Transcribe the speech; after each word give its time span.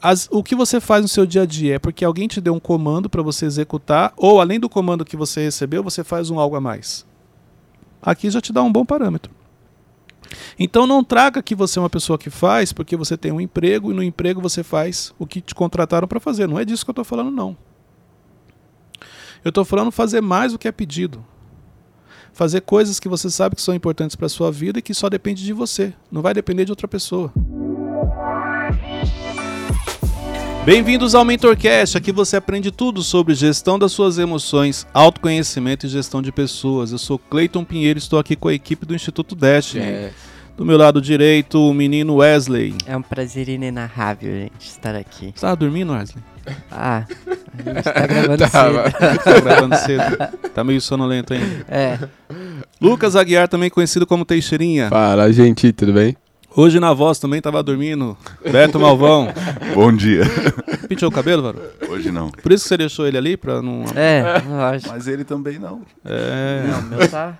As, 0.00 0.28
o 0.30 0.44
que 0.44 0.54
você 0.54 0.80
faz 0.80 1.02
no 1.02 1.08
seu 1.08 1.26
dia 1.26 1.42
a 1.42 1.46
dia 1.46 1.74
é 1.74 1.78
porque 1.80 2.04
alguém 2.04 2.28
te 2.28 2.40
deu 2.40 2.54
um 2.54 2.60
comando 2.60 3.10
para 3.10 3.20
você 3.20 3.46
executar, 3.46 4.12
ou 4.16 4.40
além 4.40 4.60
do 4.60 4.68
comando 4.68 5.04
que 5.04 5.16
você 5.16 5.42
recebeu, 5.42 5.82
você 5.82 6.04
faz 6.04 6.30
um 6.30 6.38
algo 6.38 6.54
a 6.54 6.60
mais. 6.60 7.04
Aqui 8.00 8.30
já 8.30 8.40
te 8.40 8.52
dá 8.52 8.62
um 8.62 8.70
bom 8.70 8.86
parâmetro. 8.86 9.32
Então 10.56 10.86
não 10.86 11.02
traga 11.02 11.42
que 11.42 11.52
você 11.52 11.80
é 11.80 11.82
uma 11.82 11.90
pessoa 11.90 12.16
que 12.16 12.30
faz 12.30 12.72
porque 12.72 12.96
você 12.96 13.16
tem 13.16 13.32
um 13.32 13.40
emprego 13.40 13.90
e 13.90 13.94
no 13.94 14.00
emprego 14.00 14.40
você 14.40 14.62
faz 14.62 15.12
o 15.18 15.26
que 15.26 15.40
te 15.40 15.52
contrataram 15.52 16.06
para 16.06 16.20
fazer. 16.20 16.46
Não 16.46 16.60
é 16.60 16.64
disso 16.64 16.84
que 16.84 16.90
eu 16.90 16.92
estou 16.92 17.04
falando, 17.04 17.32
não. 17.32 17.56
Eu 19.44 19.48
estou 19.48 19.64
falando 19.64 19.90
fazer 19.90 20.20
mais 20.20 20.52
do 20.52 20.60
que 20.60 20.68
é 20.68 20.72
pedido. 20.72 21.26
Fazer 22.32 22.60
coisas 22.60 23.00
que 23.00 23.08
você 23.08 23.28
sabe 23.28 23.56
que 23.56 23.62
são 23.62 23.74
importantes 23.74 24.14
para 24.14 24.28
sua 24.28 24.52
vida 24.52 24.78
e 24.78 24.82
que 24.82 24.94
só 24.94 25.08
depende 25.08 25.44
de 25.44 25.52
você. 25.52 25.92
Não 26.08 26.22
vai 26.22 26.32
depender 26.32 26.64
de 26.64 26.70
outra 26.70 26.86
pessoa. 26.86 27.32
Bem-vindos 30.68 31.14
ao 31.14 31.24
MentorCast. 31.24 31.96
Aqui 31.96 32.12
você 32.12 32.36
aprende 32.36 32.70
tudo 32.70 33.02
sobre 33.02 33.34
gestão 33.34 33.78
das 33.78 33.90
suas 33.90 34.18
emoções, 34.18 34.86
autoconhecimento 34.92 35.86
e 35.86 35.88
gestão 35.88 36.20
de 36.20 36.30
pessoas. 36.30 36.92
Eu 36.92 36.98
sou 36.98 37.18
Cleiton 37.18 37.64
Pinheiro 37.64 37.98
e 37.98 38.02
estou 38.02 38.18
aqui 38.18 38.36
com 38.36 38.48
a 38.48 38.52
equipe 38.52 38.84
do 38.84 38.94
Instituto 38.94 39.34
Destiny. 39.34 39.82
É. 39.82 40.10
Do 40.58 40.66
meu 40.66 40.76
lado 40.76 41.00
direito, 41.00 41.58
o 41.58 41.72
menino 41.72 42.16
Wesley. 42.16 42.74
É 42.84 42.94
um 42.94 43.00
prazer 43.00 43.48
inenarrável, 43.48 44.30
gente, 44.30 44.60
estar 44.60 44.94
aqui. 44.94 45.28
Você 45.28 45.36
estava 45.36 45.56
dormindo, 45.56 45.94
Wesley? 45.94 46.22
Ah, 46.70 47.06
a 47.06 47.72
gente 47.72 47.82
tá 47.82 47.92
gravando 48.06 48.50
Tava. 48.50 48.90
cedo. 48.90 49.24
Tá 49.24 49.40
gravando 49.40 49.76
cedo. 49.76 50.50
Tá 50.54 50.64
meio 50.64 50.82
sonolento 50.82 51.32
ainda. 51.32 51.64
É, 51.66 51.98
Lucas 52.78 53.16
Aguiar, 53.16 53.48
também 53.48 53.70
conhecido 53.70 54.06
como 54.06 54.22
Teixeirinha. 54.22 54.90
Fala, 54.90 55.32
gente, 55.32 55.72
tudo 55.72 55.94
bem? 55.94 56.14
Hoje 56.56 56.80
na 56.80 56.92
voz 56.94 57.18
também 57.18 57.40
tava 57.40 57.62
dormindo. 57.62 58.16
Beto 58.42 58.80
Malvão. 58.80 59.28
Bom 59.74 59.92
dia. 59.92 60.22
Pintou 60.88 61.08
o 61.08 61.12
cabelo, 61.12 61.42
Varão? 61.42 61.60
Hoje 61.88 62.10
não. 62.10 62.30
Por 62.30 62.50
isso 62.50 62.64
que 62.64 62.68
você 62.68 62.76
deixou 62.76 63.06
ele 63.06 63.18
ali, 63.18 63.36
pra 63.36 63.60
não... 63.60 63.84
é, 63.94 64.42
lógico. 64.48 64.90
Mas 64.90 65.06
ele 65.06 65.24
também 65.24 65.58
não. 65.58 65.82
É... 66.04 66.64
Não, 66.66 66.82
meu 66.82 67.08
tá. 67.08 67.36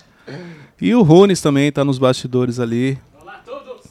E 0.79 0.93
o 0.93 1.01
Runes 1.01 1.41
também 1.41 1.71
tá 1.71 1.83
nos 1.83 1.97
bastidores 1.97 2.59
ali. 2.59 2.97
Olá 3.19 3.33
a 3.33 3.37
todos! 3.39 3.87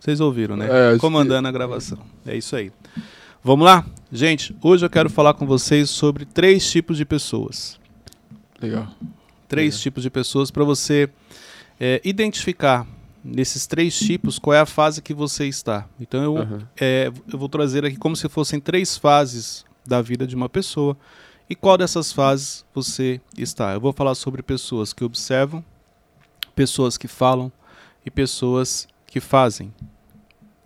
Vocês 0.00 0.20
ouviram, 0.20 0.56
né? 0.56 0.66
É, 0.68 0.90
acho 0.90 1.00
Comandando 1.00 1.46
a 1.46 1.52
gravação. 1.52 1.98
É 2.26 2.34
isso 2.34 2.56
aí. 2.56 2.72
Vamos 3.44 3.66
lá? 3.66 3.84
Gente, 4.10 4.56
hoje 4.62 4.84
eu 4.84 4.90
quero 4.90 5.10
falar 5.10 5.34
com 5.34 5.46
vocês 5.46 5.90
sobre 5.90 6.24
três 6.24 6.68
tipos 6.68 6.96
de 6.96 7.04
pessoas. 7.04 7.78
Legal. 8.60 8.88
Três 9.48 9.78
tipos 9.80 10.02
de 10.02 10.08
pessoas 10.10 10.50
para 10.50 10.64
você 10.64 11.10
é, 11.78 12.00
identificar 12.04 12.86
nesses 13.24 13.66
três 13.66 13.98
tipos 13.98 14.38
qual 14.38 14.54
é 14.54 14.60
a 14.60 14.66
fase 14.66 15.00
que 15.00 15.14
você 15.14 15.46
está. 15.46 15.88
Então 16.00 16.22
eu, 16.22 16.38
Aham. 16.38 16.68
é, 16.80 17.12
eu 17.32 17.38
vou 17.38 17.48
trazer 17.48 17.84
aqui 17.84 17.96
como 17.96 18.16
se 18.16 18.28
fossem 18.28 18.60
três 18.60 18.96
fases 18.96 19.64
da 19.86 20.00
vida 20.02 20.26
de 20.26 20.34
uma 20.34 20.48
pessoa 20.48 20.96
e 21.48 21.54
qual 21.54 21.76
dessas 21.76 22.12
fases 22.12 22.64
você 22.74 23.20
está. 23.36 23.72
Eu 23.74 23.80
vou 23.80 23.92
falar 23.92 24.14
sobre 24.14 24.42
pessoas 24.42 24.92
que 24.92 25.04
observam, 25.04 25.64
pessoas 26.54 26.96
que 26.96 27.08
falam 27.08 27.52
e 28.04 28.10
pessoas 28.10 28.88
que 29.06 29.20
fazem. 29.20 29.72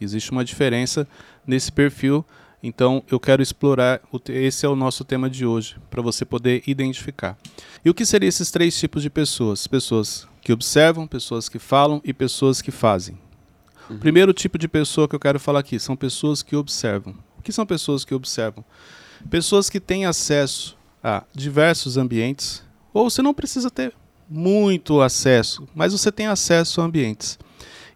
Existe 0.01 0.31
uma 0.31 0.45
diferença 0.45 1.09
nesse 1.47 1.73
perfil, 1.73 2.25
então 2.63 3.03
eu 3.11 3.19
quero 3.19 3.43
explorar. 3.43 4.01
Esse 4.29 4.67
é 4.67 4.69
o 4.69 4.77
nosso 4.77 5.05
tema 5.05 5.29
de 5.29 5.47
hoje, 5.47 5.77
para 5.91 6.03
você 6.03 6.25
poder 6.25 6.63
identificar. 6.67 7.37
E 7.85 7.91
o 7.91 7.95
que 7.95 8.05
seriam 8.05 8.29
esses 8.29 8.51
três 8.51 8.79
tipos 8.79 9.03
de 9.03 9.11
pessoas? 9.11 9.67
Pessoas 9.67 10.29
que 10.47 10.53
observam, 10.53 11.09
pessoas 11.09 11.49
que 11.49 11.59
falam 11.59 12.01
e 12.05 12.15
pessoas 12.15 12.63
que 12.63 12.71
fazem. 12.71 13.19
O 13.91 13.99
primeiro 13.99 14.33
tipo 14.33 14.57
de 14.57 14.69
pessoa 14.69 15.09
que 15.09 15.17
eu 15.17 15.19
quero 15.19 15.41
falar 15.41 15.59
aqui 15.59 15.77
são 15.77 15.97
pessoas 15.97 16.41
que 16.41 16.55
observam. 16.55 17.17
O 17.37 17.43
que 17.43 17.51
são 17.51 17.67
pessoas 17.67 18.05
que 18.05 18.15
observam? 18.15 18.65
Pessoas 19.29 19.69
que 19.69 19.81
têm 19.81 20.07
acesso 20.07 20.79
a 21.03 21.25
diversos 21.35 21.97
ambientes, 21.97 22.63
ou 22.95 23.11
você 23.11 23.23
não 23.23 23.35
precisa 23.35 23.73
ter 23.73 23.93
muito 24.31 25.01
acesso, 25.01 25.67
mas 25.75 25.93
você 25.93 26.13
tem 26.13 26.29
acesso 26.29 26.81
a 26.81 26.85
ambientes. 26.85 27.41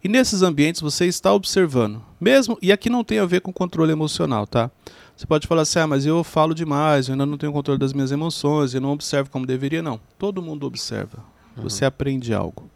E 0.03 0.09
nesses 0.09 0.43
ambientes 0.43 0.81
você 0.81 1.07
está 1.07 1.33
observando, 1.33 2.05
mesmo, 2.21 2.59
e 2.61 2.73
aqui 2.73 2.91
não 2.91 3.05
tem 3.05 3.21
a 3.21 3.27
ver 3.27 3.43
com 3.43 3.53
controle 3.53 3.93
emocional, 3.93 4.45
tá? 4.45 4.73
Você 5.17 5.25
pode 5.25 5.47
falar 5.47 5.63
assim, 5.63 5.79
ah, 5.79 5.87
mas 5.87 6.05
eu 6.05 6.25
falo 6.25 6.53
demais, 6.53 7.07
eu 7.07 7.13
ainda 7.13 7.27
não 7.27 7.39
tenho 7.39 7.53
controle 7.53 7.79
das 7.79 7.93
minhas 7.93 8.11
emoções, 8.11 8.75
eu 8.75 8.81
não 8.81 8.91
observo 8.91 9.31
como 9.31 9.47
deveria, 9.47 9.85
não. 9.85 10.01
Todo 10.19 10.43
mundo 10.43 10.67
observa. 10.67 11.23
Você 11.63 11.85
aprende 11.85 12.33
algo. 12.35 12.69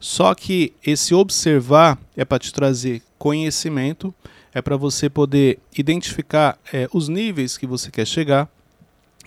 Só 0.00 0.34
que 0.34 0.72
esse 0.84 1.14
observar 1.14 1.98
é 2.16 2.24
para 2.24 2.38
te 2.38 2.52
trazer 2.52 3.02
conhecimento, 3.18 4.14
é 4.54 4.62
para 4.62 4.76
você 4.76 5.08
poder 5.10 5.58
identificar 5.76 6.58
eh, 6.72 6.88
os 6.92 7.08
níveis 7.08 7.58
que 7.58 7.66
você 7.66 7.90
quer 7.90 8.06
chegar. 8.06 8.48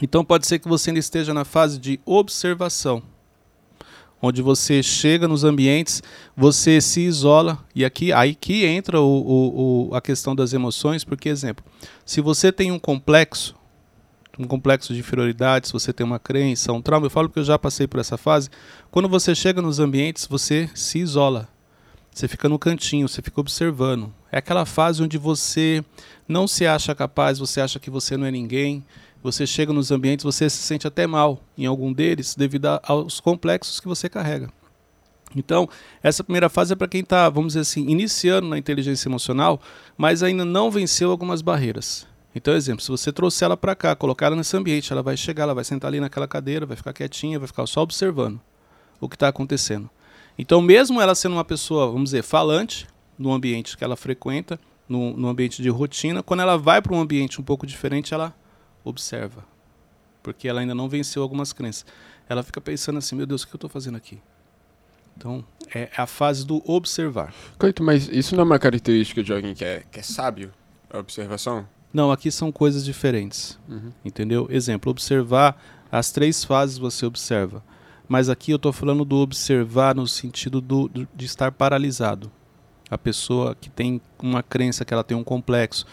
Então 0.01 0.23
pode 0.23 0.47
ser 0.47 0.59
que 0.59 0.67
você 0.67 0.89
ainda 0.89 0.99
esteja 0.99 1.33
na 1.33 1.43
fase 1.45 1.77
de 1.77 1.99
observação, 2.05 3.03
onde 4.21 4.41
você 4.41 4.81
chega 4.81 5.27
nos 5.27 5.43
ambientes, 5.43 6.01
você 6.37 6.79
se 6.79 7.01
isola 7.01 7.59
e 7.75 7.83
aqui 7.83 8.13
aí 8.13 8.33
que 8.33 8.65
entra 8.65 8.99
o, 9.01 9.05
o- 9.05 9.89
o- 9.89 9.95
a 9.95 9.99
questão 10.01 10.33
das 10.35 10.53
emoções, 10.53 11.03
porque 11.03 11.27
exemplo, 11.27 11.63
se 12.05 12.21
você 12.21 12.51
tem 12.51 12.71
um 12.71 12.79
complexo, 12.79 13.55
um 14.41 14.47
complexo 14.47 14.93
de 14.93 14.99
inferioridade, 14.99 15.67
se 15.67 15.73
você 15.73 15.93
tem 15.93 16.05
uma 16.05 16.17
crença, 16.17 16.73
um 16.73 16.81
trauma, 16.81 17.05
eu 17.05 17.09
falo 17.09 17.29
porque 17.29 17.39
eu 17.39 17.43
já 17.43 17.59
passei 17.59 17.87
por 17.87 17.99
essa 17.99 18.17
fase. 18.17 18.49
Quando 18.89 19.07
você 19.07 19.35
chega 19.35 19.61
nos 19.61 19.79
ambientes, 19.79 20.25
você 20.25 20.69
se 20.73 20.99
isola. 20.99 21.47
Você 22.11 22.27
fica 22.27 22.49
no 22.49 22.59
cantinho, 22.59 23.07
você 23.07 23.21
fica 23.21 23.39
observando. 23.39 24.13
É 24.31 24.39
aquela 24.39 24.65
fase 24.65 25.01
onde 25.01 25.17
você 25.17 25.83
não 26.27 26.47
se 26.47 26.65
acha 26.65 26.93
capaz, 26.95 27.39
você 27.39 27.61
acha 27.61 27.79
que 27.79 27.89
você 27.89 28.17
não 28.17 28.25
é 28.25 28.31
ninguém. 28.31 28.83
Você 29.23 29.45
chega 29.45 29.71
nos 29.71 29.91
ambientes, 29.91 30.23
você 30.23 30.49
se 30.49 30.57
sente 30.57 30.87
até 30.87 31.05
mal 31.05 31.41
em 31.55 31.67
algum 31.67 31.93
deles 31.93 32.35
devido 32.35 32.65
aos 32.83 33.19
complexos 33.19 33.79
que 33.79 33.87
você 33.87 34.09
carrega. 34.09 34.51
Então, 35.35 35.69
essa 36.03 36.23
primeira 36.23 36.49
fase 36.49 36.73
é 36.73 36.75
para 36.75 36.87
quem 36.87 37.01
está, 37.01 37.29
vamos 37.29 37.53
dizer 37.53 37.61
assim, 37.61 37.87
iniciando 37.87 38.49
na 38.49 38.57
inteligência 38.57 39.07
emocional, 39.07 39.61
mas 39.95 40.23
ainda 40.23 40.43
não 40.43 40.71
venceu 40.71 41.11
algumas 41.11 41.41
barreiras. 41.41 42.05
Então, 42.33 42.53
exemplo, 42.53 42.81
se 42.81 42.89
você 42.89 43.11
trouxer 43.11 43.45
ela 43.45 43.57
para 43.57 43.75
cá, 43.75 43.95
colocar 43.95 44.27
ela 44.27 44.35
nesse 44.35 44.55
ambiente, 44.55 44.91
ela 44.91 45.03
vai 45.03 45.17
chegar, 45.17 45.43
ela 45.43 45.53
vai 45.53 45.63
sentar 45.63 45.89
ali 45.89 45.99
naquela 45.99 46.27
cadeira, 46.27 46.65
vai 46.65 46.77
ficar 46.77 46.93
quietinha, 46.93 47.37
vai 47.37 47.47
ficar 47.47 47.65
só 47.67 47.81
observando 47.81 48.39
o 48.99 49.09
que 49.09 49.15
está 49.15 49.27
acontecendo. 49.27 49.89
Então, 50.37 50.61
mesmo 50.61 51.01
ela 51.01 51.13
sendo 51.13 51.33
uma 51.33 51.43
pessoa, 51.43 51.87
vamos 51.87 52.05
dizer, 52.05 52.23
falante 52.23 52.87
no 53.17 53.33
ambiente 53.33 53.77
que 53.77 53.83
ela 53.83 53.97
frequenta, 53.97 54.59
no, 54.87 55.15
no 55.15 55.27
ambiente 55.27 55.61
de 55.61 55.69
rotina, 55.69 56.23
quando 56.23 56.41
ela 56.41 56.57
vai 56.57 56.81
para 56.81 56.93
um 56.93 56.99
ambiente 56.99 57.39
um 57.39 57.43
pouco 57.43 57.67
diferente, 57.67 58.13
ela 58.13 58.33
observa. 58.83 59.45
Porque 60.23 60.47
ela 60.47 60.61
ainda 60.61 60.75
não 60.75 60.87
venceu 60.87 61.21
algumas 61.21 61.51
crenças. 61.51 61.85
Ela 62.29 62.43
fica 62.43 62.61
pensando 62.61 62.97
assim: 62.97 63.15
meu 63.15 63.25
Deus, 63.25 63.43
o 63.43 63.47
que 63.47 63.53
eu 63.53 63.57
estou 63.57 63.69
fazendo 63.69 63.97
aqui? 63.97 64.21
Então, 65.17 65.43
é 65.73 65.89
a 65.95 66.05
fase 66.05 66.45
do 66.45 66.61
observar. 66.65 67.33
Coito, 67.57 67.83
mas 67.83 68.07
isso 68.07 68.35
não 68.35 68.41
é 68.41 68.45
uma 68.45 68.59
característica 68.59 69.23
de 69.23 69.33
alguém 69.33 69.53
que 69.53 69.63
é, 69.63 69.83
que 69.91 69.99
é 69.99 70.03
sábio? 70.03 70.51
A 70.89 70.99
observação? 70.99 71.67
Não, 71.93 72.11
aqui 72.11 72.31
são 72.31 72.51
coisas 72.51 72.85
diferentes. 72.85 73.59
Uhum. 73.67 73.91
Entendeu? 74.05 74.47
Exemplo, 74.49 74.89
observar, 74.91 75.61
as 75.91 76.11
três 76.11 76.43
fases 76.43 76.77
você 76.77 77.05
observa. 77.05 77.63
Mas 78.07 78.29
aqui 78.29 78.51
eu 78.51 78.55
estou 78.57 78.71
falando 78.73 79.03
do 79.05 79.17
observar 79.17 79.95
no 79.95 80.07
sentido 80.07 80.59
do, 80.61 80.87
do- 80.87 81.07
de 81.15 81.25
estar 81.25 81.51
paralisado. 81.51 82.31
A 82.89 82.97
pessoa 82.97 83.55
que 83.59 83.69
tem 83.69 84.01
uma 84.21 84.43
crença 84.43 84.83
que 84.83 84.93
ela 84.93 85.03
tem 85.03 85.15
um 85.15 85.23
complexo. 85.23 85.85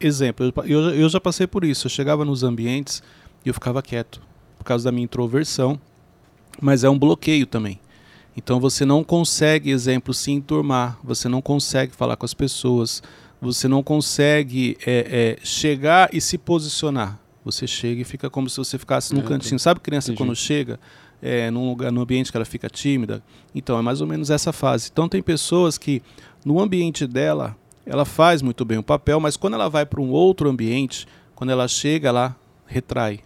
Exemplo, 0.00 0.52
eu, 0.66 0.80
eu 0.94 1.08
já 1.08 1.20
passei 1.20 1.46
por 1.46 1.64
isso. 1.64 1.86
Eu 1.86 1.90
chegava 1.90 2.24
nos 2.24 2.42
ambientes 2.42 3.02
e 3.44 3.48
eu 3.48 3.54
ficava 3.54 3.82
quieto. 3.82 4.20
Por 4.58 4.64
causa 4.64 4.84
da 4.84 4.92
minha 4.92 5.04
introversão. 5.04 5.80
Mas 6.60 6.82
é 6.84 6.90
um 6.90 6.98
bloqueio 6.98 7.46
também. 7.46 7.78
Então 8.36 8.58
você 8.60 8.84
não 8.84 9.04
consegue, 9.04 9.70
exemplo, 9.70 10.12
se 10.14 10.30
enturmar. 10.32 10.98
Você 11.04 11.28
não 11.28 11.40
consegue 11.42 11.94
falar 11.94 12.16
com 12.16 12.24
as 12.24 12.34
pessoas. 12.34 13.02
Você 13.40 13.66
não 13.68 13.82
consegue 13.82 14.76
é, 14.86 15.36
é, 15.40 15.44
chegar 15.44 16.10
e 16.12 16.20
se 16.20 16.36
posicionar. 16.36 17.18
Você 17.44 17.66
chega 17.66 18.02
e 18.02 18.04
fica 18.04 18.28
como 18.28 18.50
se 18.50 18.56
você 18.58 18.78
ficasse 18.78 19.14
num 19.14 19.20
É, 19.20 19.24
cantinho. 19.24 19.58
Sabe 19.58 19.80
criança 19.80 20.10
entendi. 20.10 20.18
quando 20.28 20.36
chega 20.36 20.78
é, 21.22 21.50
num 21.50 21.68
lugar, 21.70 21.90
no 21.90 22.02
ambiente 22.02 22.30
que 22.30 22.36
ela 22.36 22.44
fica 22.44 22.68
tímida? 22.68 23.22
Então, 23.54 23.78
é 23.78 23.82
mais 23.82 24.00
ou 24.02 24.06
menos 24.06 24.28
essa 24.30 24.52
fase. 24.52 24.90
Então, 24.92 25.08
tem 25.08 25.22
pessoas 25.22 25.78
que 25.78 26.02
no 26.44 26.60
ambiente 26.60 27.06
dela, 27.06 27.56
ela 27.86 28.04
faz 28.04 28.42
muito 28.42 28.62
bem 28.64 28.76
o 28.78 28.82
papel, 28.82 29.18
mas 29.20 29.36
quando 29.38 29.54
ela 29.54 29.68
vai 29.70 29.86
para 29.86 30.00
um 30.02 30.10
outro 30.10 30.48
ambiente, 30.50 31.06
quando 31.34 31.48
ela 31.50 31.66
chega, 31.66 32.08
ela 32.08 32.36
retrai. 32.66 33.20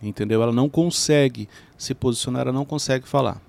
Entendeu? 0.00 0.42
Ela 0.42 0.52
não 0.52 0.68
consegue 0.68 1.48
se 1.76 1.92
posicionar, 1.92 2.42
ela 2.42 2.52
não 2.52 2.64
consegue 2.64 3.06
falar. 3.08 3.42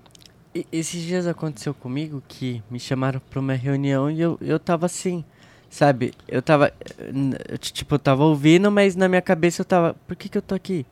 E- 0.53 0.65
esses 0.71 1.01
dias 1.03 1.27
aconteceu 1.27 1.73
comigo 1.75 2.21
que 2.27 2.61
me 2.69 2.79
chamaram 2.79 3.21
pra 3.29 3.39
uma 3.39 3.53
reunião 3.53 4.09
e 4.11 4.19
eu, 4.19 4.37
eu 4.41 4.59
tava 4.59 4.87
assim, 4.87 5.23
sabe? 5.71 6.13
Eu 6.27 6.43
tava, 6.43 6.71
tipo, 7.59 7.95
eu 7.95 7.99
tava 7.99 8.23
ouvindo, 8.25 8.69
mas 8.69 8.95
na 8.95 9.07
minha 9.07 9.21
cabeça 9.23 9.61
eu 9.61 9.65
tava, 9.65 9.95
por 10.05 10.15
que 10.15 10.29
que 10.29 10.37
eu 10.37 10.41
tô 10.43 10.53
aqui? 10.53 10.85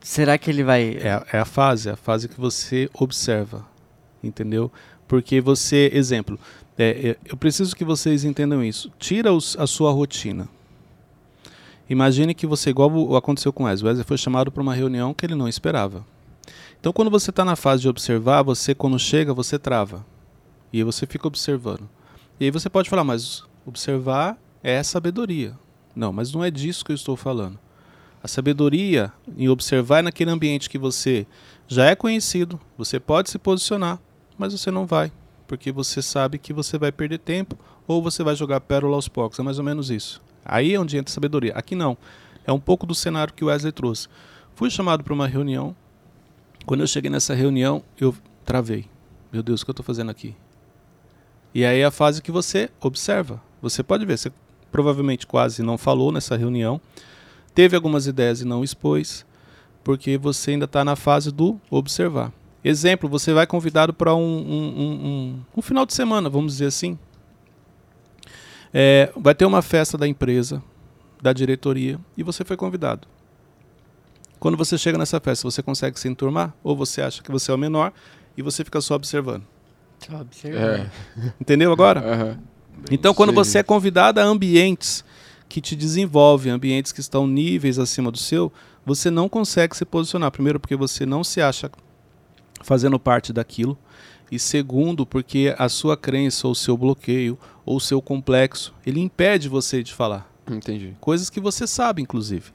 Será 0.00 0.38
que 0.38 0.48
ele 0.48 0.62
vai... 0.62 0.96
É, 0.98 1.24
é 1.32 1.38
a 1.40 1.44
fase, 1.44 1.88
é 1.88 1.92
a 1.92 1.96
fase 1.96 2.28
que 2.28 2.38
você 2.40 2.88
observa, 2.94 3.66
entendeu? 4.22 4.70
Porque 5.08 5.40
você, 5.40 5.90
exemplo, 5.92 6.38
é, 6.78 7.08
é, 7.10 7.16
eu 7.24 7.36
preciso 7.36 7.74
que 7.74 7.84
vocês 7.84 8.22
entendam 8.22 8.62
isso. 8.62 8.92
Tira 8.98 9.32
os- 9.32 9.56
a 9.58 9.66
sua 9.66 9.90
rotina, 9.90 10.48
Imagine 11.88 12.34
que 12.34 12.48
você, 12.48 12.70
igual 12.70 12.90
o- 12.90 13.16
aconteceu 13.16 13.52
com 13.52 13.62
o 13.62 13.66
Wesley, 13.66 13.84
o 13.84 13.88
Wesley 13.90 14.04
foi 14.04 14.18
chamado 14.18 14.50
para 14.50 14.60
uma 14.60 14.74
reunião 14.74 15.14
que 15.14 15.24
ele 15.24 15.36
não 15.36 15.46
esperava. 15.48 16.04
Então, 16.80 16.92
quando 16.92 17.10
você 17.12 17.30
está 17.30 17.44
na 17.44 17.54
fase 17.54 17.82
de 17.82 17.88
observar, 17.88 18.42
você, 18.42 18.74
quando 18.74 18.98
chega, 18.98 19.32
você 19.32 19.56
trava. 19.56 20.04
E 20.72 20.82
você 20.82 21.06
fica 21.06 21.28
observando. 21.28 21.88
E 22.38 22.44
aí 22.44 22.50
você 22.50 22.68
pode 22.68 22.90
falar, 22.90 23.02
mas 23.02 23.42
observar 23.64 24.38
é 24.62 24.82
sabedoria. 24.82 25.58
Não, 25.94 26.12
mas 26.12 26.32
não 26.32 26.44
é 26.44 26.50
disso 26.50 26.84
que 26.84 26.92
eu 26.92 26.96
estou 26.96 27.16
falando. 27.16 27.58
A 28.22 28.28
sabedoria 28.28 29.12
em 29.36 29.48
observar 29.48 30.00
é 30.00 30.02
naquele 30.02 30.30
ambiente 30.30 30.68
que 30.68 30.78
você 30.78 31.26
já 31.66 31.86
é 31.86 31.94
conhecido, 31.94 32.60
você 32.76 33.00
pode 33.00 33.30
se 33.30 33.38
posicionar, 33.38 33.98
mas 34.36 34.52
você 34.52 34.70
não 34.70 34.84
vai, 34.84 35.10
porque 35.46 35.72
você 35.72 36.02
sabe 36.02 36.36
que 36.38 36.52
você 36.52 36.76
vai 36.76 36.92
perder 36.92 37.18
tempo 37.18 37.58
ou 37.86 38.02
você 38.02 38.22
vai 38.22 38.36
jogar 38.36 38.60
pérola 38.60 38.96
aos 38.96 39.08
poucos. 39.08 39.38
É 39.38 39.42
mais 39.42 39.58
ou 39.58 39.64
menos 39.64 39.90
isso. 39.90 40.20
Aí 40.44 40.74
é 40.74 40.80
onde 40.80 40.98
entra 40.98 41.10
a 41.10 41.14
sabedoria. 41.14 41.52
Aqui 41.54 41.74
não. 41.74 41.96
É 42.44 42.52
um 42.52 42.60
pouco 42.60 42.86
do 42.86 42.94
cenário 42.94 43.32
que 43.32 43.44
o 43.44 43.48
Wesley 43.48 43.72
trouxe. 43.72 44.08
Fui 44.54 44.70
chamado 44.70 45.02
para 45.02 45.14
uma 45.14 45.26
reunião. 45.26 45.74
Quando 46.66 46.80
eu 46.80 46.86
cheguei 46.86 47.10
nessa 47.10 47.34
reunião, 47.34 47.82
eu 47.98 48.14
travei. 48.44 48.86
Meu 49.32 49.42
Deus, 49.42 49.62
o 49.62 49.64
que 49.64 49.70
eu 49.70 49.72
estou 49.72 49.84
fazendo 49.84 50.10
aqui? 50.10 50.34
E 51.54 51.64
aí 51.64 51.80
é 51.80 51.84
a 51.84 51.90
fase 51.90 52.22
que 52.22 52.30
você 52.30 52.68
observa. 52.80 53.40
Você 53.62 53.82
pode 53.82 54.04
ver, 54.04 54.18
você 54.18 54.30
provavelmente 54.70 55.26
quase 55.26 55.62
não 55.62 55.78
falou 55.78 56.12
nessa 56.12 56.36
reunião, 56.36 56.80
teve 57.54 57.74
algumas 57.74 58.06
ideias 58.06 58.42
e 58.42 58.44
não 58.44 58.62
expôs, 58.62 59.24
porque 59.82 60.18
você 60.18 60.52
ainda 60.52 60.66
está 60.66 60.84
na 60.84 60.96
fase 60.96 61.32
do 61.32 61.58
observar. 61.70 62.32
Exemplo, 62.62 63.08
você 63.08 63.32
vai 63.32 63.46
convidado 63.46 63.94
para 63.94 64.14
um, 64.14 64.20
um, 64.20 64.80
um, 64.80 65.40
um, 65.56 65.62
final 65.62 65.86
de 65.86 65.94
semana, 65.94 66.28
vamos 66.28 66.54
dizer 66.54 66.66
assim. 66.66 66.98
É, 68.74 69.10
vai 69.16 69.34
ter 69.34 69.46
uma 69.46 69.62
festa 69.62 69.96
da 69.96 70.06
empresa, 70.06 70.62
da 71.22 71.32
diretoria, 71.32 71.98
e 72.16 72.22
você 72.22 72.44
foi 72.44 72.56
convidado. 72.56 73.06
Quando 74.38 74.56
você 74.56 74.76
chega 74.76 74.98
nessa 74.98 75.18
festa, 75.20 75.48
você 75.48 75.62
consegue 75.62 75.98
se 75.98 76.08
enturmar? 76.08 76.54
Ou 76.62 76.76
você 76.76 77.00
acha 77.00 77.22
que 77.22 77.30
você 77.30 77.50
é 77.50 77.54
o 77.54 77.58
menor 77.58 77.92
e 78.36 78.42
você 78.42 78.62
fica 78.64 78.80
só 78.80 78.94
observando? 78.94 79.44
Só 79.98 80.20
observando. 80.20 80.62
É. 80.62 80.90
Entendeu 81.40 81.72
agora? 81.72 82.38
Então, 82.90 83.14
quando 83.14 83.30
Sim. 83.30 83.34
você 83.36 83.58
é 83.58 83.62
convidado 83.62 84.20
a 84.20 84.24
ambientes 84.24 85.04
que 85.48 85.60
te 85.60 85.74
desenvolvem, 85.76 86.52
ambientes 86.52 86.92
que 86.92 87.00
estão 87.00 87.26
níveis 87.26 87.78
acima 87.78 88.10
do 88.10 88.18
seu, 88.18 88.52
você 88.84 89.10
não 89.10 89.28
consegue 89.28 89.76
se 89.76 89.84
posicionar. 89.84 90.30
Primeiro, 90.30 90.60
porque 90.60 90.76
você 90.76 91.06
não 91.06 91.24
se 91.24 91.40
acha 91.40 91.70
fazendo 92.62 92.98
parte 92.98 93.32
daquilo. 93.32 93.78
E 94.30 94.38
segundo, 94.38 95.06
porque 95.06 95.54
a 95.56 95.68
sua 95.68 95.96
crença, 95.96 96.46
ou 96.48 96.52
o 96.52 96.56
seu 96.56 96.76
bloqueio, 96.76 97.38
ou 97.64 97.76
o 97.76 97.80
seu 97.80 98.02
complexo, 98.02 98.74
ele 98.84 99.00
impede 99.00 99.48
você 99.48 99.82
de 99.82 99.92
falar. 99.92 100.28
Entendi. 100.50 100.96
Coisas 101.00 101.30
que 101.30 101.40
você 101.40 101.66
sabe, 101.66 102.02
inclusive. 102.02 102.52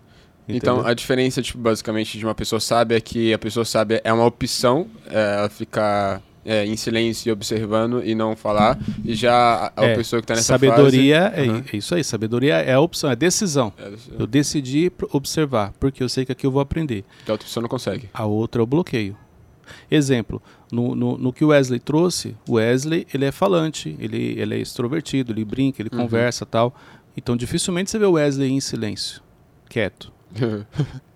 Então, 0.48 0.76
Entendeu? 0.76 0.92
a 0.92 0.94
diferença, 0.94 1.42
tipo, 1.42 1.60
basicamente, 1.60 2.18
de 2.18 2.26
uma 2.26 2.36
pessoa 2.36 2.60
sábia 2.60 2.98
é 2.98 3.02
que 3.02 3.34
a 3.34 3.40
pessoa 3.40 3.64
sábia 3.64 4.02
é 4.04 4.12
uma 4.12 4.26
opção, 4.26 4.88
é, 5.10 5.38
ela 5.38 5.50
ficar 5.50 6.22
é, 6.46 6.66
em 6.66 6.76
silêncio 6.76 7.30
e 7.30 7.32
observando 7.32 8.02
e 8.04 8.16
não 8.16 8.36
falar. 8.36 8.78
E 9.06 9.14
já 9.14 9.72
a, 9.76 9.82
a 9.82 9.86
É, 9.86 9.96
pessoa 9.96 10.22
que 10.22 10.28
tá 10.28 10.34
nessa 10.36 10.48
sabedoria 10.48 11.30
fase... 11.32 11.42
é, 11.42 11.50
Aham. 11.50 11.64
é 11.74 11.78
isso 11.78 11.96
aí. 11.96 12.04
Sabedoria 12.04 12.56
é 12.56 12.74
a 12.74 12.80
opção, 12.80 13.10
é 13.12 13.16
decisão. 13.16 13.72
É, 13.78 13.92
Eu 14.20 14.26
decidi 14.28 14.92
observar, 15.12 15.74
porque 15.80 16.02
eu 16.04 16.10
sei 16.10 16.26
que 16.26 16.32
aqui 16.32 16.46
eu 16.46 16.52
vou 16.52 16.62
aprender. 16.62 17.04
que 17.26 17.32
a 17.32 17.34
outra 17.34 17.46
pessoa 17.48 17.62
não 17.62 17.70
consegue. 17.70 18.10
A 18.14 18.26
outra 18.26 18.62
é 18.62 18.64
o 18.64 18.68
bloqueio. 18.68 19.16
Exemplo, 19.90 20.42
no, 20.72 20.96
no, 20.96 21.18
no 21.18 21.32
que 21.32 21.46
o 21.46 21.50
Wesley 21.50 21.80
trouxe, 21.80 22.36
o 22.48 22.54
Wesley 22.54 23.08
ele 23.14 23.24
é 23.26 23.32
falante, 23.32 23.96
ele, 24.00 24.36
ele 24.38 24.56
é 24.56 24.58
extrovertido, 24.60 25.32
ele 25.32 25.46
brinca, 25.46 25.82
ele 25.82 25.90
Uhum. 25.94 26.00
conversa 26.02 26.46
tal. 26.46 26.76
Então 27.16 27.38
dificilmente 27.38 27.90
você 27.92 27.98
vê 28.00 28.06
o 28.06 28.14
Wesley 28.14 28.52
em 28.52 28.60
silêncio, 28.60 29.22
quieto. 29.70 30.12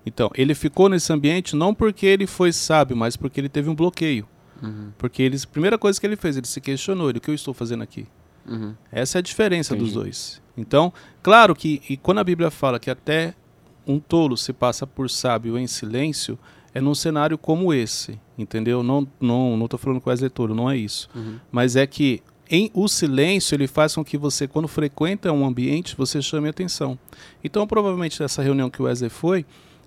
Então, 0.08 0.30
ele 0.36 0.54
ficou 0.54 0.88
nesse 0.88 1.12
ambiente 1.12 1.56
não 1.56 1.74
porque 1.74 2.06
ele 2.06 2.28
foi 2.28 2.52
sábio, 2.52 2.96
mas 2.96 3.16
porque 3.16 3.40
ele 3.40 3.48
teve 3.48 3.68
um 3.68 3.74
bloqueio. 3.74 4.24
Uhum, 4.62 4.90
Porque 4.98 5.22
ele, 5.22 5.36
a 5.36 5.46
primeira 5.46 5.78
coisa 5.78 6.00
que 6.00 6.06
ele 6.06 6.16
fez, 6.16 6.36
ele 6.36 6.46
se 6.46 6.60
questionou, 6.60 7.10
ele, 7.10 7.18
o 7.18 7.20
que 7.20 7.30
eu 7.30 7.34
estou 7.34 7.52
fazendo 7.54 7.82
aqui? 7.82 8.06
uhum. 8.48 8.74
Essa 8.90 9.18
é 9.18 9.20
a 9.20 9.22
diferença 9.22 9.74
dos 9.74 9.88
Entendi. 9.88 9.94
dois. 10.04 10.42
Então, 10.56 10.92
claro 11.22 11.54
que 11.54 11.82
e 11.88 11.96
quando 11.96 12.18
a 12.18 12.24
Bíblia 12.24 12.50
fala 12.50 12.78
que 12.78 12.90
até 12.90 13.34
um 13.86 13.98
tolo 14.00 14.36
se 14.36 14.52
passa 14.52 14.86
por 14.86 15.10
sábio 15.10 15.58
em 15.58 15.66
silêncio, 15.66 16.38
é 16.72 16.80
num 16.80 16.94
cenário 16.94 17.36
como 17.38 17.72
esse, 17.74 18.18
entendeu? 18.38 18.82
Não 18.82 19.06
não 19.20 19.56
não 19.56 19.68
tô 19.68 19.76
falando 19.78 20.00
que 20.00 20.08
o 20.08 20.10
Wesley 20.10 20.26
é 20.26 20.30
tolo, 20.30 20.54
não 20.54 20.70
é 20.70 20.76
isso. 20.76 21.08
Uhum. 21.14 21.38
Mas 21.52 21.76
é 21.76 21.86
que 21.86 22.22
em 22.48 22.70
o 22.72 22.86
silêncio 22.88 23.54
ele 23.54 23.66
faz 23.66 23.94
com 23.94 24.04
que 24.04 24.16
você 24.16 24.46
quando 24.48 24.68
frequenta 24.68 25.30
um 25.32 25.44
ambiente, 25.46 25.96
você 25.96 26.22
chame 26.22 26.48
atenção. 26.48 26.98
Então, 27.44 27.66
provavelmente 27.66 28.20
nessa 28.22 28.42
reunião 28.42 28.70
que 28.70 28.80
o 28.80 28.84
Wesley 28.86 29.10
foi, 29.10 29.44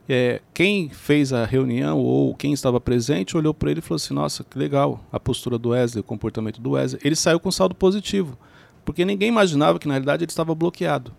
é, 0.09 0.41
quem 0.53 0.89
fez 0.89 1.31
a 1.31 1.45
reunião 1.45 1.99
ou 1.99 2.33
quem 2.33 2.51
estava 2.51 2.81
presente 2.81 3.37
olhou 3.37 3.53
para 3.53 3.69
ele 3.69 3.79
e 3.79 3.81
falou 3.81 3.97
assim: 3.97 4.13
Nossa, 4.13 4.43
que 4.43 4.57
legal 4.57 4.99
a 5.11 5.19
postura 5.19 5.57
do 5.57 5.69
Wesley, 5.69 6.01
o 6.01 6.03
comportamento 6.03 6.59
do 6.59 6.71
Wesley. 6.71 6.99
Ele 7.03 7.15
saiu 7.15 7.39
com 7.39 7.51
saldo 7.51 7.75
positivo, 7.75 8.37
porque 8.83 9.05
ninguém 9.05 9.29
imaginava 9.29 9.77
que 9.77 9.87
na 9.87 9.93
realidade 9.93 10.23
ele 10.23 10.31
estava 10.31 10.55
bloqueado. 10.55 11.13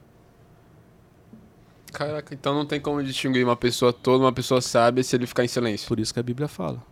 Caraca, 1.92 2.34
então 2.34 2.54
não 2.54 2.66
tem 2.66 2.80
como 2.80 3.02
distinguir 3.02 3.44
uma 3.44 3.56
pessoa 3.56 3.92
toda, 3.92 4.24
uma 4.24 4.32
pessoa 4.32 4.60
sábia, 4.60 5.02
se 5.02 5.14
ele 5.14 5.26
ficar 5.26 5.44
em 5.44 5.48
silêncio. 5.48 5.88
Por 5.88 5.98
isso 5.98 6.12
que 6.12 6.20
a 6.20 6.22
Bíblia 6.22 6.48
fala. 6.48 6.82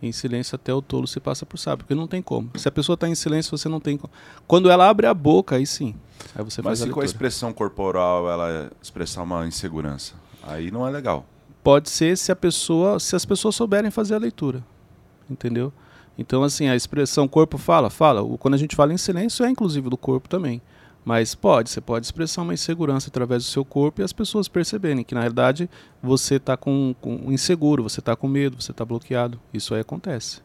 Em 0.00 0.12
silêncio 0.12 0.54
até 0.54 0.72
o 0.72 0.80
tolo 0.80 1.08
se 1.08 1.18
passa 1.18 1.44
por 1.44 1.58
sábio, 1.58 1.84
porque 1.84 1.94
não 1.94 2.06
tem 2.06 2.22
como. 2.22 2.50
Se 2.54 2.68
a 2.68 2.70
pessoa 2.70 2.94
está 2.94 3.08
em 3.08 3.16
silêncio, 3.16 3.56
você 3.56 3.68
não 3.68 3.80
tem 3.80 3.96
como. 3.96 4.12
Quando 4.46 4.70
ela 4.70 4.88
abre 4.88 5.06
a 5.06 5.14
boca, 5.14 5.56
aí 5.56 5.66
sim. 5.66 5.94
Aí 6.36 6.44
você 6.44 6.62
Mas 6.62 6.80
faz 6.80 6.90
a 6.90 6.92
com 6.92 7.00
a 7.00 7.04
expressão 7.04 7.52
corporal 7.52 8.30
ela 8.30 8.70
expressar 8.80 9.22
uma 9.22 9.44
insegurança, 9.46 10.14
aí 10.48 10.70
não 10.70 10.86
é 10.86 10.90
legal. 10.90 11.24
Pode 11.62 11.90
ser 11.90 12.16
se 12.16 12.32
a 12.32 12.36
pessoa, 12.36 12.98
se 12.98 13.14
as 13.14 13.24
pessoas 13.24 13.54
souberem 13.54 13.90
fazer 13.90 14.14
a 14.14 14.18
leitura, 14.18 14.64
entendeu? 15.28 15.72
Então 16.16 16.42
assim, 16.42 16.68
a 16.68 16.74
expressão 16.74 17.28
corpo 17.28 17.58
fala, 17.58 17.90
fala. 17.90 18.22
Quando 18.38 18.54
a 18.54 18.58
gente 18.58 18.74
fala 18.74 18.92
em 18.92 18.98
silêncio 18.98 19.44
é 19.44 19.50
inclusive 19.50 19.88
do 19.90 19.96
corpo 19.96 20.28
também. 20.28 20.60
Mas 21.04 21.34
pode, 21.34 21.70
você 21.70 21.80
pode 21.80 22.04
expressar 22.04 22.42
uma 22.42 22.52
insegurança 22.52 23.08
através 23.08 23.42
do 23.44 23.48
seu 23.48 23.64
corpo 23.64 24.00
e 24.00 24.04
as 24.04 24.12
pessoas 24.12 24.48
perceberem 24.48 25.02
que 25.04 25.14
na 25.14 25.20
realidade 25.20 25.70
você 26.02 26.34
está 26.34 26.56
com, 26.56 26.94
com 27.00 27.32
inseguro, 27.32 27.82
você 27.82 28.00
está 28.00 28.14
com 28.14 28.28
medo, 28.28 28.60
você 28.60 28.72
está 28.72 28.84
bloqueado. 28.84 29.40
Isso 29.54 29.74
aí 29.74 29.80
acontece. 29.80 30.42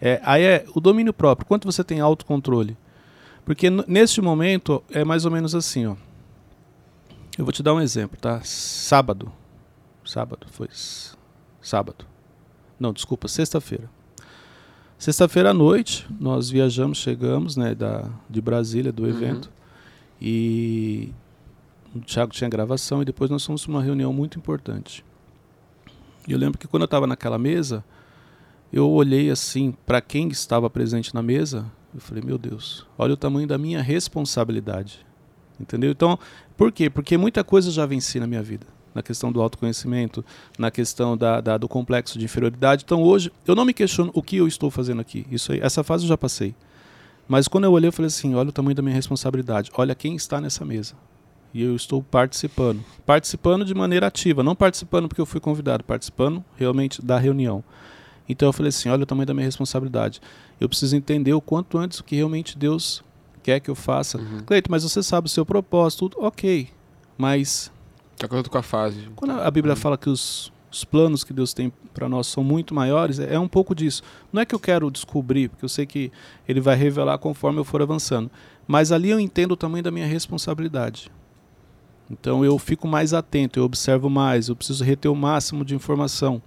É, 0.00 0.20
aí 0.24 0.42
é 0.44 0.64
o 0.74 0.80
domínio 0.80 1.12
próprio. 1.12 1.46
Quanto 1.46 1.70
você 1.70 1.84
tem 1.84 2.00
autocontrole? 2.00 2.76
Porque 3.44 3.68
neste 3.68 4.20
momento 4.20 4.82
é 4.90 5.04
mais 5.04 5.24
ou 5.24 5.30
menos 5.30 5.54
assim, 5.54 5.86
ó. 5.86 5.96
Eu 7.38 7.44
vou 7.44 7.52
te 7.52 7.62
dar 7.62 7.72
um 7.72 7.80
exemplo, 7.80 8.18
tá? 8.20 8.40
Sábado. 8.42 9.30
Sábado, 10.04 10.46
foi 10.50 10.68
sábado. 11.62 12.04
Não, 12.80 12.92
desculpa, 12.92 13.28
sexta-feira. 13.28 13.88
Sexta-feira 14.98 15.50
à 15.50 15.54
noite, 15.54 16.04
nós 16.18 16.50
viajamos, 16.50 16.98
chegamos, 16.98 17.56
né, 17.56 17.74
da, 17.76 18.10
de 18.28 18.40
Brasília, 18.40 18.90
do 18.90 19.04
Uhum. 19.04 19.08
evento. 19.08 19.50
E 20.20 21.12
o 21.94 22.00
Thiago 22.00 22.32
tinha 22.32 22.50
gravação 22.50 23.02
e 23.02 23.04
depois 23.04 23.30
nós 23.30 23.44
fomos 23.46 23.64
para 23.64 23.70
uma 23.70 23.82
reunião 23.82 24.12
muito 24.12 24.36
importante. 24.36 25.04
E 26.26 26.32
eu 26.32 26.38
lembro 26.38 26.58
que 26.58 26.66
quando 26.66 26.82
eu 26.82 26.86
estava 26.86 27.06
naquela 27.06 27.38
mesa, 27.38 27.84
eu 28.72 28.90
olhei 28.90 29.30
assim 29.30 29.72
para 29.86 30.00
quem 30.00 30.28
estava 30.28 30.68
presente 30.68 31.14
na 31.14 31.22
mesa, 31.22 31.64
eu 31.94 32.00
falei, 32.00 32.22
meu 32.24 32.36
Deus, 32.36 32.84
olha 32.98 33.14
o 33.14 33.16
tamanho 33.16 33.46
da 33.46 33.56
minha 33.56 33.80
responsabilidade. 33.80 35.06
Entendeu? 35.60 35.90
Então, 35.90 36.18
por 36.58 36.70
quê? 36.70 36.90
Porque 36.90 37.16
muita 37.16 37.42
coisa 37.42 37.70
já 37.70 37.86
venci 37.86 38.20
na 38.20 38.26
minha 38.26 38.42
vida. 38.42 38.66
Na 38.94 39.02
questão 39.02 39.30
do 39.30 39.40
autoconhecimento, 39.40 40.24
na 40.58 40.70
questão 40.70 41.16
da, 41.16 41.40
da- 41.40 41.56
do 41.56 41.68
complexo 41.68 42.18
de 42.18 42.24
inferioridade. 42.24 42.82
Então 42.84 43.02
hoje, 43.02 43.30
eu 43.46 43.54
não 43.54 43.64
me 43.64 43.72
questiono 43.72 44.10
o 44.12 44.20
que 44.22 44.36
eu 44.36 44.46
estou 44.48 44.70
fazendo 44.70 45.00
aqui. 45.00 45.24
Isso 45.30 45.52
aí, 45.52 45.60
essa 45.60 45.84
fase 45.84 46.04
eu 46.04 46.08
já 46.08 46.18
passei. 46.18 46.54
Mas 47.28 47.46
quando 47.46 47.64
eu 47.64 47.72
olhei, 47.72 47.88
eu 47.88 47.92
falei 47.92 48.08
assim: 48.08 48.34
olha 48.34 48.48
o 48.48 48.52
tamanho 48.52 48.74
da 48.74 48.82
minha 48.82 48.94
responsabilidade, 48.94 49.70
olha 49.76 49.94
quem 49.94 50.16
está 50.16 50.40
nessa 50.40 50.64
mesa. 50.64 50.94
E 51.54 51.62
eu 51.62 51.76
estou 51.76 52.02
participando. 52.02 52.82
Participando 53.06 53.64
de 53.64 53.72
maneira 53.74 54.06
ativa, 54.08 54.42
não 54.42 54.54
participando 54.56 55.06
porque 55.08 55.20
eu 55.20 55.26
fui 55.26 55.38
convidado, 55.40 55.84
participando 55.84 56.44
realmente 56.56 57.00
da 57.00 57.18
reunião. 57.18 57.62
Então 58.28 58.48
eu 58.48 58.52
falei 58.52 58.70
assim: 58.70 58.88
olha 58.88 59.02
o 59.04 59.06
tamanho 59.06 59.26
da 59.26 59.34
minha 59.34 59.46
responsabilidade. 59.46 60.20
Eu 60.60 60.68
preciso 60.68 60.96
entender 60.96 61.32
o 61.34 61.40
quanto 61.40 61.78
antes 61.78 62.00
o 62.00 62.04
que 62.04 62.16
realmente 62.16 62.58
Deus 62.58 63.04
quer 63.38 63.60
que 63.60 63.70
eu 63.70 63.74
faça. 63.74 64.18
Uhum. 64.18 64.40
Cleito, 64.44 64.70
mas 64.70 64.82
você 64.82 65.02
sabe 65.02 65.26
o 65.26 65.30
seu 65.30 65.46
propósito, 65.46 66.10
ok. 66.16 66.68
Mas 67.16 67.72
De 68.18 68.24
acordo 68.24 68.50
com 68.50 68.58
a 68.58 68.62
fase. 68.62 69.08
quando 69.16 69.32
a 69.32 69.50
Bíblia 69.50 69.74
fala 69.76 69.96
que 69.96 70.10
os, 70.10 70.52
os 70.70 70.84
planos 70.84 71.24
que 71.24 71.32
Deus 71.32 71.54
tem 71.54 71.72
para 71.94 72.08
nós 72.08 72.26
são 72.26 72.44
muito 72.44 72.74
maiores, 72.74 73.18
é, 73.18 73.34
é 73.34 73.38
um 73.38 73.48
pouco 73.48 73.74
disso. 73.74 74.02
Não 74.32 74.42
é 74.42 74.44
que 74.44 74.54
eu 74.54 74.60
quero 74.60 74.90
descobrir, 74.90 75.48
porque 75.48 75.64
eu 75.64 75.68
sei 75.68 75.86
que 75.86 76.12
Ele 76.46 76.60
vai 76.60 76.76
revelar 76.76 77.18
conforme 77.18 77.58
eu 77.58 77.64
for 77.64 77.80
avançando. 77.82 78.30
Mas 78.66 78.92
ali 78.92 79.10
eu 79.10 79.18
entendo 79.18 79.52
o 79.52 79.56
tamanho 79.56 79.82
da 79.82 79.90
minha 79.90 80.06
responsabilidade. 80.06 81.10
Então 82.10 82.44
eu 82.44 82.58
fico 82.58 82.86
mais 82.88 83.12
atento, 83.12 83.58
eu 83.58 83.64
observo 83.64 84.08
mais, 84.08 84.48
eu 84.48 84.56
preciso 84.56 84.82
reter 84.84 85.10
o 85.10 85.16
máximo 85.16 85.64
de 85.64 85.74
informação. 85.74 86.40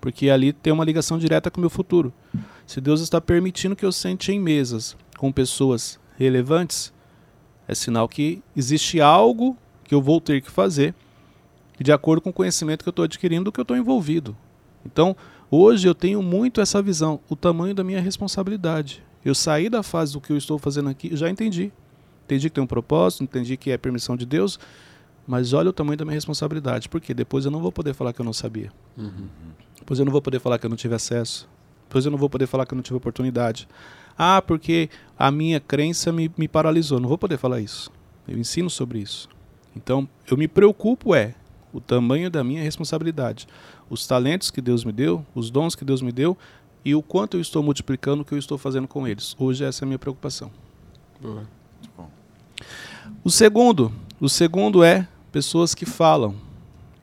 Porque 0.00 0.30
ali 0.30 0.52
tem 0.52 0.72
uma 0.72 0.84
ligação 0.84 1.18
direta 1.18 1.50
com 1.50 1.58
o 1.58 1.60
meu 1.60 1.70
futuro. 1.70 2.12
Se 2.66 2.80
Deus 2.80 3.00
está 3.00 3.20
permitindo 3.20 3.76
que 3.76 3.84
eu 3.84 3.92
sente 3.92 4.32
em 4.32 4.40
mesas 4.40 4.96
com 5.18 5.30
pessoas 5.30 5.98
relevantes, 6.24 6.92
é 7.66 7.74
sinal 7.74 8.08
que 8.08 8.42
existe 8.56 9.00
algo 9.00 9.56
que 9.84 9.94
eu 9.94 10.02
vou 10.02 10.20
ter 10.20 10.40
que 10.40 10.50
fazer 10.50 10.94
de 11.78 11.92
acordo 11.92 12.20
com 12.20 12.30
o 12.30 12.32
conhecimento 12.32 12.82
que 12.82 12.88
eu 12.88 12.92
estou 12.92 13.04
adquirindo 13.04 13.44
do 13.44 13.52
que 13.52 13.58
eu 13.58 13.62
estou 13.62 13.76
envolvido. 13.76 14.36
Então, 14.84 15.16
hoje 15.50 15.88
eu 15.88 15.94
tenho 15.94 16.22
muito 16.22 16.60
essa 16.60 16.82
visão, 16.82 17.20
o 17.28 17.34
tamanho 17.34 17.74
da 17.74 17.82
minha 17.82 18.00
responsabilidade. 18.00 19.02
Eu 19.24 19.34
saí 19.34 19.70
da 19.70 19.82
fase 19.82 20.12
do 20.12 20.20
que 20.20 20.32
eu 20.32 20.36
estou 20.36 20.58
fazendo 20.58 20.90
aqui, 20.90 21.16
já 21.16 21.28
entendi. 21.30 21.72
Entendi 22.26 22.48
que 22.50 22.54
tem 22.54 22.64
um 22.64 22.66
propósito, 22.66 23.24
entendi 23.24 23.56
que 23.56 23.70
é 23.70 23.78
permissão 23.78 24.16
de 24.16 24.26
Deus, 24.26 24.58
mas 25.26 25.52
olha 25.52 25.70
o 25.70 25.72
tamanho 25.72 25.96
da 25.96 26.04
minha 26.04 26.14
responsabilidade, 26.14 26.88
porque 26.88 27.14
depois 27.14 27.44
eu 27.44 27.50
não 27.50 27.60
vou 27.60 27.72
poder 27.72 27.94
falar 27.94 28.12
que 28.12 28.20
eu 28.20 28.24
não 28.24 28.32
sabia. 28.32 28.70
Uhum. 28.96 29.28
Depois 29.78 29.98
eu 29.98 30.04
não 30.04 30.12
vou 30.12 30.20
poder 30.20 30.38
falar 30.38 30.58
que 30.58 30.66
eu 30.66 30.70
não 30.70 30.76
tive 30.76 30.94
acesso. 30.94 31.48
Depois 31.90 32.04
eu 32.04 32.10
não 32.12 32.18
vou 32.18 32.30
poder 32.30 32.46
falar 32.46 32.66
que 32.66 32.72
eu 32.72 32.76
não 32.76 32.84
tive 32.84 32.96
oportunidade. 32.96 33.66
Ah, 34.16 34.40
porque 34.40 34.88
a 35.18 35.28
minha 35.28 35.58
crença 35.58 36.12
me, 36.12 36.30
me 36.38 36.46
paralisou. 36.46 37.00
Não 37.00 37.08
vou 37.08 37.18
poder 37.18 37.36
falar 37.36 37.60
isso. 37.60 37.90
Eu 38.28 38.38
ensino 38.38 38.70
sobre 38.70 39.00
isso. 39.00 39.28
Então, 39.74 40.08
eu 40.30 40.36
me 40.36 40.46
preocupo 40.46 41.16
é 41.16 41.34
o 41.72 41.80
tamanho 41.80 42.30
da 42.30 42.44
minha 42.44 42.62
responsabilidade, 42.62 43.48
os 43.88 44.06
talentos 44.06 44.52
que 44.52 44.60
Deus 44.60 44.84
me 44.84 44.92
deu, 44.92 45.26
os 45.34 45.50
dons 45.50 45.74
que 45.74 45.84
Deus 45.84 46.00
me 46.00 46.12
deu 46.12 46.38
e 46.84 46.94
o 46.94 47.02
quanto 47.02 47.36
eu 47.36 47.40
estou 47.40 47.60
multiplicando, 47.60 48.22
o 48.22 48.24
que 48.24 48.34
eu 48.34 48.38
estou 48.38 48.56
fazendo 48.56 48.86
com 48.86 49.06
eles. 49.06 49.34
Hoje 49.36 49.64
essa 49.64 49.82
é 49.82 49.84
a 49.84 49.88
minha 49.88 49.98
preocupação. 49.98 50.48
Boa. 51.20 51.42
O 53.24 53.30
segundo, 53.30 53.92
o 54.20 54.28
segundo 54.28 54.84
é 54.84 55.08
pessoas 55.32 55.74
que 55.74 55.84
falam. 55.84 56.36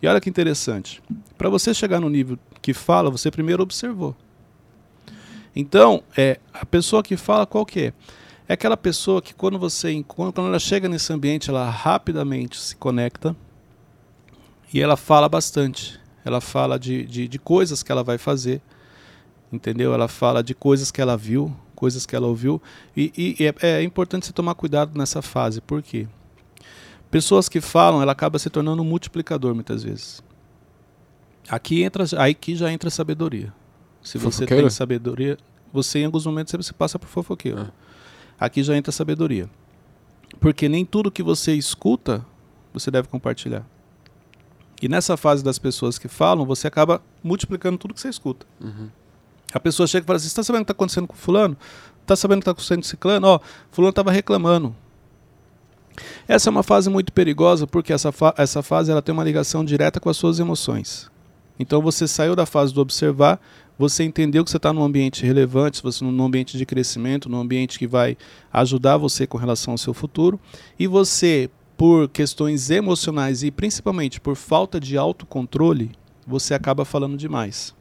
E 0.02 0.08
olha 0.08 0.22
que 0.22 0.30
interessante. 0.30 1.04
Para 1.38 1.50
você 1.50 1.74
chegar 1.74 2.00
no 2.00 2.10
nível 2.10 2.40
que 2.62 2.74
fala, 2.74 3.10
você 3.10 3.30
primeiro 3.30 3.62
observou. 3.62 4.16
Então, 5.60 6.04
é 6.16 6.40
a 6.54 6.64
pessoa 6.68 7.02
que 7.02 7.18
fala 7.18 7.48
qual 7.48 7.66
que 7.66 7.88
é? 7.88 7.94
É 8.48 8.54
aquela 8.54 8.78
pessoa 8.78 9.24
que 9.24 9.34
quando 9.34 9.58
você 9.58 10.04
quando, 10.08 10.32
quando 10.32 10.50
ela 10.50 10.60
chega 10.60 10.88
nesse 10.88 11.12
ambiente, 11.12 11.50
ela 11.50 11.68
rapidamente 11.68 12.60
se 12.60 12.76
conecta 12.76 13.36
e 14.72 14.80
ela 14.80 14.96
fala 14.96 15.28
bastante. 15.28 16.00
Ela 16.24 16.40
fala 16.40 16.78
de, 16.78 17.08
de, 17.08 17.28
de 17.28 17.40
coisas 17.40 17.82
que 17.82 17.92
ela 17.92 18.04
vai 18.04 18.20
fazer, 18.20 18.62
entendeu? 19.52 19.96
Ela 19.96 20.08
fala 20.08 20.44
de 20.44 20.54
coisas 20.54 20.92
que 20.92 21.02
ela 21.02 21.18
viu, 21.18 21.52
coisas 21.74 22.06
que 22.06 22.16
ela 22.16 22.28
ouviu. 22.28 22.62
E, 22.96 23.36
e 23.40 23.48
é, 23.48 23.80
é 23.80 23.84
importante 23.84 24.28
você 24.28 24.34
tomar 24.34 24.54
cuidado 24.54 24.96
nessa 24.96 25.24
fase, 25.24 25.60
por 25.60 25.82
quê? 25.82 26.08
Pessoas 27.10 27.50
que 27.50 27.60
falam, 27.60 28.00
ela 28.00 28.12
acaba 28.12 28.38
se 28.38 28.52
tornando 28.52 28.84
um 28.84 28.86
multiplicador 28.86 29.56
muitas 29.56 29.82
vezes. 29.82 30.22
Aqui 31.50 31.82
entra, 31.82 32.04
aqui 32.24 32.56
já 32.56 32.72
entra 32.72 32.90
a 32.90 32.92
sabedoria. 32.92 33.52
Se 34.08 34.18
você 34.18 34.46
Fofoqueiro? 34.46 34.64
tem 34.64 34.70
sabedoria, 34.70 35.38
você 35.72 36.00
em 36.00 36.06
alguns 36.06 36.26
momentos 36.26 36.54
você 36.54 36.72
passa 36.72 36.98
por 36.98 37.10
fofoqueiro. 37.10 37.60
Ah. 37.60 37.72
Aqui 38.40 38.64
já 38.64 38.74
entra 38.78 38.90
a 38.90 38.94
sabedoria. 38.94 39.50
Porque 40.40 40.70
nem 40.70 40.86
tudo 40.86 41.12
que 41.12 41.22
você 41.22 41.54
escuta, 41.54 42.26
você 42.74 42.90
deve 42.90 43.10
compartilhar. 43.10 43.66
E 44.82 44.88
nessa 44.88 45.18
fase 45.18 45.44
das 45.44 45.60
pessoas 45.60 46.00
que 46.00 46.08
falam, 46.08 46.46
você 46.46 46.68
acaba 46.68 47.02
multiplicando 47.22 47.78
tudo 47.78 47.94
que 47.94 48.00
você 48.00 48.08
escuta. 48.08 48.46
Uhum. 48.62 48.90
A 49.54 49.60
pessoa 49.60 49.86
chega 49.86 50.06
e 50.06 50.08
fala 50.08 50.16
assim: 50.16 50.28
Você 50.28 50.32
está 50.32 50.44
sabendo 50.44 50.62
o 50.62 50.66
que 50.66 50.72
está 50.72 50.78
acontecendo 50.78 51.08
com 51.08 51.16
fulano? 51.16 51.58
Está 52.02 52.16
sabendo 52.16 52.38
o 52.38 52.40
que 52.40 52.44
está 52.44 52.52
acontecendo 52.52 52.80
com 52.80 52.88
ciclano? 52.88 53.28
Ó, 53.28 53.40
fulano 53.72 53.90
estava 53.90 54.12
reclamando. 54.12 54.74
Essa 56.30 56.50
é 56.50 56.52
uma 56.52 56.64
fase 56.64 56.90
muito 56.90 57.12
perigosa 57.12 57.68
porque 57.68 57.92
essa, 57.92 58.14
fa 58.14 58.34
essa 58.38 58.64
fase 58.64 58.90
ela 58.90 59.02
tem 59.02 59.12
uma 59.12 59.24
ligação 59.24 59.66
direta 59.66 60.00
com 60.00 60.10
as 60.10 60.16
suas 60.16 60.40
emoções. 60.40 61.12
Então 61.60 61.82
você 61.82 62.08
saiu 62.08 62.36
da 62.36 62.46
fase 62.46 62.74
do 62.74 62.82
observar, 62.82 63.40
você 63.78 64.04
entendeu 64.04 64.44
que 64.44 64.50
você 64.50 64.58
está 64.58 64.74
num 64.74 64.84
ambiente 64.84 65.26
relevante, 65.26 65.84
você 65.84 66.04
num 66.04 66.26
ambiente 66.26 66.58
de 66.58 66.66
crescimento, 66.66 67.30
num 67.30 67.40
ambiente 67.40 67.78
que 67.78 67.86
vai 67.86 68.18
ajudar 68.52 68.98
você 68.98 69.28
com 69.28 69.38
relação 69.38 69.74
ao 69.74 69.78
seu 69.78 69.94
futuro, 69.94 70.40
e 70.80 70.88
você, 70.88 71.50
por 71.78 72.10
questões 72.10 72.70
emocionais 72.70 73.44
e 73.44 73.52
principalmente 73.52 74.20
por 74.20 74.36
falta 74.36 74.80
de 74.80 74.98
autocontrole, 74.98 75.92
você 76.26 76.54
acaba 76.54 76.84
falando 76.84 77.16
demais. 77.16 77.76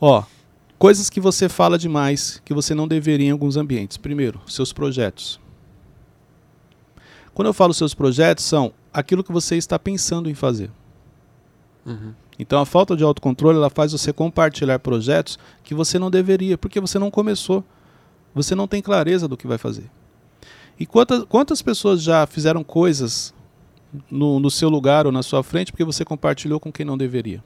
Ó, 0.00 0.22
coisas 0.78 1.10
que 1.10 1.20
você 1.20 1.48
fala 1.48 1.76
demais, 1.76 2.40
que 2.44 2.54
você 2.54 2.74
não 2.74 2.86
deveria 2.86 3.26
em 3.26 3.32
alguns 3.32 3.56
ambientes. 3.56 3.96
Primeiro, 3.96 4.40
seus 4.46 4.72
projetos. 4.72 5.40
Quando 7.34 7.48
eu 7.48 7.54
falo 7.54 7.74
seus 7.74 7.94
projetos, 7.94 8.44
são 8.44 8.72
aquilo 8.92 9.24
que 9.24 9.32
você 9.32 9.56
está 9.56 9.78
pensando 9.78 10.30
em 10.30 10.34
fazer. 10.34 10.70
Uhum. 11.84 12.12
Então 12.38 12.60
a 12.60 12.66
falta 12.66 12.96
de 12.96 13.02
autocontrole 13.02 13.58
ela 13.58 13.70
faz 13.70 13.92
você 13.92 14.12
compartilhar 14.12 14.78
projetos 14.78 15.38
que 15.64 15.74
você 15.74 15.98
não 15.98 16.10
deveria, 16.10 16.56
porque 16.56 16.80
você 16.80 16.98
não 16.98 17.10
começou. 17.10 17.64
Você 18.34 18.54
não 18.54 18.68
tem 18.68 18.80
clareza 18.80 19.26
do 19.26 19.36
que 19.36 19.46
vai 19.46 19.58
fazer. 19.58 19.90
E 20.78 20.86
quantas, 20.86 21.24
quantas 21.24 21.60
pessoas 21.60 22.02
já 22.02 22.26
fizeram 22.26 22.62
coisas 22.62 23.34
no, 24.10 24.38
no 24.38 24.50
seu 24.50 24.68
lugar 24.68 25.06
ou 25.06 25.12
na 25.12 25.22
sua 25.22 25.42
frente 25.42 25.72
porque 25.72 25.84
você 25.84 26.04
compartilhou 26.04 26.60
com 26.60 26.70
quem 26.70 26.86
não 26.86 26.96
deveria? 26.96 27.42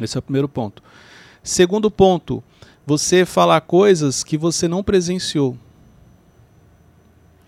Esse 0.00 0.16
é 0.16 0.18
o 0.18 0.22
primeiro 0.22 0.48
ponto. 0.48 0.82
Segundo 1.42 1.90
ponto, 1.90 2.42
você 2.84 3.24
falar 3.24 3.60
coisas 3.60 4.24
que 4.24 4.36
você 4.36 4.66
não 4.66 4.82
presenciou. 4.82 5.56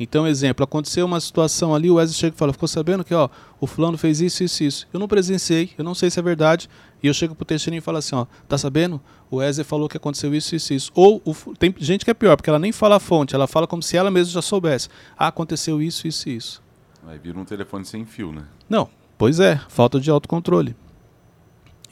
Então, 0.00 0.26
exemplo, 0.26 0.62
aconteceu 0.62 1.05
uma 1.05 1.21
situação 1.21 1.75
ali, 1.75 1.90
o 1.90 1.95
Wesley 1.95 2.17
chega 2.17 2.35
e 2.35 2.38
fala, 2.38 2.52
ficou 2.52 2.69
sabendo 2.69 3.02
que 3.02 3.12
ó, 3.12 3.28
o 3.61 3.67
fulano 3.67 3.99
fez 3.99 4.21
isso, 4.21 4.45
isso, 4.45 4.62
isso. 4.62 4.88
Eu 4.93 5.00
não 5.00 5.09
presenciei, 5.09 5.73
eu 5.76 5.83
não 5.83 5.95
sei 5.95 6.09
se 6.09 6.21
é 6.21 6.23
verdade. 6.23 6.71
E 7.02 7.09
eu 7.09 7.14
chego 7.14 7.35
pro 7.35 7.45
Teixeirinho 7.45 7.78
e 7.78 7.83
falo 7.83 7.99
assim, 7.99 8.14
ó, 8.14 8.26
tá 8.49 8.57
sabendo? 8.57 9.00
O 9.31 9.37
Wesley 9.37 9.64
falou 9.64 9.88
que 9.88 9.97
aconteceu 9.97 10.33
isso, 10.35 10.55
isso, 10.55 10.73
isso. 10.73 10.93
Ou 10.95 11.21
o 11.25 11.35
tem 11.57 11.75
gente 11.78 12.05
que 12.05 12.11
é 12.11 12.14
pior, 12.14 12.37
porque 12.37 12.49
ela 12.49 12.59
nem 12.59 12.71
fala 12.71 12.97
a 12.97 13.00
fonte, 13.00 13.35
ela 13.35 13.49
fala 13.49 13.67
como 13.67 13.83
se 13.83 13.97
ela 13.97 14.11
mesma 14.11 14.33
já 14.33 14.43
soubesse. 14.43 14.88
Ah, 15.17 15.28
aconteceu 15.28 15.83
isso, 15.83 16.07
isso, 16.07 16.28
isso. 16.28 16.62
Aí 17.07 17.19
vira 17.19 17.38
um 17.38 17.45
telefone 17.45 17.85
sem 17.85 18.05
fio, 18.05 18.33
né? 18.33 18.45
Não, 18.69 18.88
pois 19.17 19.40
é, 19.40 19.61
falta 19.69 19.99
de 19.99 20.11
autocontrole. 20.11 20.76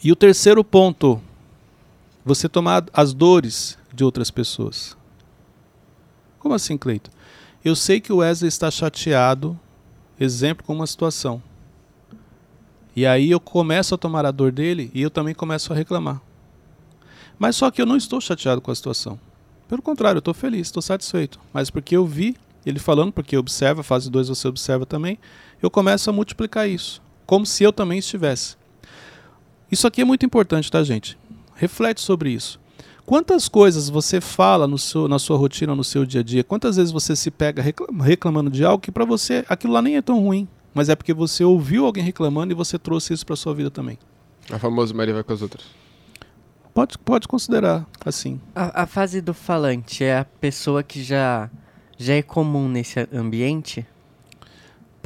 E 0.02 0.12
o 0.12 0.16
terceiro 0.16 0.62
ponto, 0.62 1.20
você 2.24 2.48
tomar 2.48 2.84
as 2.92 3.12
dores 3.12 3.78
de 3.92 4.04
outras 4.04 4.30
pessoas. 4.30 4.96
Como 6.38 6.54
assim, 6.54 6.76
Cleito? 6.76 7.10
Eu 7.66 7.74
sei 7.74 8.00
que 8.00 8.12
o 8.12 8.18
Wesley 8.18 8.46
está 8.46 8.70
chateado, 8.70 9.58
exemplo, 10.20 10.64
com 10.64 10.72
uma 10.72 10.86
situação. 10.86 11.42
E 12.94 13.04
aí 13.04 13.28
eu 13.28 13.40
começo 13.40 13.92
a 13.92 13.98
tomar 13.98 14.24
a 14.24 14.30
dor 14.30 14.52
dele 14.52 14.88
e 14.94 15.02
eu 15.02 15.10
também 15.10 15.34
começo 15.34 15.72
a 15.72 15.76
reclamar. 15.76 16.22
Mas 17.36 17.56
só 17.56 17.68
que 17.68 17.82
eu 17.82 17.86
não 17.86 17.96
estou 17.96 18.20
chateado 18.20 18.60
com 18.60 18.70
a 18.70 18.74
situação. 18.76 19.18
Pelo 19.66 19.82
contrário, 19.82 20.18
eu 20.18 20.20
estou 20.20 20.32
feliz, 20.32 20.68
estou 20.68 20.80
satisfeito. 20.80 21.40
Mas 21.52 21.68
porque 21.68 21.96
eu 21.96 22.06
vi 22.06 22.36
ele 22.64 22.78
falando, 22.78 23.12
porque 23.12 23.36
observa, 23.36 23.82
fase 23.82 24.08
2 24.08 24.28
você 24.28 24.46
observa 24.46 24.86
também, 24.86 25.18
eu 25.60 25.68
começo 25.68 26.08
a 26.08 26.12
multiplicar 26.12 26.68
isso. 26.68 27.02
Como 27.26 27.44
se 27.44 27.64
eu 27.64 27.72
também 27.72 27.98
estivesse. 27.98 28.54
Isso 29.72 29.88
aqui 29.88 30.02
é 30.02 30.04
muito 30.04 30.24
importante, 30.24 30.70
tá, 30.70 30.84
gente? 30.84 31.18
Reflete 31.56 32.00
sobre 32.00 32.30
isso. 32.30 32.60
Quantas 33.06 33.48
coisas 33.48 33.88
você 33.88 34.20
fala 34.20 34.66
no 34.66 34.76
seu, 34.76 35.06
na 35.06 35.18
sua 35.18 35.36
rotina, 35.36 35.74
no 35.76 35.84
seu 35.84 36.04
dia 36.04 36.20
a 36.20 36.24
dia? 36.24 36.42
Quantas 36.42 36.76
vezes 36.76 36.90
você 36.92 37.14
se 37.14 37.30
pega 37.30 37.62
reclam- 37.62 37.96
reclamando 38.00 38.50
de 38.50 38.64
algo 38.64 38.80
que 38.82 38.90
para 38.90 39.04
você 39.04 39.44
aquilo 39.48 39.72
lá 39.72 39.80
nem 39.80 39.96
é 39.96 40.02
tão 40.02 40.20
ruim, 40.20 40.48
mas 40.74 40.88
é 40.88 40.96
porque 40.96 41.14
você 41.14 41.44
ouviu 41.44 41.86
alguém 41.86 42.02
reclamando 42.02 42.52
e 42.52 42.56
você 42.56 42.78
trouxe 42.78 43.14
isso 43.14 43.24
para 43.24 43.36
sua 43.36 43.54
vida 43.54 43.70
também. 43.70 43.96
A 44.50 44.58
famosa 44.58 44.92
Maria 44.92 45.14
vai 45.14 45.22
com 45.22 45.32
as 45.32 45.40
outras. 45.40 45.64
Pode, 46.74 46.98
pode 46.98 47.28
considerar 47.28 47.86
assim. 48.04 48.40
A, 48.54 48.82
a 48.82 48.86
fase 48.86 49.20
do 49.20 49.32
falante 49.32 50.02
é 50.04 50.18
a 50.18 50.24
pessoa 50.24 50.82
que 50.82 51.02
já, 51.02 51.48
já 51.96 52.14
é 52.14 52.22
comum 52.22 52.68
nesse 52.68 53.08
ambiente? 53.14 53.86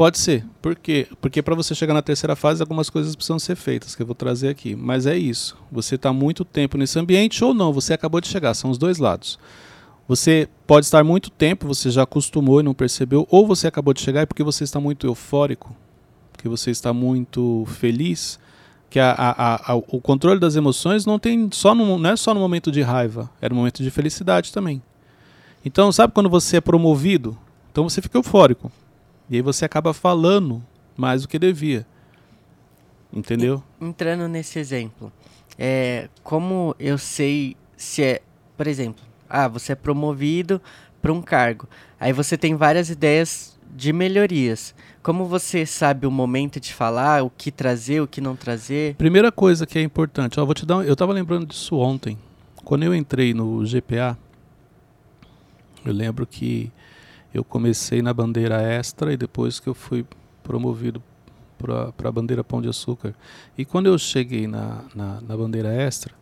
Pode 0.01 0.19
ser. 0.19 0.47
Por 0.63 0.75
quê? 0.77 1.07
Porque 1.21 1.43
para 1.43 1.55
você 1.55 1.75
chegar 1.75 1.93
na 1.93 2.01
terceira 2.01 2.35
fase, 2.35 2.63
algumas 2.63 2.89
coisas 2.89 3.15
precisam 3.15 3.39
ser 3.39 3.55
feitas, 3.55 3.95
que 3.95 4.01
eu 4.01 4.07
vou 4.07 4.15
trazer 4.15 4.49
aqui. 4.49 4.75
Mas 4.75 5.05
é 5.05 5.15
isso. 5.15 5.59
Você 5.71 5.97
está 5.97 6.11
muito 6.11 6.43
tempo 6.43 6.79
nesse 6.79 6.99
ambiente 6.99 7.45
ou 7.45 7.53
não, 7.53 7.71
você 7.71 7.93
acabou 7.93 8.19
de 8.19 8.27
chegar. 8.27 8.55
São 8.55 8.71
os 8.71 8.79
dois 8.79 8.97
lados. 8.97 9.39
Você 10.09 10.49
pode 10.67 10.87
estar 10.87 11.05
muito 11.05 11.29
tempo, 11.29 11.67
você 11.69 11.91
já 11.91 12.05
acostumou 12.05 12.61
e 12.61 12.63
não 12.63 12.73
percebeu, 12.73 13.29
ou 13.31 13.47
você 13.47 13.67
acabou 13.67 13.93
de 13.93 14.01
chegar 14.01 14.23
e 14.23 14.27
porque 14.27 14.43
você 14.43 14.65
está 14.65 14.81
muito 14.81 15.07
eufórico, 15.07 15.77
porque 16.33 16.49
você 16.49 16.71
está 16.71 16.95
muito 16.95 17.67
feliz, 17.67 18.41
que 18.89 18.99
a, 18.99 19.13
a- 19.13 19.73
a- 19.73 19.75
o 19.75 20.01
controle 20.01 20.41
das 20.41 20.57
emoções 20.57 21.05
não 21.05 21.19
tem 21.19 21.47
só 21.53 21.75
no, 21.75 21.99
não 21.99 22.09
é 22.09 22.17
só 22.17 22.33
no 22.33 22.41
momento 22.41 22.73
de 22.73 22.81
raiva, 22.81 23.29
é 23.39 23.51
no 23.51 23.55
momento 23.55 23.83
de 23.83 23.91
felicidade 23.91 24.51
também. 24.51 24.81
Então, 25.63 25.93
sabe 25.93 26.15
quando 26.15 26.31
você 26.31 26.57
é 26.57 26.61
promovido? 26.63 27.37
Então 27.71 27.87
você 27.87 28.01
fica 28.01 28.17
eufórico. 28.17 28.73
E 29.31 29.37
aí 29.37 29.43
você 29.43 29.65
acaba 29.65 29.95
falando 29.95 30.63
mais 30.97 31.23
do 31.23 31.29
que 31.29 31.39
devia. 31.39 31.87
Entendeu? 33.13 33.63
Entrando 33.81 34.29
nesse 34.29 34.59
exemplo, 34.59 35.13
é, 35.59 36.09
como 36.23 36.75
eu 36.79 36.97
sei 36.99 37.57
se 37.77 38.03
é, 38.03 38.23
por 38.57 38.67
exemplo, 38.67 39.03
ah, 39.29 39.49
você 39.49 39.73
é 39.73 39.75
promovido 39.75 40.61
para 41.03 41.13
um 41.13 41.23
cargo, 41.23 41.69
aí 41.99 42.13
você 42.13 42.37
tem 42.37 42.55
várias 42.55 42.89
ideias 42.91 43.59
de 43.75 43.93
melhorias. 43.93 44.75
Como 45.03 45.25
você 45.25 45.65
sabe 45.65 46.07
o 46.07 46.11
momento 46.11 46.61
de 46.61 46.75
falar, 46.75 47.23
o 47.25 47.31
que 47.31 47.51
trazer, 47.51 48.01
o 48.03 48.07
que 48.07 48.21
não 48.21 48.37
trazer? 48.37 48.95
Primeira 48.97 49.33
coisa 49.33 49.67
que 49.67 49.79
é 49.79 49.83
importante, 49.83 50.39
ó, 50.39 50.45
vou 50.45 50.55
te 50.55 50.67
dar, 50.67 50.79
um- 50.79 50.83
eu 50.83 50.93
estava 50.93 51.13
lembrando 51.13 51.47
disso 51.47 51.77
ontem. 51.77 52.19
Quando 52.65 52.83
eu 52.85 52.95
entrei 52.95 53.33
no 53.33 53.65
GPA, 53.65 54.17
eu 55.85 55.93
lembro 55.93 56.27
que 56.27 56.71
Eu 57.33 57.45
comecei 57.45 58.03
na 58.03 58.13
bandeira 58.13 58.61
extra 58.61 59.13
e 59.13 59.17
depois 59.17 59.61
que 59.61 59.69
eu 59.69 59.75
fui 59.75 60.05
promovido 60.43 61.03
para 61.59 62.09
a 62.09 62.13
bandeira 62.13 62.43
Pão 62.43 62.61
de 62.61 62.69
Açúcar. 62.69 63.15
E 63.57 63.65
quando 63.65 63.87
eu 63.87 63.99
cheguei 63.99 64.47
na, 64.47 64.85
na, 64.95 65.21
na 65.21 65.37
bandeira 65.37 65.73
extra, 65.73 66.15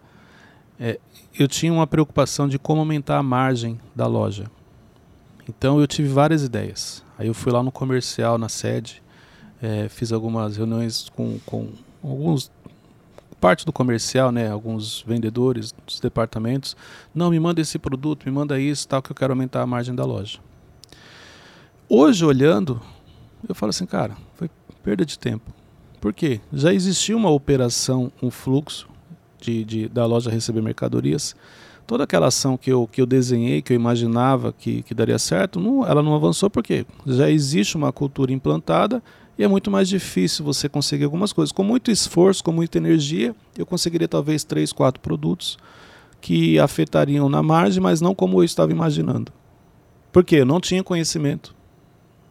é, 0.79 0.99
eu 1.39 1.49
tinha 1.49 1.73
uma 1.73 1.87
preocupação 1.87 2.49
de 2.49 2.59
como 2.59 2.81
aumentar 2.81 3.19
a 3.19 3.23
margem 3.23 3.81
da 3.95 4.07
loja. 4.07 4.51
Então 5.49 5.81
eu 5.81 5.87
tive 5.87 6.09
várias 6.09 6.43
ideias. 6.43 7.03
Aí 7.19 7.27
eu 7.27 7.35
fui 7.35 7.53
lá 7.53 7.63
no 7.63 7.73
comercial, 7.73 8.37
na 8.37 8.49
sede, 8.49 9.03
é, 9.63 9.89
fiz 9.89 10.13
algumas 10.13 10.57
reuniões 10.57 11.09
com, 11.11 11.39
com 11.45 11.69
alguns 12.03 12.51
parte 13.41 13.65
do 13.65 13.73
comercial, 13.73 14.33
né, 14.33 14.51
alguns 14.51 15.03
vendedores 15.07 15.73
dos 15.87 16.01
departamentos, 16.01 16.77
não 17.15 17.31
me 17.31 17.39
manda 17.39 17.61
esse 17.61 17.79
produto, 17.79 18.25
me 18.27 18.33
manda 18.33 18.59
isso, 18.59 18.89
tal 18.89 19.01
que 19.01 19.13
eu 19.13 19.17
quero 19.17 19.33
aumentar 19.33 19.63
a 19.63 19.67
margem 19.67 19.95
da 19.95 20.05
loja. 20.05 20.41
Hoje 21.91 22.23
olhando, 22.23 22.83
eu 23.49 23.55
falo 23.55 23.71
assim, 23.71 23.87
cara, 23.87 24.15
foi 24.35 24.51
perda 24.83 25.07
de 25.07 25.19
tempo. 25.19 25.51
Por 25.99 26.13
quê? 26.13 26.39
Já 26.53 26.71
existia 26.71 27.17
uma 27.17 27.31
operação, 27.31 28.13
um 28.23 28.31
fluxo 28.31 28.87
de, 29.41 29.65
de 29.65 29.89
da 29.89 30.05
loja 30.05 30.31
receber 30.31 30.61
mercadorias. 30.61 31.35
Toda 31.87 32.05
aquela 32.05 32.27
ação 32.27 32.59
que 32.59 32.71
eu, 32.71 32.87
que 32.87 33.01
eu 33.01 33.07
desenhei, 33.07 33.63
que 33.63 33.73
eu 33.73 33.75
imaginava 33.75 34.53
que, 34.53 34.83
que 34.83 34.93
daria 34.93 35.19
certo, 35.19 35.59
não, 35.59 35.83
ela 35.87 36.03
não 36.03 36.15
avançou 36.15 36.51
porque 36.51 36.85
já 37.07 37.31
existe 37.31 37.75
uma 37.75 37.91
cultura 37.91 38.35
implantada 38.35 39.03
e 39.39 39.43
é 39.43 39.49
muito 39.49 39.71
mais 39.71 39.89
difícil 39.89 40.45
você 40.45 40.69
conseguir 40.69 41.05
algumas 41.05 41.33
coisas. 41.33 41.53
Com 41.53 41.65
muito 41.65 41.91
esforço, 41.91 42.45
com 42.45 42.53
muita 42.53 42.77
energia, 42.77 43.35
eu 43.57 43.65
conseguiria 43.65 44.07
talvez 44.07 44.45
três, 44.45 44.75
quatro 44.75 45.01
produtos 45.01 45.57
que 46.21 46.59
afetariam 46.59 47.31
na 47.31 47.43
margem, 47.43 47.83
mas 47.83 48.03
não 48.03 48.15
como 48.15 48.41
eu 48.41 48.45
estava 48.45 48.71
imaginando. 48.71 49.33
Por 50.13 50.23
quê? 50.23 50.37
Eu 50.37 50.47
não 50.47 50.61
tinha 50.61 50.85
conhecimento 50.85 51.57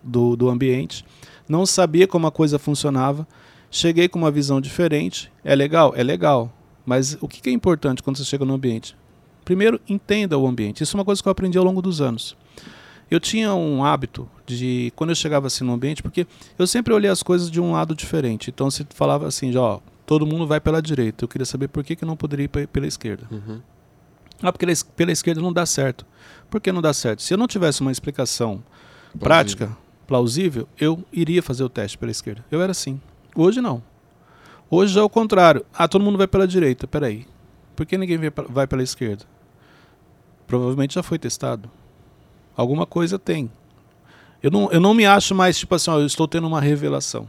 do, 0.08 0.36
do 0.36 0.50
ambiente, 0.50 1.06
não 1.48 1.66
sabia 1.66 2.08
como 2.08 2.26
a 2.28 2.32
coisa 2.32 2.58
funcionava, 2.58 3.28
cheguei 3.70 4.08
com 4.08 4.18
uma 4.18 4.32
visão 4.32 4.60
diferente. 4.60 5.32
É 5.44 5.56
legal? 5.56 5.94
É 5.96 6.04
legal. 6.04 6.52
Mas 6.86 7.18
o 7.20 7.28
que 7.28 7.50
é 7.50 7.54
importante 7.54 8.02
quando 8.02 8.18
você 8.18 8.24
chega 8.24 8.46
no 8.46 8.54
ambiente? 8.54 8.96
Primeiro, 9.44 9.80
entenda 9.88 10.38
o 10.38 10.48
ambiente. 10.48 10.84
Isso 10.84 10.96
é 10.96 11.00
uma 11.00 11.06
coisa 11.06 11.22
que 11.22 11.28
eu 11.28 11.32
aprendi 11.32 11.58
ao 11.58 11.64
longo 11.64 11.82
dos 11.82 12.02
anos. 12.02 12.36
Eu 13.10 13.20
tinha 13.20 13.54
um 13.54 13.84
hábito 13.86 14.30
de, 14.46 14.92
quando 14.96 15.12
eu 15.12 15.16
chegava 15.16 15.48
assim 15.48 15.64
no 15.64 15.74
ambiente, 15.74 16.04
porque 16.04 16.28
eu 16.60 16.68
sempre 16.68 16.94
olhei 16.94 17.10
as 17.10 17.24
coisas 17.24 17.50
de 17.50 17.62
um 17.62 17.72
lado 17.72 17.96
diferente. 17.96 18.50
Então, 18.50 18.70
se 18.70 18.86
falava 18.90 19.28
assim, 19.28 19.56
ó, 19.56 19.80
todo 20.06 20.26
mundo 20.26 20.46
vai 20.46 20.60
pela 20.60 20.82
direita. 20.82 21.24
Eu 21.24 21.30
queria 21.30 21.46
saber 21.46 21.70
por 21.70 21.84
que, 21.84 21.96
que 21.96 22.06
não 22.06 22.18
poderia 22.18 22.46
ir 22.46 22.68
pela 22.68 22.88
esquerda. 22.88 23.26
Uhum. 23.32 23.62
Ah, 24.42 24.52
porque 24.52 24.66
pela 24.96 25.12
esquerda 25.12 25.42
não 25.42 25.54
dá 25.54 25.66
certo. 25.66 26.06
Por 26.50 26.62
que 26.62 26.72
não 26.72 26.82
dá 26.82 26.94
certo? 26.94 27.22
Se 27.22 27.34
eu 27.34 27.38
não 27.38 27.48
tivesse 27.48 27.82
uma 27.82 27.92
explicação 27.92 28.64
prática, 29.20 29.76
plausível, 30.08 30.68
eu 30.80 31.04
iria 31.12 31.44
fazer 31.44 31.64
o 31.64 31.70
teste 31.70 31.98
pela 31.98 32.12
esquerda. 32.12 32.44
Eu 32.50 32.62
era 32.62 32.72
assim. 32.72 33.00
Hoje 33.36 33.62
não. 33.62 33.84
Hoje 34.70 34.98
é 34.98 35.02
o 35.02 35.10
contrário. 35.10 35.66
Ah, 35.74 35.88
todo 35.88 36.04
mundo 36.04 36.18
vai 36.18 36.28
pela 36.28 36.48
direita. 36.48 36.88
Peraí. 36.88 37.28
Por 37.76 37.86
que 37.86 37.98
ninguém 37.98 38.18
vai 38.50 38.66
pela 38.66 38.82
esquerda? 38.82 39.26
Provavelmente 40.48 40.96
já 40.96 41.04
foi 41.04 41.20
testado. 41.20 41.70
Alguma 42.56 42.86
coisa 42.86 43.20
tem. 43.20 43.52
Eu 44.42 44.50
não, 44.50 44.72
eu 44.72 44.80
não 44.80 44.94
me 44.94 45.06
acho 45.06 45.36
mais 45.36 45.58
tipo 45.58 45.76
assim, 45.76 45.92
ó, 45.92 46.00
eu 46.00 46.06
estou 46.06 46.28
tendo 46.28 46.48
uma 46.48 46.62
revelação. 46.62 47.28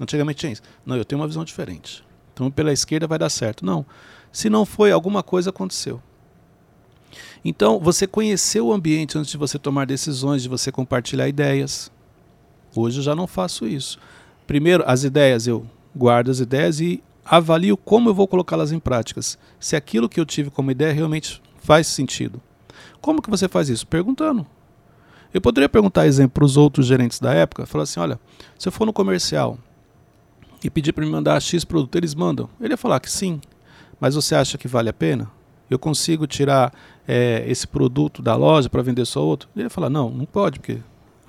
Antigamente 0.00 0.38
tinha 0.38 0.52
isso. 0.52 0.62
Não, 0.86 0.96
eu 0.96 1.04
tenho 1.04 1.20
uma 1.20 1.26
visão 1.26 1.44
diferente. 1.44 2.04
Então 2.32 2.50
pela 2.50 2.72
esquerda 2.72 3.06
vai 3.06 3.18
dar 3.18 3.28
certo. 3.28 3.66
Não. 3.66 3.84
Se 4.32 4.48
não 4.48 4.64
foi, 4.64 4.92
alguma 4.92 5.22
coisa 5.22 5.50
aconteceu. 5.50 6.00
Então, 7.44 7.80
você 7.80 8.06
conhecer 8.06 8.60
o 8.60 8.72
ambiente 8.72 9.18
antes 9.18 9.30
de 9.30 9.36
você 9.36 9.58
tomar 9.58 9.86
decisões, 9.86 10.42
de 10.42 10.48
você 10.48 10.70
compartilhar 10.70 11.26
ideias. 11.28 11.90
Hoje 12.74 12.98
eu 12.98 13.02
já 13.02 13.14
não 13.14 13.26
faço 13.26 13.66
isso. 13.66 13.98
Primeiro, 14.46 14.84
as 14.86 15.04
ideias, 15.04 15.46
eu 15.46 15.66
guardo 15.94 16.30
as 16.30 16.40
ideias 16.40 16.80
e 16.80 17.02
avalio 17.24 17.76
como 17.76 18.08
eu 18.08 18.14
vou 18.14 18.26
colocá-las 18.26 18.72
em 18.72 18.78
práticas. 18.78 19.38
Se 19.58 19.76
aquilo 19.76 20.08
que 20.08 20.20
eu 20.20 20.26
tive 20.26 20.50
como 20.50 20.70
ideia 20.70 20.92
realmente 20.92 21.40
faz 21.60 21.86
sentido. 21.86 22.40
Como 23.00 23.22
que 23.22 23.30
você 23.30 23.48
faz 23.48 23.68
isso? 23.68 23.86
Perguntando. 23.86 24.46
Eu 25.32 25.40
poderia 25.40 25.68
perguntar 25.68 26.06
exemplo 26.06 26.32
para 26.32 26.44
os 26.44 26.56
outros 26.56 26.86
gerentes 26.86 27.20
da 27.20 27.32
época, 27.32 27.64
falar 27.64 27.84
assim, 27.84 28.00
olha, 28.00 28.18
se 28.58 28.66
eu 28.66 28.72
for 28.72 28.84
no 28.84 28.92
comercial 28.92 29.56
e 30.62 30.68
pedir 30.68 30.92
para 30.92 31.04
me 31.04 31.10
mandar 31.10 31.40
X 31.40 31.64
produto, 31.64 31.94
eles 31.96 32.14
mandam? 32.14 32.48
Ele 32.60 32.72
ia 32.72 32.76
falar 32.76 32.98
que 32.98 33.10
sim, 33.10 33.40
mas 34.00 34.16
você 34.16 34.34
acha 34.34 34.58
que 34.58 34.66
vale 34.66 34.88
a 34.88 34.92
pena? 34.92 35.30
Eu 35.70 35.78
consigo 35.78 36.26
tirar 36.26 36.74
é, 37.06 37.44
esse 37.46 37.66
produto 37.66 38.20
da 38.20 38.34
loja 38.34 38.68
para 38.68 38.82
vender 38.82 39.04
só 39.04 39.24
outro? 39.24 39.48
Ele 39.54 39.66
ia 39.66 39.70
falar, 39.70 39.88
não, 39.88 40.10
não 40.10 40.24
pode, 40.24 40.58
porque 40.58 40.78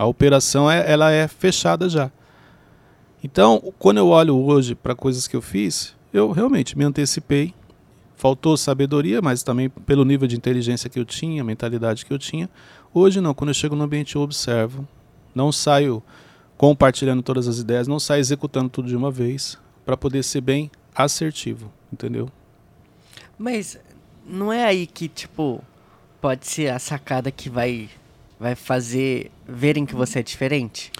a 0.02 0.06
operação 0.06 0.70
é, 0.70 0.90
ela 0.92 1.12
é 1.12 1.28
fechada 1.28 1.88
já. 1.90 2.12
Então, 3.24 3.62
quando 3.78 3.98
eu 3.98 4.08
olho 4.08 4.36
hoje 4.36 4.74
para 4.74 4.96
coisas 4.96 5.28
que 5.28 5.36
eu 5.36 5.42
fiz, 5.42 5.96
eu 6.12 6.32
realmente 6.32 6.78
me 6.78 6.84
antecipei. 6.84 7.54
Faltou 8.16 8.56
sabedoria, 8.56 9.22
mas 9.22 9.42
também 9.42 9.68
pelo 9.68 10.06
nível 10.06 10.28
de 10.28 10.36
inteligência 10.36 10.90
que 10.90 11.00
eu 11.00 11.06
tinha, 11.06 11.44
mentalidade 11.44 12.06
que 12.06 12.14
eu 12.14 12.20
tinha, 12.20 12.48
Hoje 12.94 13.22
não, 13.22 13.34
quando 13.34 13.52
eu 13.52 13.54
chego 13.54 13.74
no 13.74 13.86
ambiente 13.86 14.18
eu 14.18 14.22
observo, 14.22 14.86
não 15.34 15.50
saio 15.50 16.04
compartilhando 16.58 17.24
todas 17.24 17.48
as 17.48 17.58
ideias, 17.58 17.88
não 17.88 18.00
saio 18.00 18.20
executando 18.20 18.70
tudo 18.70 18.90
de 18.90 18.96
uma 18.98 19.10
vez, 19.10 19.58
para 19.86 19.96
poder 19.96 20.24
ser 20.24 20.42
bem 20.42 20.70
assertivo, 20.94 21.72
entendeu? 21.92 22.30
Mas 23.40 23.80
não 24.28 24.52
é 24.52 24.66
aí 24.66 24.86
que, 24.86 25.08
tipo, 25.08 25.64
pode 26.20 26.46
ser 26.46 26.68
a 26.68 26.80
sacada 26.80 27.32
que 27.32 27.50
vai, 27.50 27.90
vai 28.42 28.56
fazer 28.56 29.32
verem 29.48 29.86
que 29.86 29.96
você 29.96 30.20
é 30.20 30.24
diferente? 30.24 30.92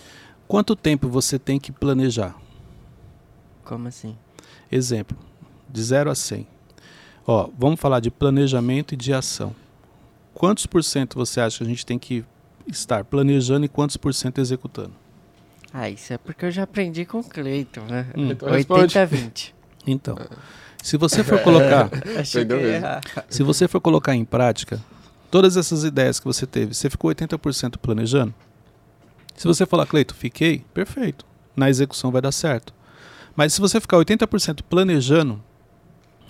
Quanto 0.48 0.76
tempo 0.76 1.10
você 1.10 1.40
tem 1.40 1.60
que 1.60 1.72
planejar? 1.72 2.36
Como 3.64 3.88
assim? 3.88 4.16
Exemplo, 4.72 5.18
de 5.70 5.82
0 5.84 6.12
a 6.12 6.16
100. 6.16 6.48
Ó, 7.26 7.50
vamos 7.58 7.80
falar 7.80 8.00
de 8.00 8.10
planejamento 8.12 8.94
e 8.94 8.98
de 8.98 9.14
ação 9.14 9.56
quantos 10.34 10.66
por 10.66 10.84
cento 10.84 11.16
você 11.16 11.40
acha 11.40 11.60
que 11.60 11.64
a 11.64 11.68
gente 11.68 11.86
tem 11.86 12.00
que 12.00 12.26
estar 12.68 13.04
planejando 13.04 13.66
e 13.66 13.70
quantos 13.70 13.98
por 13.98 14.14
cento 14.14 14.40
executando? 14.40 14.94
Ah, 15.74 15.90
isso 15.90 16.12
é 16.14 16.18
porque 16.18 16.46
eu 16.46 16.52
já 16.52 16.64
aprendi 16.64 17.06
com 17.06 17.20
o 17.20 17.24
Cleiton, 17.24 17.82
né? 17.82 18.08
Hum. 18.18 18.32
Então 18.32 18.50
80-20. 18.50 19.54
Então, 19.86 20.18
se 20.82 20.98
você 20.98 21.24
for 21.24 21.40
colocar, 21.42 21.90
Achei 22.18 22.46
que 22.46 22.54
Entendeu 22.54 22.60
ia 22.60 22.64
mesmo. 22.74 22.86
errar. 22.88 23.02
se 23.30 23.44
você 23.44 23.68
for 23.68 23.80
colocar 23.80 24.16
em 24.16 24.26
prática 24.26 24.80
todas 25.32 25.56
essas 25.58 25.84
ideias 25.84 26.20
que 26.20 26.26
você 26.26 26.46
teve, 26.46 26.76
você 26.76 26.90
ficou 26.90 27.10
80% 27.10 27.78
planejando? 27.78 28.34
Se 29.36 29.48
você 29.48 29.66
falar, 29.66 29.88
Cleiton, 29.88 30.14
fiquei, 30.14 30.64
perfeito. 30.74 31.26
Na 31.56 31.70
execução 31.70 32.12
vai 32.12 32.22
dar 32.22 32.32
certo. 32.32 32.74
Mas 33.36 33.54
se 33.54 33.62
você 33.62 33.80
ficar 33.80 33.98
80% 33.98 34.62
planejando, 34.70 35.42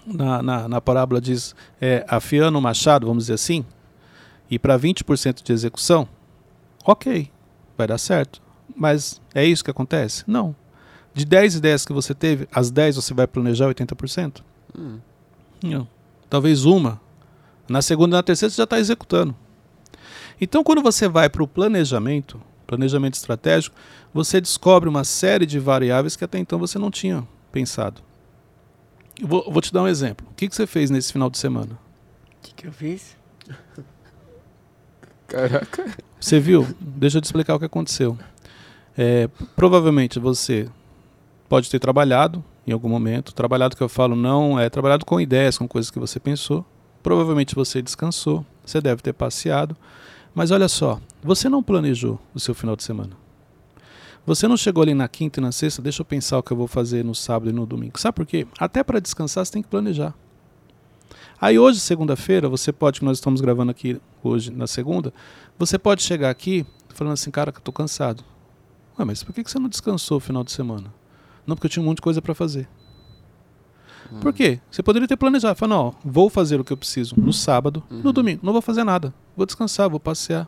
na, 0.05 0.41
na, 0.41 0.67
na 0.67 0.81
parábola 0.81 1.19
diz 1.19 1.55
é, 1.79 2.05
afiando 2.07 2.57
o 2.57 2.61
machado, 2.61 3.07
vamos 3.07 3.23
dizer 3.23 3.33
assim, 3.33 3.65
e 4.49 4.59
para 4.59 4.77
20% 4.77 5.43
de 5.43 5.51
execução, 5.51 6.07
ok, 6.85 7.29
vai 7.77 7.87
dar 7.87 7.97
certo. 7.97 8.41
Mas 8.75 9.19
é 9.33 9.43
isso 9.43 9.63
que 9.63 9.71
acontece? 9.71 10.23
Não. 10.27 10.55
De 11.13 11.25
10 11.25 11.55
ideias 11.55 11.85
que 11.85 11.91
você 11.91 12.13
teve, 12.13 12.47
as 12.53 12.69
10 12.71 12.97
você 12.97 13.13
vai 13.13 13.27
planejar 13.27 13.67
80%? 13.67 14.41
Hum. 14.77 14.99
Não. 15.61 15.87
Talvez 16.29 16.65
uma. 16.65 17.01
Na 17.67 17.81
segunda 17.81 18.15
e 18.15 18.17
na 18.17 18.23
terceira 18.23 18.49
você 18.49 18.57
já 18.57 18.63
está 18.63 18.79
executando. 18.79 19.35
Então, 20.39 20.63
quando 20.63 20.81
você 20.81 21.07
vai 21.07 21.29
para 21.29 21.43
o 21.43 21.47
planejamento, 21.47 22.41
planejamento 22.65 23.13
estratégico, 23.15 23.75
você 24.13 24.41
descobre 24.41 24.89
uma 24.89 25.03
série 25.03 25.45
de 25.45 25.59
variáveis 25.59 26.15
que 26.15 26.23
até 26.23 26.39
então 26.39 26.57
você 26.57 26.79
não 26.79 26.89
tinha 26.89 27.27
pensado. 27.51 28.01
Eu 29.21 29.27
Vou, 29.27 29.51
vou 29.51 29.61
te 29.61 29.71
dar 29.71 29.83
um 29.83 29.87
exemplo. 29.87 30.27
O 30.31 30.33
que, 30.33 30.47
que 30.47 30.55
você 30.55 30.65
fez 30.65 30.89
nesse 30.89 31.13
final 31.13 31.29
de 31.29 31.37
semana? 31.37 31.73
O 31.73 32.41
que, 32.41 32.53
que 32.55 32.67
eu 32.67 32.71
fiz? 32.71 33.15
Caraca. 35.27 35.95
Você 36.19 36.39
viu? 36.39 36.67
Deixa 36.79 37.17
eu 37.17 37.21
te 37.21 37.25
explicar 37.25 37.55
o 37.55 37.59
que 37.59 37.65
aconteceu. 37.65 38.17
É, 38.97 39.29
provavelmente 39.55 40.19
você 40.19 40.67
pode 41.47 41.69
ter 41.69 41.79
trabalhado 41.79 42.43
em 42.65 42.71
algum 42.71 42.89
momento. 42.89 43.33
Trabalhado 43.33 43.75
que 43.75 43.83
eu 43.83 43.89
falo 43.89 44.15
não 44.15 44.59
é 44.59 44.69
trabalhado 44.69 45.05
com 45.05 45.21
ideias, 45.21 45.57
com 45.57 45.67
coisas 45.67 45.91
que 45.91 45.99
você 45.99 46.19
pensou. 46.19 46.65
Provavelmente 47.01 47.55
você 47.55 47.81
descansou. 47.81 48.45
Você 48.65 48.79
deve 48.79 49.01
ter 49.01 49.13
passeado. 49.13 49.75
Mas 50.33 50.51
olha 50.51 50.67
só, 50.67 50.99
você 51.21 51.49
não 51.49 51.61
planejou 51.61 52.19
o 52.33 52.39
seu 52.39 52.55
final 52.55 52.75
de 52.75 52.83
semana. 52.83 53.11
Você 54.25 54.47
não 54.47 54.55
chegou 54.55 54.83
ali 54.83 54.93
na 54.93 55.07
quinta 55.07 55.39
e 55.39 55.43
na 55.43 55.51
sexta, 55.51 55.81
deixa 55.81 56.01
eu 56.01 56.05
pensar 56.05 56.37
o 56.37 56.43
que 56.43 56.51
eu 56.51 56.57
vou 56.57 56.67
fazer 56.67 57.03
no 57.03 57.15
sábado 57.15 57.49
e 57.49 57.53
no 57.53 57.65
domingo. 57.65 57.99
Sabe 57.99 58.15
por 58.15 58.25
quê? 58.25 58.47
Até 58.59 58.83
para 58.83 58.99
descansar 58.99 59.45
você 59.45 59.51
tem 59.51 59.63
que 59.63 59.67
planejar. 59.67 60.13
Aí 61.39 61.57
hoje, 61.57 61.79
segunda-feira, 61.79 62.47
você 62.47 62.71
pode, 62.71 63.03
nós 63.03 63.17
estamos 63.17 63.41
gravando 63.41 63.71
aqui 63.71 63.99
hoje 64.23 64.51
na 64.51 64.67
segunda, 64.67 65.11
você 65.57 65.79
pode 65.79 66.03
chegar 66.03 66.29
aqui 66.29 66.63
falando 66.89 67.13
assim, 67.13 67.31
cara, 67.31 67.51
que 67.51 67.57
eu 67.57 67.63
tô 67.63 67.73
cansado. 67.73 68.23
Ué, 68.97 69.03
mas 69.03 69.23
por 69.23 69.33
que 69.33 69.43
você 69.43 69.57
não 69.57 69.67
descansou 69.67 70.17
o 70.17 70.19
final 70.19 70.43
de 70.43 70.51
semana? 70.51 70.93
Não, 71.45 71.55
porque 71.55 71.65
eu 71.65 71.71
tinha 71.71 71.81
um 71.81 71.85
monte 71.87 71.97
de 71.97 72.03
coisa 72.03 72.21
para 72.21 72.35
fazer. 72.35 72.69
Por 74.19 74.33
quê? 74.33 74.59
Você 74.69 74.83
poderia 74.83 75.07
ter 75.07 75.15
planejado. 75.17 75.55
Falar, 75.57 75.75
não, 75.75 75.85
ó, 75.87 75.93
vou 76.03 76.29
fazer 76.29 76.59
o 76.59 76.63
que 76.63 76.73
eu 76.73 76.77
preciso 76.77 77.15
no 77.17 77.31
sábado, 77.31 77.83
no 77.89 78.07
Uhum. 78.07 78.11
domingo. 78.13 78.41
Não 78.43 78.51
vou 78.53 78.61
fazer 78.61 78.83
nada. 78.83 79.13
Vou 79.35 79.45
descansar, 79.45 79.89
vou 79.89 79.99
passear. 79.99 80.47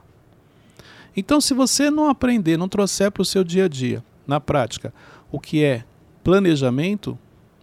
Então, 1.15 1.39
se 1.39 1.53
você 1.53 1.89
não 1.89 2.09
aprender, 2.09 2.57
não 2.57 2.67
trouxer 2.67 3.11
para 3.11 3.21
o 3.21 3.25
seu 3.25 3.43
dia 3.43 3.65
a 3.65 3.67
dia, 3.67 4.03
na 4.27 4.39
prática, 4.39 4.93
o 5.31 5.39
que 5.39 5.63
é 5.63 5.83
planejamento, 6.23 7.17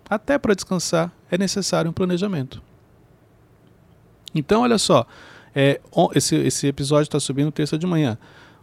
até 0.08 0.38
para 0.38 0.54
descansar 0.54 1.12
é 1.30 1.36
necessário 1.36 1.90
um 1.90 1.94
planejamento. 1.94 2.62
Então, 4.34 4.62
olha 4.62 4.78
só, 4.78 5.06
é, 5.54 5.80
esse, 6.14 6.36
esse 6.36 6.66
episódio 6.66 7.04
está 7.04 7.18
subindo 7.18 7.50
terça 7.50 7.76
de 7.76 7.86
manhã. 7.86 8.16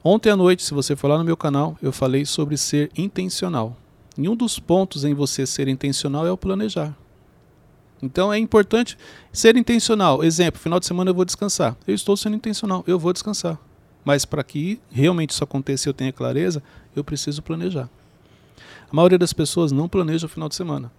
Ontem 0.04 0.30
à 0.30 0.36
noite, 0.38 0.63
se 0.63 0.74
você 0.74 0.96
for 0.96 1.08
lá 1.10 1.18
no 1.18 1.24
meu 1.24 1.36
canal, 1.36 1.78
eu 1.82 1.92
falei 1.92 2.26
sobre 2.26 2.56
ser 2.58 2.90
intencional. 2.98 3.76
E 4.18 4.28
um 4.30 4.36
dos 4.36 4.58
pontos 4.60 5.04
em 5.04 5.13
você 5.13 5.46
ser 5.46 5.68
intencional 5.68 6.26
é 6.26 6.32
o 6.32 6.38
planejar. 6.38 6.96
Então 8.01 8.31
é 8.31 8.38
importante 8.38 8.97
ser 9.31 9.55
intencional. 9.55 10.23
Exemplo, 10.23 10.60
final 10.60 10.79
de 10.79 10.86
semana 10.86 11.10
eu 11.10 11.15
vou 11.15 11.25
descansar. 11.25 11.75
Eu 11.88 11.95
estou 11.95 12.15
sendo 12.15 12.36
intencional, 12.36 12.83
eu 12.88 12.99
vou 12.99 13.12
descansar. 13.12 13.57
Mas 14.05 14.23
para 14.23 14.43
que 14.43 14.79
realmente 14.89 15.31
isso 15.31 15.43
aconteça 15.43 15.88
e 15.88 15.89
eu 15.89 15.93
tenha 15.93 16.13
clareza, 16.13 16.62
eu 16.95 17.03
preciso 17.03 17.41
planejar. 17.41 17.89
A 18.89 18.95
maioria 18.95 19.17
das 19.17 19.33
pessoas 19.33 19.71
não 19.71 19.89
planeja 19.89 20.25
o 20.25 20.29
final 20.29 20.47
de 20.47 20.55
semana. 20.55 20.91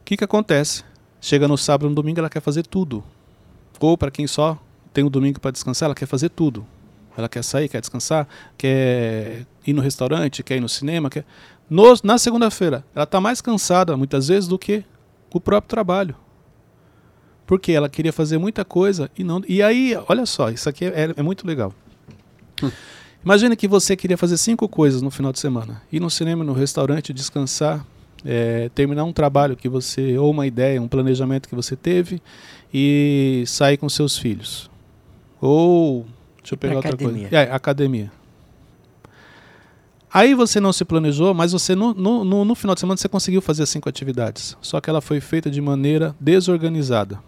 O 0.00 0.04
que, 0.04 0.16
que 0.16 0.24
acontece? 0.24 0.82
Chega 1.20 1.46
no 1.46 1.58
sábado, 1.58 1.88
no 1.88 1.94
domingo, 1.94 2.20
ela 2.20 2.30
quer 2.30 2.40
fazer 2.40 2.64
tudo. 2.66 3.04
Ou 3.78 3.98
para 3.98 4.10
quem 4.10 4.26
só 4.26 4.58
tem 4.94 5.04
o 5.04 5.08
um 5.08 5.10
domingo 5.10 5.40
para 5.40 5.50
descansar, 5.50 5.88
ela 5.88 5.94
quer 5.94 6.06
fazer 6.06 6.30
tudo. 6.30 6.66
Ela 7.16 7.28
quer 7.28 7.42
sair, 7.42 7.68
quer 7.68 7.80
descansar, 7.80 8.26
quer 8.56 9.46
ir 9.66 9.72
no 9.72 9.82
restaurante, 9.82 10.42
quer 10.42 10.56
ir 10.56 10.60
no 10.60 10.68
cinema. 10.68 11.10
Quer... 11.10 11.24
No, 11.68 11.94
na 12.02 12.16
segunda-feira, 12.16 12.84
ela 12.94 13.04
está 13.04 13.20
mais 13.20 13.40
cansada, 13.40 13.96
muitas 13.96 14.28
vezes, 14.28 14.48
do 14.48 14.58
que 14.58 14.84
o 15.36 15.40
próprio 15.40 15.68
trabalho. 15.68 16.14
Porque 17.46 17.72
ela 17.72 17.88
queria 17.88 18.12
fazer 18.12 18.38
muita 18.38 18.64
coisa 18.64 19.10
e 19.16 19.22
não. 19.22 19.42
E 19.46 19.62
aí, 19.62 19.96
olha 20.08 20.26
só, 20.26 20.50
isso 20.50 20.68
aqui 20.68 20.84
é, 20.84 21.14
é 21.16 21.22
muito 21.22 21.46
legal. 21.46 21.72
Hum. 22.62 22.70
Imagina 23.22 23.54
que 23.54 23.68
você 23.68 23.94
queria 23.94 24.16
fazer 24.16 24.38
cinco 24.38 24.66
coisas 24.66 25.02
no 25.02 25.10
final 25.10 25.30
de 25.30 25.38
semana: 25.38 25.82
ir 25.92 26.00
no 26.00 26.08
cinema, 26.08 26.42
no 26.42 26.54
restaurante, 26.54 27.12
descansar, 27.12 27.84
é, 28.24 28.70
terminar 28.74 29.04
um 29.04 29.12
trabalho 29.12 29.54
que 29.54 29.68
você, 29.68 30.16
ou 30.16 30.30
uma 30.30 30.46
ideia, 30.46 30.80
um 30.80 30.88
planejamento 30.88 31.46
que 31.46 31.54
você 31.54 31.76
teve, 31.76 32.22
e 32.72 33.44
sair 33.46 33.76
com 33.76 33.90
seus 33.90 34.16
filhos. 34.16 34.70
Ou 35.38 36.06
Deixa 36.38 36.54
eu 36.54 36.56
pegar 36.56 36.76
outra 36.76 36.96
coisa. 36.96 37.28
É, 37.30 37.42
academia. 37.52 38.10
Aí 40.16 40.32
você 40.32 40.58
não 40.60 40.72
se 40.72 40.82
planejou, 40.82 41.34
mas 41.34 41.52
você 41.52 41.74
no, 41.74 41.92
no, 41.92 42.24
no, 42.24 42.42
no, 42.42 42.54
final 42.54 42.74
de 42.74 42.80
semana 42.80 42.96
você 42.96 43.06
conseguiu 43.06 43.42
fazer 43.42 43.66
cinco 43.66 43.86
atividades. 43.86 44.56
Só 44.62 44.80
que 44.80 44.88
ela 44.88 45.02
foi 45.02 45.20
feita 45.20 45.50
de 45.50 45.60
maneira 45.60 46.16
desorganizada. 46.18 47.20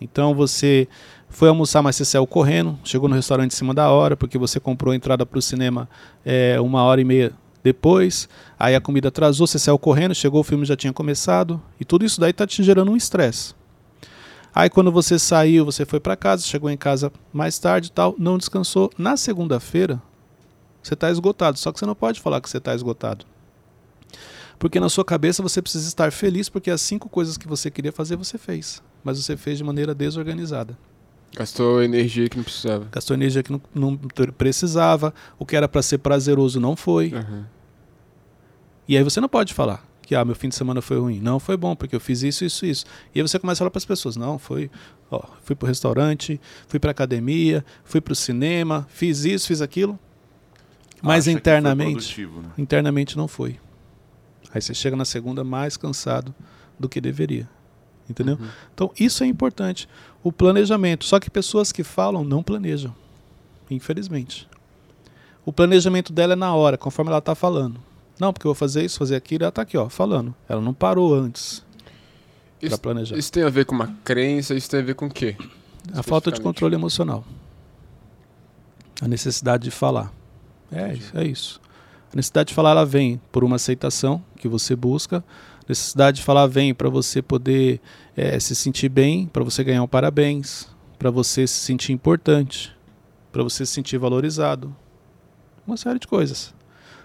Então 0.00 0.32
você 0.32 0.86
foi 1.28 1.48
almoçar, 1.48 1.82
mas 1.82 1.96
você 1.96 2.04
saiu 2.04 2.28
correndo, 2.28 2.78
chegou 2.84 3.08
no 3.08 3.16
restaurante 3.16 3.50
em 3.50 3.56
cima 3.56 3.74
da 3.74 3.90
hora, 3.90 4.16
porque 4.16 4.38
você 4.38 4.60
comprou 4.60 4.92
a 4.92 4.94
entrada 4.94 5.26
para 5.26 5.36
o 5.36 5.42
cinema 5.42 5.88
é, 6.24 6.60
uma 6.60 6.84
hora 6.84 7.00
e 7.00 7.04
meia 7.04 7.32
depois. 7.60 8.28
Aí 8.56 8.76
a 8.76 8.80
comida 8.80 9.08
atrasou, 9.08 9.44
você 9.44 9.58
saiu 9.58 9.76
correndo, 9.76 10.14
chegou, 10.14 10.38
o 10.38 10.44
filme 10.44 10.64
já 10.64 10.76
tinha 10.76 10.92
começado. 10.92 11.60
E 11.80 11.84
tudo 11.84 12.04
isso 12.04 12.20
daí 12.20 12.30
está 12.30 12.46
te 12.46 12.62
gerando 12.62 12.92
um 12.92 12.96
estresse. 12.96 13.52
Aí 14.54 14.70
quando 14.70 14.92
você 14.92 15.18
saiu, 15.18 15.64
você 15.64 15.84
foi 15.84 15.98
para 15.98 16.14
casa, 16.14 16.44
chegou 16.44 16.70
em 16.70 16.76
casa 16.76 17.10
mais 17.32 17.58
tarde 17.58 17.88
e 17.88 17.90
tal, 17.90 18.14
não 18.16 18.38
descansou. 18.38 18.92
Na 18.96 19.16
segunda-feira, 19.16 20.00
você 20.82 20.94
está 20.94 21.10
esgotado. 21.10 21.58
Só 21.58 21.72
que 21.72 21.78
você 21.78 21.86
não 21.86 21.94
pode 21.94 22.20
falar 22.20 22.40
que 22.40 22.48
você 22.48 22.58
está 22.58 22.74
esgotado. 22.74 23.24
Porque 24.58 24.80
na 24.80 24.88
sua 24.88 25.04
cabeça 25.04 25.42
você 25.42 25.62
precisa 25.62 25.86
estar 25.86 26.10
feliz 26.10 26.48
porque 26.48 26.70
as 26.70 26.80
cinco 26.80 27.08
coisas 27.08 27.36
que 27.36 27.46
você 27.46 27.70
queria 27.70 27.92
fazer 27.92 28.16
você 28.16 28.36
fez. 28.36 28.82
Mas 29.04 29.22
você 29.22 29.36
fez 29.36 29.58
de 29.58 29.64
maneira 29.64 29.94
desorganizada. 29.94 30.76
Gastou 31.36 31.82
energia 31.82 32.28
que 32.28 32.36
não 32.36 32.44
precisava. 32.44 32.88
Gastou 32.90 33.14
energia 33.14 33.42
que 33.42 33.52
não, 33.52 33.60
não 33.74 33.96
precisava. 33.96 35.14
O 35.38 35.46
que 35.46 35.54
era 35.54 35.68
para 35.68 35.82
ser 35.82 35.98
prazeroso 35.98 36.58
não 36.58 36.74
foi. 36.74 37.12
Uhum. 37.12 37.44
E 38.88 38.96
aí 38.96 39.04
você 39.04 39.20
não 39.20 39.28
pode 39.28 39.54
falar 39.54 39.86
que 40.08 40.14
ah, 40.14 40.24
meu 40.24 40.34
fim 40.34 40.48
de 40.48 40.54
semana 40.54 40.80
foi 40.80 40.98
ruim. 40.98 41.20
Não, 41.20 41.38
foi 41.38 41.54
bom, 41.54 41.76
porque 41.76 41.94
eu 41.94 42.00
fiz 42.00 42.22
isso, 42.22 42.42
isso, 42.42 42.64
isso. 42.64 42.86
E 43.14 43.20
aí 43.20 43.28
você 43.28 43.38
começa 43.38 43.58
a 43.58 43.60
falar 43.60 43.70
para 43.70 43.78
as 43.78 43.84
pessoas, 43.84 44.16
não, 44.16 44.38
foi, 44.38 44.70
ó, 45.10 45.22
fui 45.42 45.54
para 45.54 45.66
o 45.66 45.68
restaurante, 45.68 46.40
fui 46.66 46.80
para 46.80 46.92
academia, 46.92 47.62
fui 47.84 48.00
para 48.00 48.12
o 48.12 48.16
cinema, 48.16 48.86
fiz 48.88 49.26
isso, 49.26 49.46
fiz 49.46 49.60
aquilo. 49.60 49.98
Mas 51.02 51.28
Acha 51.28 51.36
internamente, 51.36 52.26
né? 52.26 52.50
internamente 52.58 53.16
não 53.16 53.28
foi. 53.28 53.58
Aí 54.52 54.60
você 54.60 54.74
chega 54.74 54.96
na 54.96 55.04
segunda 55.04 55.44
mais 55.44 55.76
cansado 55.76 56.34
do 56.78 56.88
que 56.88 57.00
deveria. 57.00 57.48
Entendeu? 58.08 58.38
Uhum. 58.40 58.48
Então, 58.74 58.90
isso 58.98 59.22
é 59.22 59.26
importante. 59.26 59.88
O 60.22 60.32
planejamento. 60.32 61.04
Só 61.04 61.20
que 61.20 61.28
pessoas 61.28 61.70
que 61.70 61.84
falam 61.84 62.24
não 62.24 62.42
planejam. 62.42 62.94
Infelizmente. 63.70 64.48
O 65.44 65.52
planejamento 65.52 66.12
dela 66.12 66.32
é 66.32 66.36
na 66.36 66.54
hora, 66.54 66.78
conforme 66.78 67.10
ela 67.10 67.18
está 67.18 67.34
falando. 67.34 67.80
Não, 68.18 68.32
porque 68.32 68.46
eu 68.46 68.50
vou 68.50 68.54
fazer 68.54 68.84
isso, 68.84 68.98
fazer 68.98 69.16
aquilo, 69.16 69.44
ela 69.44 69.50
está 69.50 69.62
aqui, 69.62 69.76
ó, 69.76 69.88
falando. 69.88 70.34
Ela 70.48 70.60
não 70.60 70.74
parou 70.74 71.14
antes 71.14 71.64
para 72.60 72.78
planejar. 72.78 73.16
Isso 73.16 73.30
tem 73.30 73.44
a 73.44 73.48
ver 73.48 73.64
com 73.64 73.74
uma 73.74 73.94
crença, 74.04 74.54
isso 74.54 74.68
tem 74.68 74.80
a 74.80 74.82
ver 74.82 74.94
com 74.94 75.06
o 75.06 75.10
quê? 75.10 75.36
A 75.94 76.02
falta 76.02 76.32
de 76.32 76.40
controle 76.40 76.74
emocional. 76.74 77.24
A 79.00 79.06
necessidade 79.06 79.64
de 79.64 79.70
falar. 79.70 80.12
É, 80.70 80.92
isso, 80.92 81.18
é 81.18 81.24
isso. 81.24 81.60
A 82.12 82.16
necessidade 82.16 82.48
de 82.48 82.54
falar 82.54 82.70
ela 82.70 82.86
vem 82.86 83.20
por 83.30 83.44
uma 83.44 83.56
aceitação 83.56 84.22
que 84.36 84.48
você 84.48 84.74
busca. 84.74 85.18
A 85.18 85.68
necessidade 85.68 86.18
de 86.18 86.22
falar 86.22 86.46
vem 86.46 86.74
para 86.74 86.88
você 86.88 87.20
poder 87.20 87.80
é, 88.16 88.38
se 88.40 88.54
sentir 88.54 88.88
bem, 88.88 89.26
para 89.26 89.44
você 89.44 89.62
ganhar 89.62 89.82
um 89.82 89.88
parabéns, 89.88 90.66
para 90.98 91.10
você 91.10 91.46
se 91.46 91.60
sentir 91.60 91.92
importante, 91.92 92.74
para 93.30 93.42
você 93.42 93.66
se 93.66 93.72
sentir 93.72 93.98
valorizado. 93.98 94.74
Uma 95.66 95.76
série 95.76 95.98
de 95.98 96.06
coisas. 96.06 96.54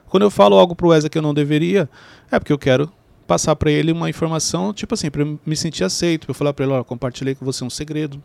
Quando 0.08 0.24
eu 0.24 0.32
falo 0.32 0.58
algo 0.58 0.76
pro 0.76 0.90
Wesley 0.90 1.10
que 1.10 1.18
eu 1.18 1.22
não 1.22 1.34
deveria, 1.34 1.90
é 2.32 2.40
porque 2.40 2.54
eu 2.54 2.58
quero 2.58 2.90
passar 3.28 3.56
para 3.56 3.72
ele 3.72 3.92
uma 3.92 4.10
informação, 4.10 4.74
tipo 4.74 4.94
assim, 4.94 5.10
para 5.10 5.26
me 5.26 5.56
sentir 5.56 5.84
aceito, 5.84 6.26
para 6.28 6.34
falar 6.34 6.54
para 6.54 6.66
ele, 6.66 6.74
ó, 6.74 6.84
compartilhei 6.84 7.36
com 7.36 7.44
você 7.44 7.64
um 7.64 7.70
segredo. 7.70 8.22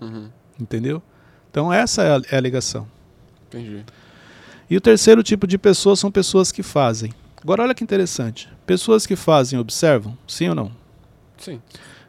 Uhum. 0.00 0.28
Entendeu? 0.60 1.02
Então 1.50 1.72
essa 1.72 2.02
é 2.02 2.16
a, 2.16 2.20
é 2.32 2.36
a 2.36 2.40
ligação. 2.40 2.86
Entendi. 3.46 3.84
E 4.68 4.76
o 4.76 4.80
terceiro 4.80 5.22
tipo 5.22 5.46
de 5.46 5.56
pessoas 5.56 6.00
são 6.00 6.10
pessoas 6.10 6.50
que 6.50 6.62
fazem. 6.62 7.12
Agora 7.40 7.62
olha 7.62 7.74
que 7.74 7.84
interessante. 7.84 8.48
Pessoas 8.66 9.06
que 9.06 9.14
fazem 9.14 9.58
observam, 9.58 10.18
sim 10.26 10.48
ou 10.48 10.54
não? 10.54 10.72
Sim. 11.38 11.62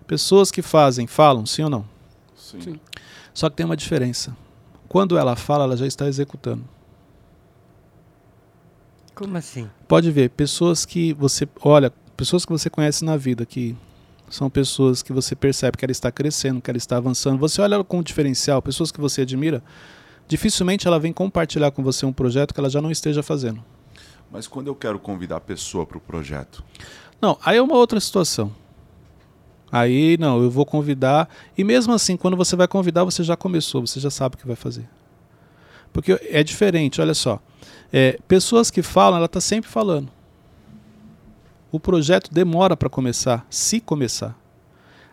Pessoas 0.08 0.50
que 0.50 0.62
fazem 0.62 1.06
falam, 1.06 1.46
sim 1.46 1.64
ou 1.64 1.70
não? 1.70 1.86
Sim. 2.36 2.62
sim. 2.62 2.80
Só 3.34 3.50
que 3.50 3.56
tem 3.56 3.66
uma 3.66 3.78
diferença. 3.78 4.36
Quando 4.88 5.18
ela 5.18 5.36
fala, 5.36 5.66
ela 5.66 5.78
já 5.78 5.86
está 5.86 6.08
executando. 6.08 6.64
Como 9.14 9.38
assim? 9.38 9.70
Pode 9.88 10.10
ver, 10.12 10.30
pessoas 10.30 10.86
que 10.86 11.14
você 11.14 11.48
olha, 11.62 11.92
pessoas 12.16 12.46
que 12.46 12.52
você 12.52 12.70
conhece 12.70 13.04
na 13.04 13.18
vida, 13.18 13.46
que 13.46 13.76
são 14.30 14.50
pessoas 14.50 15.02
que 15.02 15.14
você 15.14 15.36
percebe 15.36 15.78
que 15.78 15.86
ela 15.86 15.92
está 15.92 16.12
crescendo, 16.12 16.62
que 16.62 16.70
ela 16.70 16.78
está 16.78 16.98
avançando. 16.98 17.38
Você 17.40 17.62
olha 17.62 17.76
ela 17.76 17.84
com 17.84 18.00
um 18.00 18.04
diferencial, 18.04 18.62
pessoas 18.62 18.92
que 18.92 19.00
você 19.00 19.22
admira, 19.22 19.64
dificilmente 20.28 20.88
ela 20.88 21.00
vem 21.00 21.14
compartilhar 21.14 21.72
com 21.72 21.84
você 21.84 22.06
um 22.06 22.14
projeto 22.14 22.54
que 22.54 22.60
ela 22.60 22.70
já 22.70 22.82
não 22.82 22.92
esteja 22.92 23.24
fazendo. 23.24 23.64
Mas 24.32 24.48
quando 24.48 24.68
eu 24.68 24.76
quero 24.76 25.00
convidar 25.00 25.38
a 25.38 25.42
pessoa 25.42 25.86
para 25.86 25.98
o 25.98 26.02
projeto? 26.02 26.64
Não, 27.22 27.38
aí 27.44 27.58
é 27.58 27.62
uma 27.62 27.76
outra 27.76 28.00
situação. 28.00 28.54
Aí 29.72 30.18
não, 30.18 30.42
eu 30.42 30.50
vou 30.50 30.66
convidar. 30.66 31.30
E 31.58 31.64
mesmo 31.64 31.94
assim, 31.94 32.16
quando 32.16 32.38
você 32.38 32.56
vai 32.56 32.68
convidar, 32.68 33.04
você 33.04 33.24
já 33.24 33.36
começou, 33.36 33.86
você 33.86 34.00
já 34.00 34.10
sabe 34.10 34.36
o 34.36 34.38
que 34.38 34.48
vai 34.48 34.56
fazer. 34.56 34.88
Porque 35.92 36.20
é 36.30 36.44
diferente, 36.44 37.02
olha 37.02 37.14
só. 37.14 37.40
É, 37.92 38.20
pessoas 38.28 38.70
que 38.70 38.82
falam, 38.82 39.18
ela 39.18 39.26
está 39.26 39.42
sempre 39.42 39.70
falando. 39.70 40.10
O 41.72 41.80
projeto 41.80 42.34
demora 42.34 42.78
para 42.78 42.90
começar, 42.90 43.46
se 43.50 43.80
começar. 43.80 44.38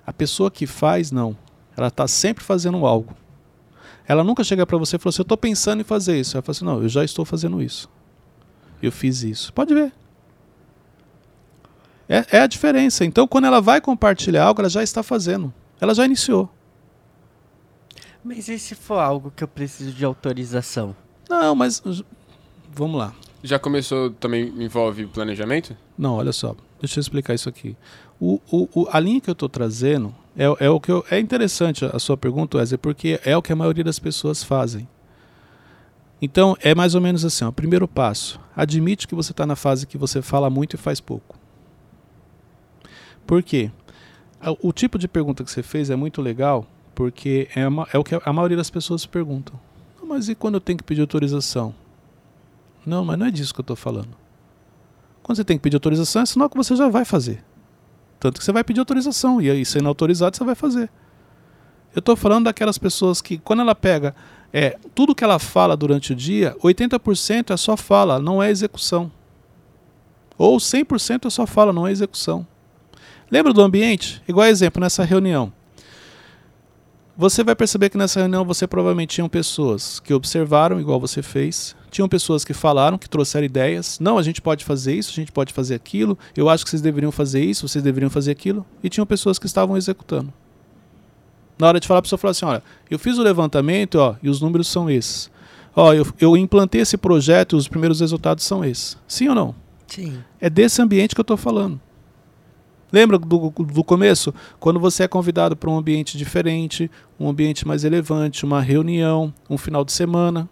A 0.06 0.12
pessoa 0.12 0.50
que 0.50 0.66
faz, 0.66 1.10
não. 1.10 1.36
Ela 1.76 1.88
está 1.88 2.06
sempre 2.06 2.44
fazendo 2.44 2.84
algo. 2.86 3.14
Ela 4.06 4.22
nunca 4.22 4.44
chega 4.44 4.66
para 4.66 4.76
você 4.76 4.96
e 4.96 4.98
fala 4.98 5.10
assim: 5.10 5.20
Eu 5.20 5.24
estou 5.24 5.36
pensando 5.36 5.80
em 5.80 5.84
fazer 5.84 6.18
isso. 6.18 6.36
Ela 6.36 6.42
fala 6.42 6.52
assim: 6.52 6.64
Não, 6.64 6.82
eu 6.82 6.88
já 6.88 7.04
estou 7.04 7.24
fazendo 7.24 7.62
isso. 7.62 7.88
Eu 8.82 8.92
fiz 8.92 9.22
isso. 9.22 9.52
Pode 9.52 9.74
ver. 9.74 9.92
É, 12.08 12.36
é 12.36 12.40
a 12.40 12.46
diferença. 12.46 13.04
Então, 13.04 13.26
quando 13.26 13.46
ela 13.46 13.60
vai 13.60 13.80
compartilhar 13.80 14.44
algo, 14.44 14.60
ela 14.60 14.68
já 14.68 14.82
está 14.82 15.02
fazendo. 15.02 15.52
Ela 15.80 15.94
já 15.94 16.04
iniciou. 16.04 16.50
Mas 18.22 18.48
e 18.48 18.58
se 18.58 18.74
for 18.74 18.98
algo 18.98 19.32
que 19.34 19.44
eu 19.44 19.48
preciso 19.48 19.92
de 19.92 20.04
autorização? 20.04 20.94
Não, 21.28 21.54
mas 21.54 21.82
vamos 22.72 22.98
lá. 22.98 23.14
Já 23.42 23.58
começou, 23.58 24.10
também 24.10 24.48
envolve 24.58 25.06
planejamento? 25.06 25.76
Não, 25.96 26.14
olha 26.14 26.32
só, 26.32 26.56
deixa 26.80 26.98
eu 26.98 27.02
explicar 27.02 27.34
isso 27.34 27.48
aqui. 27.48 27.76
O, 28.18 28.40
o, 28.50 28.68
o 28.74 28.88
a 28.90 28.98
linha 28.98 29.20
que 29.20 29.28
eu 29.28 29.34
estou 29.34 29.48
trazendo 29.48 30.14
é, 30.36 30.66
é 30.66 30.70
o 30.70 30.80
que 30.80 30.90
eu, 30.90 31.04
é 31.10 31.18
interessante 31.18 31.84
a 31.84 31.98
sua 31.98 32.16
pergunta, 32.16 32.58
Wesley, 32.58 32.78
porque 32.78 33.20
é 33.24 33.36
o 33.36 33.42
que 33.42 33.52
a 33.52 33.56
maioria 33.56 33.84
das 33.84 33.98
pessoas 33.98 34.42
fazem. 34.42 34.88
Então, 36.20 36.56
é 36.60 36.74
mais 36.74 36.94
ou 36.94 37.00
menos 37.00 37.24
assim: 37.24 37.44
ó, 37.44 37.52
primeiro 37.52 37.86
passo, 37.86 38.40
admite 38.56 39.06
que 39.06 39.14
você 39.14 39.32
está 39.32 39.46
na 39.46 39.56
fase 39.56 39.86
que 39.86 39.98
você 39.98 40.22
fala 40.22 40.50
muito 40.50 40.74
e 40.74 40.78
faz 40.78 41.00
pouco. 41.00 41.38
Por 43.26 43.42
quê? 43.42 43.70
O 44.60 44.72
tipo 44.72 44.98
de 44.98 45.08
pergunta 45.08 45.42
que 45.42 45.50
você 45.50 45.62
fez 45.62 45.88
é 45.88 45.96
muito 45.96 46.20
legal, 46.20 46.66
porque 46.94 47.48
é, 47.54 47.66
uma, 47.66 47.88
é 47.92 47.98
o 47.98 48.04
que 48.04 48.14
a 48.22 48.32
maioria 48.32 48.56
das 48.56 48.68
pessoas 48.68 49.06
perguntam. 49.06 49.58
Mas 50.02 50.28
e 50.28 50.34
quando 50.34 50.54
eu 50.54 50.60
tenho 50.60 50.76
que 50.76 50.84
pedir 50.84 51.00
autorização? 51.00 51.74
Não, 52.84 53.04
mas 53.04 53.18
não 53.18 53.26
é 53.26 53.30
disso 53.30 53.54
que 53.54 53.60
eu 53.60 53.62
estou 53.62 53.76
falando. 53.76 54.14
Quando 55.22 55.36
você 55.36 55.44
tem 55.44 55.56
que 55.56 55.62
pedir 55.62 55.76
autorização, 55.76 56.20
é 56.20 56.26
sinal 56.26 56.50
que 56.50 56.56
você 56.56 56.76
já 56.76 56.88
vai 56.90 57.06
fazer. 57.06 57.42
Tanto 58.24 58.38
que 58.38 58.44
você 58.46 58.52
vai 58.52 58.64
pedir 58.64 58.80
autorização, 58.80 59.38
e 59.38 59.50
aí, 59.50 59.66
sendo 59.66 59.86
autorizado, 59.86 60.34
você 60.34 60.42
vai 60.42 60.54
fazer. 60.54 60.88
Eu 61.94 61.98
estou 61.98 62.16
falando 62.16 62.46
daquelas 62.46 62.78
pessoas 62.78 63.20
que, 63.20 63.36
quando 63.36 63.60
ela 63.60 63.74
pega 63.74 64.14
é, 64.50 64.78
tudo 64.94 65.14
que 65.14 65.22
ela 65.22 65.38
fala 65.38 65.76
durante 65.76 66.14
o 66.14 66.16
dia, 66.16 66.56
80% 66.62 67.50
é 67.52 67.56
só 67.58 67.76
fala, 67.76 68.18
não 68.18 68.42
é 68.42 68.50
execução. 68.50 69.12
Ou 70.38 70.56
100% 70.56 71.26
é 71.26 71.28
só 71.28 71.46
fala, 71.46 71.70
não 71.70 71.86
é 71.86 71.92
execução. 71.92 72.46
Lembra 73.30 73.52
do 73.52 73.60
ambiente? 73.60 74.22
Igual 74.26 74.46
exemplo, 74.46 74.80
nessa 74.80 75.04
reunião. 75.04 75.52
Você 77.16 77.44
vai 77.44 77.54
perceber 77.54 77.90
que 77.90 77.96
nessa 77.96 78.18
reunião 78.18 78.44
você 78.44 78.66
provavelmente 78.66 79.14
tinham 79.14 79.28
pessoas 79.28 80.00
que 80.00 80.12
observaram, 80.12 80.80
igual 80.80 80.98
você 80.98 81.22
fez, 81.22 81.76
tinham 81.88 82.08
pessoas 82.08 82.44
que 82.44 82.52
falaram, 82.52 82.98
que 82.98 83.08
trouxeram 83.08 83.44
ideias. 83.44 84.00
Não, 84.00 84.18
a 84.18 84.22
gente 84.22 84.42
pode 84.42 84.64
fazer 84.64 84.96
isso, 84.96 85.12
a 85.12 85.14
gente 85.14 85.30
pode 85.30 85.52
fazer 85.52 85.76
aquilo. 85.76 86.18
Eu 86.36 86.48
acho 86.48 86.64
que 86.64 86.70
vocês 86.70 86.82
deveriam 86.82 87.12
fazer 87.12 87.44
isso, 87.44 87.68
vocês 87.68 87.84
deveriam 87.84 88.10
fazer 88.10 88.32
aquilo. 88.32 88.66
E 88.82 88.88
tinham 88.88 89.06
pessoas 89.06 89.38
que 89.38 89.46
estavam 89.46 89.76
executando. 89.76 90.32
Na 91.56 91.68
hora 91.68 91.78
de 91.78 91.86
falar, 91.86 92.00
a 92.00 92.02
pessoa 92.02 92.18
falou 92.18 92.32
assim: 92.32 92.46
olha, 92.46 92.62
eu 92.90 92.98
fiz 92.98 93.16
o 93.16 93.22
levantamento 93.22 93.94
ó, 93.94 94.16
e 94.20 94.28
os 94.28 94.40
números 94.40 94.66
são 94.66 94.90
esses. 94.90 95.30
Ó, 95.76 95.92
eu, 95.92 96.04
eu 96.20 96.36
implantei 96.36 96.80
esse 96.80 96.96
projeto 96.96 97.54
e 97.54 97.58
os 97.58 97.68
primeiros 97.68 98.00
resultados 98.00 98.42
são 98.42 98.64
esses. 98.64 98.96
Sim 99.06 99.28
ou 99.28 99.36
não? 99.36 99.54
Sim. 99.86 100.18
É 100.40 100.50
desse 100.50 100.82
ambiente 100.82 101.14
que 101.14 101.20
eu 101.20 101.22
estou 101.22 101.36
falando. 101.36 101.80
Lembra 102.94 103.18
do, 103.18 103.50
do 103.50 103.82
começo? 103.82 104.32
Quando 104.60 104.78
você 104.78 105.02
é 105.02 105.08
convidado 105.08 105.56
para 105.56 105.68
um 105.68 105.76
ambiente 105.76 106.16
diferente, 106.16 106.88
um 107.18 107.28
ambiente 107.28 107.66
mais 107.66 107.82
relevante, 107.82 108.44
uma 108.44 108.60
reunião, 108.60 109.32
um 109.48 109.56
final 109.58 109.84
de 109.84 109.92
semana. 109.92 110.48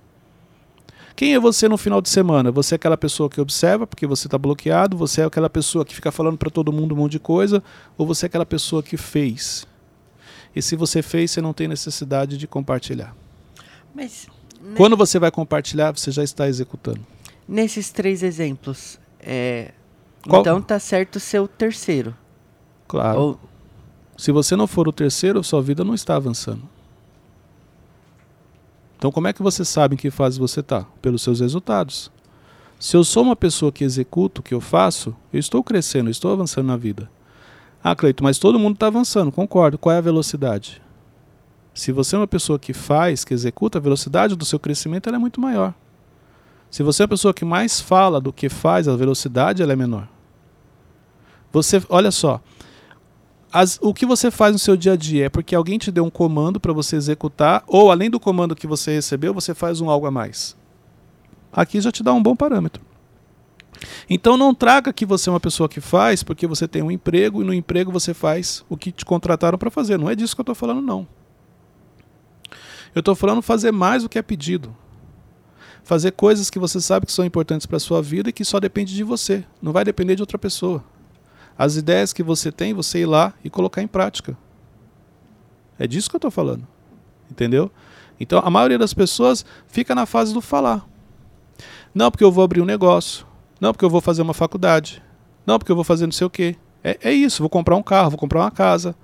Quem 1.15 1.35
é 1.35 1.41
você 1.41 1.69
no 1.69 1.77
final 1.77 2.01
de 2.01 2.09
semana? 2.09 2.51
Você 2.51 2.75
é 2.75 2.77
aquela 2.77 2.97
pessoa 2.97 3.29
que 3.29 3.41
observa 3.41 3.87
porque 3.87 4.07
você 4.07 4.27
está 4.27 4.39
bloqueado? 4.39 4.97
Você 4.97 5.21
é 5.21 5.25
aquela 5.25 5.51
pessoa 5.51 5.85
que 5.85 5.95
fica 5.95 6.11
falando 6.11 6.39
para 6.39 6.49
todo 6.51 6.73
mundo 6.73 6.95
um 6.95 6.99
monte 6.99 7.13
de 7.13 7.19
coisa? 7.19 7.63
Ou 7.99 8.07
você 8.07 8.27
é 8.27 8.29
aquela 8.29 8.47
pessoa 8.47 8.83
que 8.83 8.97
fez? 8.97 9.67
E 10.57 10.63
se 10.63 10.75
você 10.77 11.03
fez, 11.03 11.31
você 11.31 11.41
não 11.41 11.53
tem 11.53 11.69
necessidade 11.69 12.39
de 12.39 12.47
compartilhar. 12.47 13.15
Mas 13.95 14.27
ne- 14.63 14.75
Quando 14.75 14.97
você 14.97 15.19
vai 15.19 15.31
compartilhar, 15.31 15.93
você 15.93 16.11
já 16.11 16.23
está 16.25 16.49
executando. 16.49 17.01
nesses 17.47 17.91
três 17.91 18.23
exemplos, 18.23 18.99
é, 19.21 19.73
Qual- 20.27 20.41
então 20.41 20.63
tá 20.63 20.79
certo 20.79 21.21
ser 21.21 21.41
o 21.41 21.49
terceiro. 21.49 22.17
Claro. 22.89 23.19
Ou, 23.21 23.41
Se 24.23 24.31
você 24.31 24.55
não 24.55 24.69
for 24.69 24.87
o 24.87 24.93
terceiro, 24.93 25.43
sua 25.43 25.61
vida 25.61 25.83
não 25.83 25.95
está 25.95 26.15
avançando. 26.15 26.63
Então, 28.97 29.11
como 29.11 29.27
é 29.27 29.33
que 29.33 29.43
você 29.43 29.65
sabe 29.65 29.95
em 29.95 29.99
que 29.99 30.13
fase 30.13 30.39
você 30.39 30.61
está? 30.61 30.87
Pelos 31.03 31.23
seus 31.23 31.41
resultados. 31.41 32.09
Se 32.79 32.97
eu 32.97 33.03
sou 33.03 33.25
uma 33.25 33.35
pessoa 33.35 33.73
que 33.73 33.83
executa 33.83 34.41
o 34.41 34.45
que 34.45 34.55
eu 34.55 34.61
faço, 34.61 35.13
eu 35.33 35.41
estou 35.41 35.61
crescendo, 35.61 36.09
estou 36.09 36.33
avançando 36.33 36.69
na 36.69 36.77
vida. 36.77 37.11
Ah, 37.83 37.97
Cleito, 37.97 38.23
mas 38.23 38.39
todo 38.39 38.61
mundo 38.61 38.75
está 38.75 38.87
avançando, 38.87 39.33
concordo. 39.33 39.77
Qual 39.77 39.93
é 39.93 39.99
a 39.99 40.01
velocidade? 40.01 40.81
Se 41.75 41.91
você 41.91 42.15
é 42.15 42.21
uma 42.21 42.29
pessoa 42.29 42.61
que 42.61 42.73
faz, 42.73 43.25
que 43.25 43.35
executa, 43.35 43.79
a 43.79 43.83
velocidade 43.83 44.37
do 44.37 44.45
seu 44.45 44.61
crescimento 44.61 45.09
é 45.09 45.19
muito 45.19 45.41
maior. 45.41 45.75
Se 46.71 46.85
você 46.85 47.03
é 47.03 47.07
uma 47.07 47.09
pessoa 47.09 47.35
que 47.35 47.45
mais 47.45 47.81
fala 47.81 48.21
do 48.21 48.33
que 48.33 48.49
faz, 48.49 48.87
a 48.87 48.95
velocidade 48.95 49.65
é 49.65 49.77
menor. 49.77 50.07
Você, 51.53 51.83
olha 51.91 52.11
só, 52.11 52.41
as- 53.53 53.79
o 53.83 53.93
que 53.93 54.07
você 54.07 54.31
faz 54.31 54.53
no 54.53 54.59
seu 54.59 54.77
dia 54.77 54.93
a 54.93 54.97
dia 54.97 55.27
é 55.27 55.29
porque 55.29 55.55
alguém 55.55 55.79
te 55.79 55.91
deu 55.91 56.05
um 56.05 56.11
comando 56.11 56.59
para 56.59 56.73
você 56.73 56.97
executar, 56.97 57.63
ou 57.67 57.91
além 57.91 58.09
do 58.09 58.19
comando 58.19 58.57
que 58.57 58.67
você 58.67 58.93
recebeu, 58.93 59.35
você 59.35 59.55
faz 59.55 59.81
um 59.81 59.91
algo 59.91 60.07
a 60.07 60.11
mais. 60.11 60.57
Aqui 61.53 61.81
já 61.81 61.93
te 61.93 62.03
dá 62.03 62.13
um 62.13 62.23
bom 62.23 62.35
parâmetro. 62.35 62.83
Então 64.09 64.37
não 64.37 64.55
traga 64.55 64.93
que 64.93 65.05
você 65.05 65.29
é 65.29 65.33
uma 65.33 65.41
pessoa 65.41 65.69
que 65.69 65.81
faz 65.81 66.23
porque 66.23 66.47
você 66.47 66.67
tem 66.69 66.83
um 66.83 66.91
emprego 66.91 67.43
e 67.43 67.45
no 67.45 67.53
emprego 67.53 67.91
você 67.91 68.15
faz 68.15 68.65
o 68.69 68.77
que 68.77 68.93
te 68.93 69.05
contrataram 69.05 69.59
para 69.59 69.71
fazer. 69.71 69.99
Não 69.99 70.09
é 70.09 70.15
disso 70.15 70.35
que 70.35 70.41
eu 70.41 70.45
estou 70.45 70.55
falando, 70.55 70.81
não. 70.81 71.07
Eu 72.95 73.01
estou 73.01 73.15
falando 73.15 73.43
fazer 73.43 73.73
mais 73.73 74.03
do 74.03 74.09
que 74.09 74.19
é 74.19 74.23
pedido. 74.23 74.75
Fazer 75.83 76.13
coisas 76.13 76.49
que 76.49 76.59
você 76.59 76.81
sabe 76.81 77.07
que 77.07 77.13
são 77.13 77.25
importantes 77.25 77.67
para 77.67 77.77
a 77.77 77.81
sua 77.81 78.01
vida 78.01 78.31
e 78.31 78.33
que 78.33 78.45
só 78.45 78.61
depende 78.61 78.95
de 78.95 79.03
você. 79.03 79.45
Não 79.61 79.73
vai 79.73 79.85
depender 79.85 80.15
de 80.15 80.23
outra 80.23 80.39
pessoa 80.39 80.85
as 81.57 81.77
ideias 81.77 82.13
que 82.13 82.23
você 82.23 82.51
tem, 82.51 82.75
você 82.75 83.01
ir 83.01 83.07
lá 83.07 83.35
e 83.45 83.51
colocar 83.51 83.83
em 83.83 83.87
prática. 83.87 84.37
É 85.79 85.87
disso 85.87 86.09
que 86.09 86.17
eu 86.17 86.19
estou 86.19 86.31
falando. 86.31 86.67
Entendeu? 87.31 87.71
Então 88.19 88.41
a 88.45 88.51
maioria 88.51 88.79
das 88.79 88.95
pessoas 88.95 89.45
fica 89.67 89.95
na 89.95 90.07
fase 90.07 90.33
do 90.33 90.41
falar. 90.41 90.87
Não, 91.95 92.11
porque 92.11 92.25
eu 92.25 92.33
vou 92.33 92.45
abrir 92.45 92.61
um 92.61 92.65
negócio. 92.65 93.27
Não, 93.61 93.73
porque 93.73 93.85
eu 93.85 93.91
vou 93.91 94.01
fazer 94.01 94.23
uma 94.23 94.35
faculdade. 94.35 95.03
Não, 95.47 95.59
porque 95.59 95.71
eu 95.71 95.77
vou 95.77 95.85
fazer 95.85 96.07
não 96.07 96.13
sei 96.13 96.27
o 96.27 96.31
quê. 96.31 96.57
É, 96.83 96.99
é 97.03 97.13
isso, 97.13 97.43
vou 97.43 97.51
comprar 97.51 97.77
um 97.77 97.83
carro, 97.83 98.11
vou 98.11 98.19
comprar 98.19 98.41
uma 98.41 98.51
casa. 98.51 98.95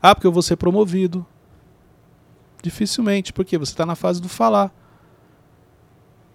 Ah, 0.00 0.14
porque 0.14 0.26
eu 0.26 0.32
vou 0.32 0.42
ser 0.42 0.56
promovido. 0.56 1.26
Dificilmente, 2.62 3.32
porque 3.32 3.56
você 3.58 3.72
está 3.72 3.86
na 3.86 3.94
fase 3.94 4.20
do 4.20 4.28
falar. 4.28 4.72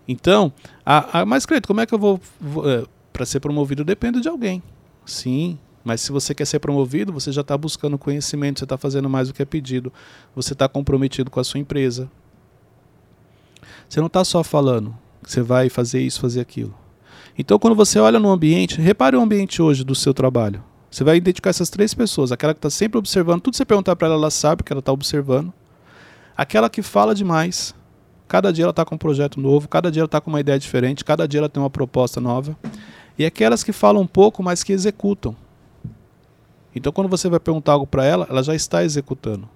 Então, 0.07 0.51
a, 0.85 1.21
a, 1.21 1.25
mas 1.25 1.45
Cleito, 1.45 1.67
como 1.67 1.81
é 1.81 1.85
que 1.85 1.93
eu 1.93 1.99
vou. 1.99 2.19
vou 2.39 2.69
é, 2.69 2.83
para 3.11 3.25
ser 3.25 3.39
promovido 3.39 3.83
depende 3.85 4.19
de 4.19 4.27
alguém. 4.27 4.61
Sim, 5.05 5.57
mas 5.83 6.01
se 6.01 6.11
você 6.11 6.33
quer 6.33 6.45
ser 6.45 6.59
promovido, 6.59 7.13
você 7.13 7.31
já 7.31 7.41
está 7.41 7.57
buscando 7.57 7.97
conhecimento, 7.97 8.59
você 8.59 8.65
está 8.65 8.77
fazendo 8.77 9.09
mais 9.09 9.27
do 9.27 9.33
que 9.33 9.41
é 9.41 9.45
pedido, 9.45 9.93
você 10.35 10.53
está 10.53 10.67
comprometido 10.67 11.29
com 11.29 11.39
a 11.39 11.43
sua 11.43 11.59
empresa. 11.59 12.09
Você 13.87 13.99
não 13.99 14.07
está 14.07 14.23
só 14.25 14.43
falando 14.43 14.95
que 15.23 15.31
você 15.31 15.41
vai 15.41 15.69
fazer 15.69 16.01
isso, 16.01 16.19
fazer 16.19 16.41
aquilo. 16.41 16.73
Então, 17.37 17.59
quando 17.59 17.75
você 17.75 17.99
olha 17.99 18.19
no 18.19 18.31
ambiente, 18.31 18.81
repare 18.81 19.15
o 19.15 19.21
ambiente 19.21 19.61
hoje 19.61 19.83
do 19.83 19.93
seu 19.93 20.13
trabalho. 20.13 20.63
Você 20.89 21.03
vai 21.03 21.17
identificar 21.17 21.49
essas 21.49 21.69
três 21.69 21.93
pessoas: 21.93 22.31
aquela 22.31 22.53
que 22.53 22.59
está 22.59 22.69
sempre 22.69 22.97
observando, 22.97 23.41
tudo 23.41 23.51
que 23.51 23.57
você 23.57 23.65
perguntar 23.65 23.95
para 23.95 24.07
ela, 24.07 24.15
ela 24.15 24.31
sabe 24.31 24.63
que 24.63 24.71
ela 24.71 24.79
está 24.79 24.91
observando. 24.91 25.53
Aquela 26.37 26.69
que 26.69 26.81
fala 26.81 27.13
demais, 27.13 27.75
cada 28.27 28.51
dia 28.51 28.63
ela 28.63 28.71
está 28.71 28.83
com 28.85 28.95
um 28.95 28.97
projeto 28.97 29.39
novo, 29.39 29.67
cada 29.67 29.91
dia 29.91 30.01
ela 30.01 30.05
está 30.05 30.19
com 30.19 30.29
uma 30.29 30.39
ideia 30.39 30.57
diferente, 30.57 31.03
cada 31.03 31.27
dia 31.27 31.39
ela 31.39 31.49
tem 31.49 31.61
uma 31.61 31.69
proposta 31.69 32.19
nova. 32.19 32.57
E 33.17 33.25
aquelas 33.25 33.63
que 33.63 33.71
falam 33.71 34.01
um 34.01 34.07
pouco, 34.07 34.43
mas 34.43 34.63
que 34.63 34.73
executam. 34.73 35.35
Então, 36.75 36.91
quando 36.91 37.09
você 37.09 37.29
vai 37.29 37.39
perguntar 37.39 37.73
algo 37.73 37.87
para 37.87 38.03
ela, 38.03 38.27
ela 38.29 38.43
já 38.43 38.53
está 38.53 38.83
executando. 38.83 39.47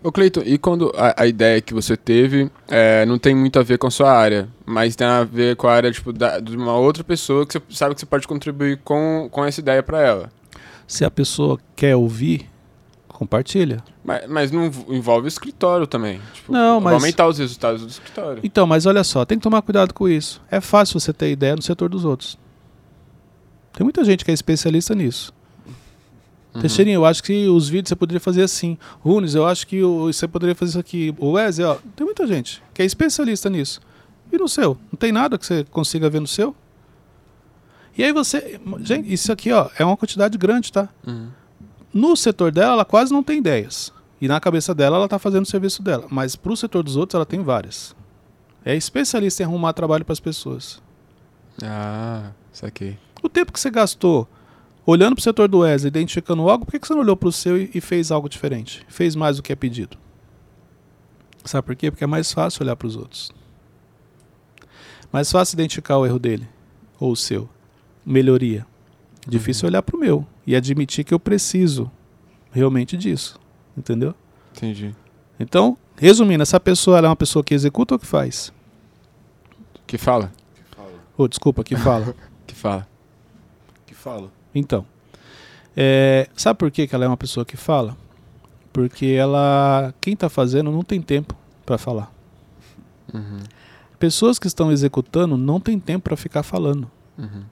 Ô 0.00 0.12
Cleiton, 0.12 0.42
e 0.46 0.56
quando 0.56 0.92
a, 0.96 1.22
a 1.22 1.26
ideia 1.26 1.60
que 1.60 1.74
você 1.74 1.96
teve 1.96 2.48
é, 2.68 3.04
não 3.04 3.18
tem 3.18 3.34
muito 3.34 3.58
a 3.58 3.64
ver 3.64 3.78
com 3.78 3.88
a 3.88 3.90
sua 3.90 4.12
área, 4.12 4.48
mas 4.64 4.94
tem 4.94 5.04
a 5.04 5.24
ver 5.24 5.56
com 5.56 5.66
a 5.66 5.72
área 5.74 5.90
tipo, 5.90 6.12
da, 6.12 6.38
de 6.38 6.56
uma 6.56 6.76
outra 6.76 7.02
pessoa 7.02 7.44
que 7.44 7.54
você 7.54 7.62
sabe 7.70 7.94
que 7.96 8.00
você 8.00 8.06
pode 8.06 8.28
contribuir 8.28 8.78
com, 8.84 9.28
com 9.28 9.44
essa 9.44 9.60
ideia 9.60 9.82
para 9.82 10.00
ela? 10.00 10.30
Se 10.86 11.04
a 11.04 11.10
pessoa 11.10 11.58
quer 11.74 11.96
ouvir, 11.96 12.48
compartilha. 13.18 13.82
Mas, 14.04 14.28
mas 14.28 14.50
não 14.52 14.64
env- 14.66 14.86
envolve 14.88 15.26
o 15.26 15.28
escritório 15.28 15.86
também. 15.88 16.20
Tipo, 16.32 16.52
Não, 16.52 16.80
mas- 16.80 16.94
aumentar 16.94 17.26
os 17.26 17.36
resultados 17.38 17.82
do 17.82 17.88
escritório. 17.88 18.40
Então, 18.44 18.64
mas 18.64 18.86
olha 18.86 19.02
só, 19.02 19.24
tem 19.24 19.36
que 19.38 19.42
tomar 19.42 19.60
cuidado 19.62 19.92
com 19.92 20.08
isso. 20.08 20.40
É 20.48 20.60
fácil 20.60 21.00
você 21.00 21.12
ter 21.12 21.30
ideia 21.32 21.56
no 21.56 21.62
setor 21.62 21.88
dos 21.88 22.04
outros. 22.04 22.38
Tem 23.72 23.82
muita 23.84 24.04
gente 24.04 24.24
que 24.24 24.30
é 24.30 24.34
especialista 24.34 24.94
nisso. 24.94 25.32
Uhum. 26.54 26.60
Teixeirinho, 26.60 26.96
eu 26.98 27.04
acho 27.04 27.22
que 27.22 27.48
os 27.48 27.68
vídeos 27.68 27.88
você 27.88 27.96
poderia 27.96 28.20
fazer 28.20 28.42
assim. 28.42 28.78
Runes, 29.00 29.34
eu 29.34 29.44
acho 29.46 29.66
que 29.66 29.82
você 29.82 30.26
poderia 30.28 30.54
fazer 30.54 30.70
isso 30.70 30.78
aqui. 30.78 31.12
O 31.18 31.32
Wesley, 31.32 31.66
ó, 31.66 31.76
tem 31.96 32.04
muita 32.04 32.24
gente 32.26 32.62
que 32.72 32.82
é 32.82 32.84
especialista 32.84 33.50
nisso. 33.50 33.80
E 34.32 34.38
no 34.38 34.48
seu? 34.48 34.78
Não 34.92 34.96
tem 34.98 35.10
nada 35.10 35.36
que 35.36 35.44
você 35.44 35.64
consiga 35.64 36.08
ver 36.08 36.20
no 36.20 36.26
seu? 36.26 36.54
E 37.96 38.04
aí 38.04 38.12
você. 38.12 38.60
Gente, 38.82 39.12
isso 39.12 39.32
aqui, 39.32 39.50
ó, 39.52 39.68
é 39.76 39.84
uma 39.84 39.96
quantidade 39.96 40.38
grande, 40.38 40.72
tá? 40.72 40.88
Uhum. 41.06 41.28
No 41.98 42.16
setor 42.16 42.52
dela, 42.52 42.74
ela 42.74 42.84
quase 42.84 43.12
não 43.12 43.24
tem 43.24 43.38
ideias. 43.38 43.92
E 44.20 44.28
na 44.28 44.38
cabeça 44.38 44.72
dela, 44.72 44.94
ela 44.94 45.06
está 45.06 45.18
fazendo 45.18 45.42
o 45.42 45.48
serviço 45.48 45.82
dela. 45.82 46.06
Mas 46.08 46.36
para 46.36 46.52
o 46.52 46.56
setor 46.56 46.84
dos 46.84 46.94
outros, 46.94 47.16
ela 47.16 47.26
tem 47.26 47.42
várias. 47.42 47.92
É 48.64 48.76
especialista 48.76 49.42
em 49.42 49.46
arrumar 49.46 49.72
trabalho 49.72 50.04
para 50.04 50.12
as 50.12 50.20
pessoas. 50.20 50.80
Ah, 51.60 52.30
saquei. 52.52 52.96
O 53.20 53.28
tempo 53.28 53.52
que 53.52 53.58
você 53.58 53.68
gastou 53.68 54.28
olhando 54.86 55.16
para 55.16 55.20
o 55.22 55.24
setor 55.24 55.48
do 55.48 55.58
Wesley, 55.58 55.88
identificando 55.88 56.48
algo, 56.48 56.64
por 56.64 56.70
que 56.70 56.78
que 56.78 56.86
você 56.86 56.94
não 56.94 57.00
olhou 57.00 57.16
para 57.16 57.28
o 57.28 57.32
seu 57.32 57.60
e, 57.60 57.68
e 57.74 57.80
fez 57.80 58.12
algo 58.12 58.28
diferente? 58.28 58.86
Fez 58.88 59.16
mais 59.16 59.38
do 59.38 59.42
que 59.42 59.52
é 59.52 59.56
pedido? 59.56 59.98
Sabe 61.44 61.66
por 61.66 61.74
quê? 61.74 61.90
Porque 61.90 62.04
é 62.04 62.06
mais 62.06 62.32
fácil 62.32 62.62
olhar 62.62 62.76
para 62.76 62.86
os 62.86 62.94
outros. 62.94 63.32
Mais 65.12 65.32
fácil 65.32 65.56
identificar 65.56 65.98
o 65.98 66.06
erro 66.06 66.20
dele 66.20 66.48
ou 67.00 67.10
o 67.10 67.16
seu. 67.16 67.48
Melhoria. 68.06 68.64
Difícil 69.30 69.68
olhar 69.68 69.82
para 69.82 69.96
o 69.96 70.00
meu 70.00 70.26
e 70.46 70.56
admitir 70.56 71.04
que 71.04 71.12
eu 71.12 71.20
preciso 71.20 71.90
realmente 72.50 72.96
disso. 72.96 73.38
Entendeu? 73.76 74.14
Entendi. 74.56 74.94
Então, 75.38 75.76
resumindo, 75.96 76.42
essa 76.42 76.58
pessoa 76.58 76.98
ela 76.98 77.06
é 77.06 77.10
uma 77.10 77.16
pessoa 77.16 77.44
que 77.44 77.54
executa 77.54 77.94
ou 77.94 77.98
que 77.98 78.06
faz? 78.06 78.52
Que 79.86 79.98
fala? 79.98 80.32
Ou 81.16 81.28
desculpa, 81.28 81.62
que 81.64 81.76
fala. 81.76 82.14
Que 82.48 82.54
fala. 82.54 82.88
Que 83.86 83.94
fala. 83.94 84.32
Então, 84.54 84.86
é, 85.76 86.28
sabe 86.34 86.58
por 86.58 86.70
que, 86.70 86.88
que 86.88 86.94
ela 86.94 87.04
é 87.04 87.08
uma 87.08 87.16
pessoa 87.16 87.44
que 87.44 87.58
fala? 87.58 87.94
Porque 88.72 89.06
ela, 89.06 89.94
quem 90.00 90.14
está 90.14 90.30
fazendo 90.30 90.72
não 90.72 90.82
tem 90.82 91.00
tempo 91.02 91.36
para 91.66 91.76
falar. 91.76 92.10
Uhum. 93.12 93.40
Pessoas 93.98 94.38
que 94.38 94.46
estão 94.46 94.72
executando 94.72 95.36
não 95.36 95.60
tem 95.60 95.78
tempo 95.78 96.04
para 96.04 96.16
ficar 96.16 96.42
falando. 96.42 96.90
Uhum. 97.18 97.42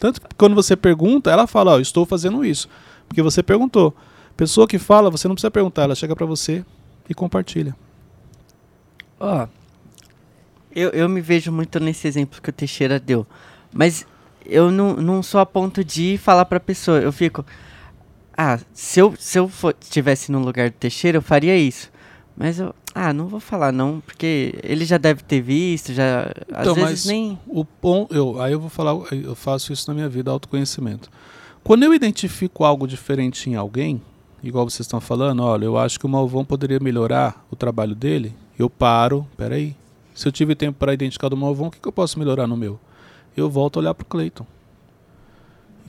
Tanto 0.00 0.20
que 0.20 0.34
quando 0.34 0.54
você 0.54 0.74
pergunta, 0.74 1.30
ela 1.30 1.46
fala, 1.46 1.74
eu 1.74 1.80
estou 1.80 2.06
fazendo 2.06 2.44
isso. 2.44 2.68
Porque 3.06 3.20
você 3.20 3.42
perguntou. 3.42 3.94
Pessoa 4.34 4.66
que 4.66 4.78
fala, 4.78 5.10
você 5.10 5.28
não 5.28 5.34
precisa 5.34 5.50
perguntar, 5.50 5.82
ela 5.82 5.94
chega 5.94 6.16
para 6.16 6.24
você 6.24 6.64
e 7.06 7.12
compartilha. 7.12 7.76
Ó, 9.20 9.46
eu, 10.74 10.88
eu 10.90 11.08
me 11.08 11.20
vejo 11.20 11.52
muito 11.52 11.78
nesse 11.78 12.08
exemplo 12.08 12.40
que 12.40 12.48
o 12.48 12.52
Teixeira 12.52 12.98
deu. 12.98 13.26
Mas 13.70 14.06
eu 14.46 14.70
não, 14.70 14.94
não 14.94 15.22
sou 15.22 15.38
a 15.38 15.44
ponto 15.44 15.84
de 15.84 16.16
falar 16.16 16.46
pra 16.46 16.58
pessoa. 16.58 16.98
Eu 16.98 17.12
fico. 17.12 17.44
Ah, 18.34 18.58
se 18.72 19.00
eu, 19.00 19.14
se 19.18 19.38
eu 19.38 19.48
for, 19.48 19.76
estivesse 19.78 20.32
no 20.32 20.38
lugar 20.38 20.70
do 20.70 20.76
Teixeira, 20.76 21.18
eu 21.18 21.22
faria 21.22 21.54
isso. 21.56 21.90
Mas 22.36 22.58
eu. 22.58 22.74
Ah, 22.94 23.12
não 23.12 23.26
vou 23.26 23.38
falar 23.40 23.70
não, 23.72 24.00
porque 24.00 24.54
ele 24.62 24.84
já 24.84 24.98
deve 24.98 25.22
ter 25.22 25.40
visto, 25.40 25.92
já. 25.92 26.32
Às 26.52 26.62
Então, 26.62 26.74
vezes 26.74 26.90
mas 26.90 27.04
nem. 27.06 27.38
O 27.46 27.64
ponto, 27.64 28.14
eu, 28.14 28.40
aí 28.40 28.52
eu 28.52 28.60
vou 28.60 28.70
falar, 28.70 28.92
eu 29.12 29.34
faço 29.34 29.72
isso 29.72 29.88
na 29.88 29.94
minha 29.94 30.08
vida, 30.08 30.30
autoconhecimento. 30.30 31.10
Quando 31.62 31.82
eu 31.82 31.92
identifico 31.94 32.64
algo 32.64 32.88
diferente 32.88 33.50
em 33.50 33.54
alguém, 33.54 34.00
igual 34.42 34.68
vocês 34.68 34.86
estão 34.86 35.00
falando, 35.00 35.42
olha, 35.42 35.66
eu 35.66 35.76
acho 35.76 36.00
que 36.00 36.06
o 36.06 36.08
Malvão 36.08 36.44
poderia 36.44 36.80
melhorar 36.80 37.44
o 37.50 37.56
trabalho 37.56 37.94
dele, 37.94 38.34
eu 38.58 38.70
paro, 38.70 39.26
peraí. 39.36 39.76
Se 40.14 40.26
eu 40.26 40.32
tive 40.32 40.54
tempo 40.54 40.78
para 40.78 40.92
identificar 40.94 41.28
do 41.28 41.36
Malvão, 41.36 41.68
o 41.68 41.70
que, 41.70 41.78
que 41.78 41.86
eu 41.88 41.92
posso 41.92 42.18
melhorar 42.18 42.46
no 42.46 42.56
meu? 42.56 42.80
Eu 43.36 43.48
volto 43.48 43.76
a 43.78 43.80
olhar 43.80 43.94
para 43.94 44.02
o 44.04 44.06
Cleiton. 44.06 44.46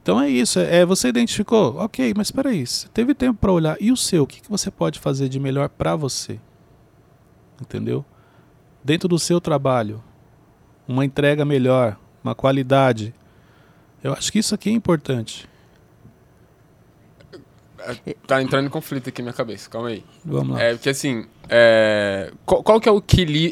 Então 0.01 0.19
é 0.19 0.29
isso, 0.29 0.59
é, 0.59 0.77
é, 0.77 0.85
você 0.85 1.09
identificou, 1.09 1.75
ok, 1.77 2.13
mas 2.17 2.27
espera 2.27 2.49
aí, 2.49 2.65
você 2.65 2.87
teve 2.89 3.13
tempo 3.13 3.39
para 3.39 3.51
olhar, 3.51 3.77
e 3.79 3.91
o 3.91 3.97
seu, 3.97 4.23
o 4.23 4.27
que, 4.27 4.41
que 4.41 4.49
você 4.49 4.71
pode 4.71 4.99
fazer 4.99 5.29
de 5.29 5.39
melhor 5.39 5.69
para 5.69 5.95
você? 5.95 6.39
Entendeu? 7.61 8.03
Dentro 8.83 9.07
do 9.07 9.19
seu 9.19 9.39
trabalho, 9.39 10.03
uma 10.87 11.05
entrega 11.05 11.45
melhor, 11.45 11.97
uma 12.23 12.33
qualidade. 12.33 13.13
Eu 14.03 14.13
acho 14.13 14.31
que 14.31 14.39
isso 14.39 14.55
aqui 14.55 14.69
é 14.69 14.73
importante. 14.73 15.47
Tá 18.27 18.41
entrando 18.41 18.67
em 18.67 18.69
conflito 18.69 19.09
aqui 19.09 19.21
na 19.21 19.25
minha 19.25 19.33
cabeça, 19.33 19.69
calma 19.69 19.89
aí. 19.89 20.03
Vamos 20.25 20.55
lá. 20.55 20.63
É, 20.63 20.73
porque 20.73 20.89
assim, 20.89 21.25
é, 21.47 22.31
qual, 22.45 22.63
qual 22.63 22.81
que 22.81 22.89
é 22.89 22.91
o 22.91 23.03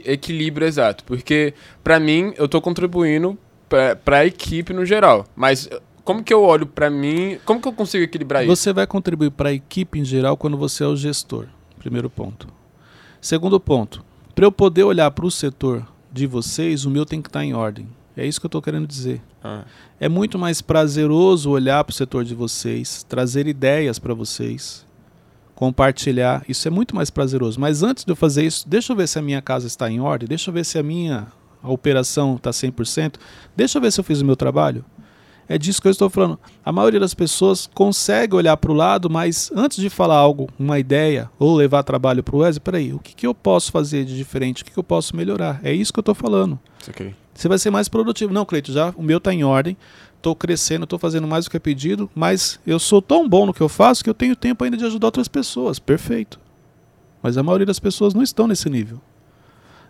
equilíbrio 0.05 0.67
exato? 0.67 1.03
Porque, 1.03 1.53
pra 1.83 1.99
mim, 1.99 2.33
eu 2.37 2.47
tô 2.47 2.61
contribuindo 2.61 3.37
pra, 3.67 3.95
pra 3.95 4.25
equipe 4.25 4.73
no 4.73 4.85
geral. 4.85 5.25
Mas 5.35 5.69
como 6.09 6.23
que 6.23 6.33
eu 6.33 6.41
olho 6.41 6.65
pra 6.65 6.89
mim, 6.89 7.37
como 7.45 7.61
que 7.61 7.67
eu 7.67 7.71
consigo 7.71 8.03
equilibrar 8.03 8.43
isso? 8.43 8.55
Você 8.55 8.73
vai 8.73 8.87
contribuir 8.87 9.29
para 9.29 9.49
a 9.49 9.53
equipe 9.53 9.99
em 9.99 10.03
geral 10.03 10.35
quando 10.35 10.57
você 10.57 10.83
é 10.83 10.87
o 10.87 10.95
gestor. 10.95 11.45
Primeiro 11.77 12.09
ponto. 12.09 12.47
Segundo 13.21 13.59
ponto, 13.59 14.03
para 14.33 14.43
eu 14.43 14.51
poder 14.51 14.83
olhar 14.83 15.11
para 15.11 15.27
o 15.27 15.29
setor 15.29 15.85
de 16.11 16.25
vocês, 16.25 16.83
o 16.83 16.89
meu 16.89 17.05
tem 17.05 17.21
que 17.21 17.29
estar 17.29 17.45
em 17.45 17.53
ordem. 17.53 17.87
É 18.17 18.25
isso 18.25 18.39
que 18.39 18.47
eu 18.47 18.47
estou 18.47 18.59
querendo 18.59 18.87
dizer. 18.87 19.21
Ah, 19.43 19.65
É 19.99 20.09
muito 20.09 20.39
mais 20.39 20.63
prazeroso 20.63 21.51
olhar 21.51 21.83
para 21.83 21.91
o 21.91 21.95
setor 21.95 22.25
de 22.25 22.33
vocês, 22.33 23.03
trazer 23.03 23.45
ideias 23.45 23.99
para 23.99 24.15
vocês, 24.15 24.83
compartilhar. 25.53 26.43
Isso 26.49 26.67
é 26.67 26.71
muito 26.71 26.95
mais 26.95 27.11
prazeroso. 27.11 27.59
Mas 27.59 27.83
antes 27.83 28.03
de 28.03 28.11
eu 28.11 28.15
fazer 28.15 28.43
isso, 28.43 28.67
deixa 28.67 28.93
eu 28.93 28.97
ver 28.97 29.07
se 29.07 29.19
a 29.19 29.21
minha 29.21 29.43
casa 29.43 29.67
está 29.67 29.87
em 29.87 29.99
ordem, 29.99 30.27
deixa 30.27 30.49
eu 30.49 30.53
ver 30.55 30.65
se 30.65 30.79
a 30.79 30.81
minha 30.81 31.27
a 31.61 31.69
operação 31.69 32.35
está 32.35 32.49
100%, 32.49 33.15
deixa 33.55 33.77
eu 33.77 33.81
ver 33.83 33.91
se 33.91 33.99
eu 33.99 34.03
fiz 34.03 34.21
o 34.21 34.25
meu 34.25 34.35
trabalho. 34.35 34.83
É 35.49 35.57
disso 35.57 35.81
que 35.81 35.87
eu 35.87 35.91
estou 35.91 36.11
falando. 36.11 36.39
A 36.63 36.71
maioria 36.71 36.99
das 36.99 37.15
pessoas 37.15 37.67
consegue 37.73 38.35
olhar 38.35 38.55
para 38.55 38.71
o 38.71 38.75
lado, 38.75 39.09
mas 39.09 39.51
antes 39.55 39.79
de 39.79 39.89
falar 39.89 40.15
algo, 40.15 40.47
uma 40.59 40.77
ideia, 40.77 41.27
ou 41.39 41.55
levar 41.55 41.81
trabalho 41.81 42.21
para 42.21 42.35
o 42.35 42.39
Wesley, 42.39 42.59
peraí, 42.59 42.93
o 42.93 42.99
que, 42.99 43.15
que 43.15 43.25
eu 43.25 43.33
posso 43.33 43.71
fazer 43.71 44.05
de 44.05 44.15
diferente? 44.15 44.61
O 44.61 44.65
que, 44.65 44.71
que 44.71 44.77
eu 44.77 44.83
posso 44.83 45.15
melhorar? 45.15 45.59
É 45.63 45.73
isso 45.73 45.91
que 45.91 45.97
eu 45.97 46.03
estou 46.03 46.13
falando. 46.13 46.59
aqui. 46.87 47.15
Você 47.33 47.47
vai 47.47 47.57
ser 47.57 47.71
mais 47.71 47.87
produtivo. 47.89 48.31
Não, 48.31 48.45
Cleito, 48.45 48.71
já 48.71 48.93
o 48.95 49.01
meu 49.01 49.17
está 49.17 49.33
em 49.33 49.43
ordem, 49.43 49.75
estou 50.17 50.35
crescendo, 50.35 50.83
estou 50.83 50.99
fazendo 50.99 51.27
mais 51.27 51.45
do 51.45 51.51
que 51.51 51.57
é 51.57 51.59
pedido, 51.59 52.07
mas 52.13 52.59
eu 52.67 52.77
sou 52.77 53.01
tão 53.01 53.27
bom 53.27 53.47
no 53.47 53.53
que 53.53 53.61
eu 53.61 53.69
faço 53.69 54.03
que 54.03 54.09
eu 54.09 54.13
tenho 54.13 54.35
tempo 54.35 54.63
ainda 54.63 54.77
de 54.77 54.85
ajudar 54.85 55.07
outras 55.07 55.27
pessoas. 55.27 55.79
Perfeito. 55.79 56.39
Mas 57.23 57.37
a 57.37 57.43
maioria 57.43 57.65
das 57.65 57.79
pessoas 57.79 58.13
não 58.13 58.21
estão 58.21 58.47
nesse 58.47 58.69
nível. 58.69 59.01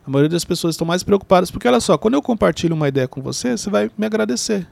A 0.08 0.10
maioria 0.10 0.30
das 0.30 0.46
pessoas 0.46 0.76
estão 0.76 0.88
mais 0.88 1.04
preocupadas, 1.04 1.52
porque 1.52 1.68
olha 1.68 1.82
só, 1.82 1.98
quando 1.98 2.14
eu 2.14 2.22
compartilho 2.22 2.76
uma 2.76 2.88
ideia 2.88 3.08
com 3.08 3.22
você, 3.22 3.58
você 3.58 3.70
vai 3.70 3.92
me 3.98 4.06
agradecer. 4.06 4.66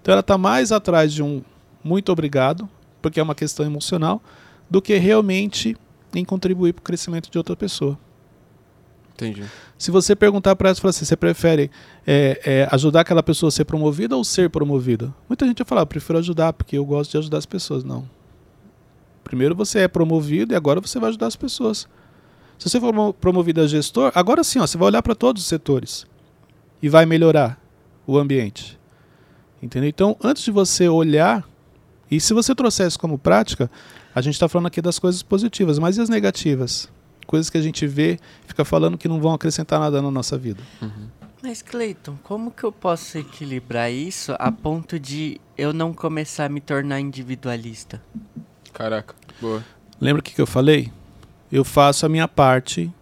Então 0.00 0.12
ela 0.12 0.20
está 0.20 0.38
mais 0.38 0.72
atrás 0.72 1.12
de 1.12 1.22
um 1.22 1.42
muito 1.82 2.10
obrigado, 2.10 2.68
porque 3.00 3.20
é 3.20 3.22
uma 3.22 3.34
questão 3.34 3.64
emocional, 3.64 4.22
do 4.68 4.82
que 4.82 4.94
realmente 4.96 5.76
em 6.14 6.24
contribuir 6.24 6.72
para 6.72 6.80
o 6.80 6.84
crescimento 6.84 7.30
de 7.30 7.38
outra 7.38 7.56
pessoa. 7.56 7.98
Entendi. 9.14 9.44
Se 9.76 9.90
você 9.90 10.14
perguntar 10.14 10.54
para 10.54 10.68
ela, 10.68 10.90
assim, 10.90 11.04
você 11.04 11.16
prefere 11.16 11.70
é, 12.06 12.40
é, 12.44 12.68
ajudar 12.70 13.00
aquela 13.00 13.22
pessoa 13.22 13.48
a 13.48 13.50
ser 13.50 13.64
promovida 13.64 14.16
ou 14.16 14.22
ser 14.22 14.48
promovida? 14.48 15.12
Muita 15.28 15.46
gente 15.46 15.58
vai 15.58 15.66
falar, 15.66 15.82
eu 15.82 15.86
prefiro 15.86 16.18
ajudar, 16.18 16.52
porque 16.52 16.78
eu 16.78 16.84
gosto 16.84 17.12
de 17.12 17.18
ajudar 17.18 17.38
as 17.38 17.46
pessoas. 17.46 17.82
Não. 17.82 18.08
Primeiro 19.24 19.54
você 19.54 19.80
é 19.80 19.88
promovido 19.88 20.54
e 20.54 20.56
agora 20.56 20.80
você 20.80 20.98
vai 21.00 21.08
ajudar 21.10 21.26
as 21.26 21.36
pessoas. 21.36 21.88
Se 22.58 22.68
você 22.68 22.80
for 22.80 22.94
mo- 22.94 23.12
promovido 23.12 23.60
a 23.60 23.66
gestor, 23.66 24.12
agora 24.14 24.42
sim, 24.44 24.58
ó, 24.58 24.66
você 24.66 24.78
vai 24.78 24.86
olhar 24.86 25.02
para 25.02 25.14
todos 25.14 25.42
os 25.42 25.48
setores 25.48 26.06
e 26.80 26.88
vai 26.88 27.04
melhorar 27.04 27.60
o 28.06 28.16
ambiente. 28.18 28.77
Entendeu? 29.62 29.88
Então, 29.88 30.16
antes 30.22 30.44
de 30.44 30.50
você 30.50 30.88
olhar, 30.88 31.48
e 32.10 32.20
se 32.20 32.32
você 32.32 32.54
trouxer 32.54 32.86
isso 32.86 32.98
como 32.98 33.18
prática, 33.18 33.70
a 34.14 34.20
gente 34.20 34.34
está 34.34 34.48
falando 34.48 34.66
aqui 34.66 34.80
das 34.80 34.98
coisas 34.98 35.22
positivas, 35.22 35.78
mas 35.78 35.96
e 35.96 36.00
as 36.00 36.08
negativas? 36.08 36.88
Coisas 37.26 37.50
que 37.50 37.58
a 37.58 37.62
gente 37.62 37.86
vê, 37.86 38.18
fica 38.46 38.64
falando 38.64 38.96
que 38.96 39.08
não 39.08 39.20
vão 39.20 39.34
acrescentar 39.34 39.78
nada 39.78 40.00
na 40.00 40.10
nossa 40.10 40.38
vida. 40.38 40.62
Mas, 41.42 41.62
Cleiton, 41.62 42.16
como 42.22 42.50
que 42.50 42.64
eu 42.64 42.72
posso 42.72 43.18
equilibrar 43.18 43.92
isso 43.92 44.34
a 44.38 44.50
ponto 44.50 44.98
de 44.98 45.40
eu 45.56 45.72
não 45.72 45.92
começar 45.92 46.46
a 46.46 46.48
me 46.48 46.60
tornar 46.60 47.00
individualista? 47.00 48.02
Caraca, 48.72 49.14
boa. 49.40 49.62
Lembra 50.00 50.20
o 50.20 50.22
que, 50.22 50.34
que 50.34 50.40
eu 50.40 50.46
falei? 50.46 50.90
Eu 51.50 51.64
faço 51.64 52.06
a 52.06 52.08
minha 52.08 52.26
parte 52.26 52.92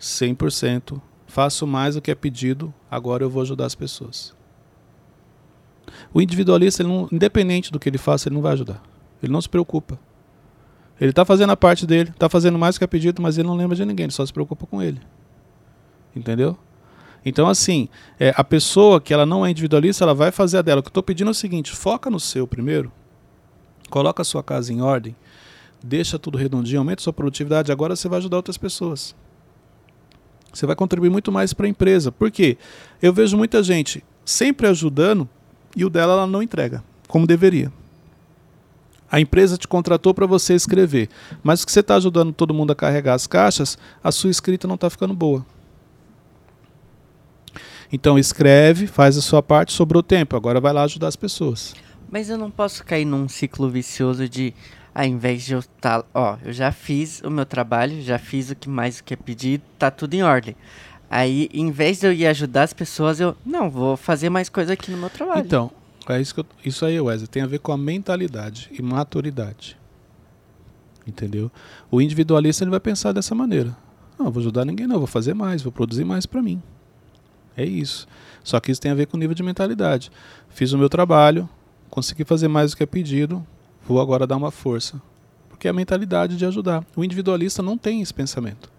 100%, 0.00 1.00
faço 1.26 1.66
mais 1.66 1.94
do 1.94 2.02
que 2.02 2.10
é 2.10 2.14
pedido, 2.14 2.72
agora 2.90 3.22
eu 3.22 3.30
vou 3.30 3.42
ajudar 3.42 3.66
as 3.66 3.74
pessoas. 3.74 4.34
O 6.12 6.20
individualista, 6.20 6.82
não, 6.82 7.08
independente 7.12 7.70
do 7.70 7.78
que 7.78 7.88
ele 7.88 7.98
faça, 7.98 8.28
ele 8.28 8.34
não 8.34 8.42
vai 8.42 8.52
ajudar. 8.52 8.82
Ele 9.22 9.32
não 9.32 9.40
se 9.40 9.48
preocupa. 9.48 9.98
Ele 11.00 11.10
está 11.10 11.24
fazendo 11.24 11.50
a 11.50 11.56
parte 11.56 11.86
dele, 11.86 12.10
está 12.10 12.28
fazendo 12.28 12.58
mais 12.58 12.76
que 12.76 12.84
é 12.84 12.86
pedido, 12.86 13.22
mas 13.22 13.38
ele 13.38 13.48
não 13.48 13.56
lembra 13.56 13.74
de 13.74 13.84
ninguém, 13.84 14.04
ele 14.04 14.12
só 14.12 14.24
se 14.24 14.32
preocupa 14.32 14.66
com 14.66 14.82
ele. 14.82 15.00
Entendeu? 16.14 16.58
Então, 17.24 17.48
assim, 17.48 17.88
é, 18.18 18.32
a 18.36 18.44
pessoa 18.44 19.00
que 19.00 19.12
ela 19.12 19.24
não 19.24 19.44
é 19.44 19.50
individualista, 19.50 20.04
ela 20.04 20.14
vai 20.14 20.30
fazer 20.30 20.58
a 20.58 20.62
dela. 20.62 20.80
O 20.80 20.82
que 20.82 20.88
eu 20.88 20.90
estou 20.90 21.02
pedindo 21.02 21.28
é 21.28 21.30
o 21.30 21.34
seguinte: 21.34 21.72
foca 21.72 22.10
no 22.10 22.20
seu 22.20 22.46
primeiro, 22.46 22.92
coloca 23.88 24.22
a 24.22 24.24
sua 24.24 24.42
casa 24.42 24.72
em 24.72 24.80
ordem, 24.80 25.14
deixa 25.82 26.18
tudo 26.18 26.36
redondinho, 26.36 26.80
aumenta 26.80 27.02
sua 27.02 27.12
produtividade, 27.12 27.72
agora 27.72 27.96
você 27.96 28.08
vai 28.08 28.18
ajudar 28.18 28.36
outras 28.36 28.58
pessoas. 28.58 29.14
Você 30.52 30.66
vai 30.66 30.74
contribuir 30.74 31.10
muito 31.10 31.30
mais 31.30 31.52
para 31.54 31.66
a 31.66 31.68
empresa. 31.68 32.10
Por 32.10 32.30
quê? 32.30 32.58
Eu 33.00 33.12
vejo 33.12 33.36
muita 33.36 33.62
gente 33.62 34.02
sempre 34.24 34.66
ajudando 34.66 35.28
e 35.76 35.84
o 35.84 35.90
dela 35.90 36.12
ela 36.14 36.26
não 36.26 36.42
entrega, 36.42 36.82
como 37.06 37.26
deveria. 37.26 37.72
A 39.10 39.20
empresa 39.20 39.58
te 39.58 39.66
contratou 39.66 40.14
para 40.14 40.26
você 40.26 40.54
escrever, 40.54 41.08
mas 41.42 41.64
que 41.64 41.72
você 41.72 41.80
está 41.80 41.96
ajudando 41.96 42.32
todo 42.32 42.54
mundo 42.54 42.70
a 42.70 42.76
carregar 42.76 43.14
as 43.14 43.26
caixas, 43.26 43.76
a 44.02 44.12
sua 44.12 44.30
escrita 44.30 44.68
não 44.68 44.76
está 44.76 44.88
ficando 44.88 45.14
boa. 45.14 45.44
Então 47.92 48.16
escreve, 48.16 48.86
faz 48.86 49.18
a 49.18 49.20
sua 49.20 49.42
parte, 49.42 49.72
sobrou 49.72 50.02
tempo, 50.02 50.36
agora 50.36 50.60
vai 50.60 50.72
lá 50.72 50.84
ajudar 50.84 51.08
as 51.08 51.16
pessoas. 51.16 51.74
Mas 52.08 52.30
eu 52.30 52.38
não 52.38 52.50
posso 52.50 52.84
cair 52.84 53.04
num 53.04 53.28
ciclo 53.28 53.68
vicioso 53.68 54.28
de, 54.28 54.54
ao 54.94 55.04
invés 55.04 55.42
de 55.44 55.54
eu 55.54 55.58
estar, 55.58 56.04
ó, 56.14 56.36
eu 56.44 56.52
já 56.52 56.70
fiz 56.70 57.20
o 57.22 57.30
meu 57.30 57.44
trabalho, 57.44 58.00
já 58.00 58.18
fiz 58.18 58.50
o 58.50 58.54
que 58.54 58.68
mais 58.68 59.00
que 59.00 59.14
é 59.14 59.16
pedido, 59.16 59.64
tá 59.76 59.90
tudo 59.90 60.14
em 60.14 60.22
ordem. 60.22 60.54
Aí, 61.10 61.50
em 61.52 61.72
vez 61.72 61.98
de 61.98 62.06
eu 62.06 62.12
ir 62.12 62.24
ajudar 62.28 62.62
as 62.62 62.72
pessoas, 62.72 63.18
eu, 63.18 63.36
não, 63.44 63.68
vou 63.68 63.96
fazer 63.96 64.30
mais 64.30 64.48
coisa 64.48 64.74
aqui 64.74 64.92
no 64.92 64.96
meu 64.96 65.10
trabalho. 65.10 65.40
Então, 65.44 65.72
é 66.08 66.20
isso, 66.20 66.32
que 66.32 66.40
eu, 66.40 66.46
isso 66.64 66.86
aí, 66.86 67.00
Wesley, 67.00 67.26
tem 67.26 67.42
a 67.42 67.46
ver 67.46 67.58
com 67.58 67.72
a 67.72 67.76
mentalidade 67.76 68.70
e 68.70 68.80
maturidade. 68.80 69.76
Entendeu? 71.04 71.50
O 71.90 72.00
individualista 72.00 72.62
ele 72.62 72.70
vai 72.70 72.78
pensar 72.78 73.10
dessa 73.10 73.34
maneira. 73.34 73.76
Não, 74.16 74.30
vou 74.30 74.40
ajudar 74.40 74.64
ninguém, 74.64 74.86
não, 74.86 74.98
vou 74.98 75.06
fazer 75.08 75.34
mais, 75.34 75.62
vou 75.62 75.72
produzir 75.72 76.04
mais 76.04 76.26
para 76.26 76.40
mim. 76.40 76.62
É 77.56 77.64
isso. 77.64 78.06
Só 78.44 78.60
que 78.60 78.70
isso 78.70 78.80
tem 78.80 78.92
a 78.92 78.94
ver 78.94 79.06
com 79.06 79.16
o 79.16 79.20
nível 79.20 79.34
de 79.34 79.42
mentalidade. 79.42 80.12
Fiz 80.48 80.72
o 80.72 80.78
meu 80.78 80.88
trabalho, 80.88 81.48
consegui 81.88 82.24
fazer 82.24 82.46
mais 82.46 82.70
do 82.70 82.76
que 82.76 82.84
é 82.84 82.86
pedido, 82.86 83.44
vou 83.84 84.00
agora 84.00 84.28
dar 84.28 84.36
uma 84.36 84.52
força. 84.52 85.02
Porque 85.48 85.66
é 85.66 85.70
a 85.70 85.74
mentalidade 85.74 86.36
de 86.36 86.46
ajudar. 86.46 86.86
O 86.94 87.02
individualista 87.02 87.62
não 87.62 87.76
tem 87.76 88.00
esse 88.00 88.14
pensamento. 88.14 88.70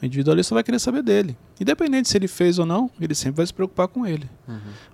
O 0.00 0.06
individualista 0.06 0.54
vai 0.54 0.62
querer 0.62 0.78
saber 0.78 1.02
dele. 1.02 1.36
Independente 1.60 2.08
se 2.08 2.16
ele 2.16 2.28
fez 2.28 2.58
ou 2.58 2.66
não, 2.66 2.90
ele 3.00 3.14
sempre 3.14 3.38
vai 3.38 3.46
se 3.46 3.52
preocupar 3.52 3.88
com 3.88 4.06
ele. 4.06 4.28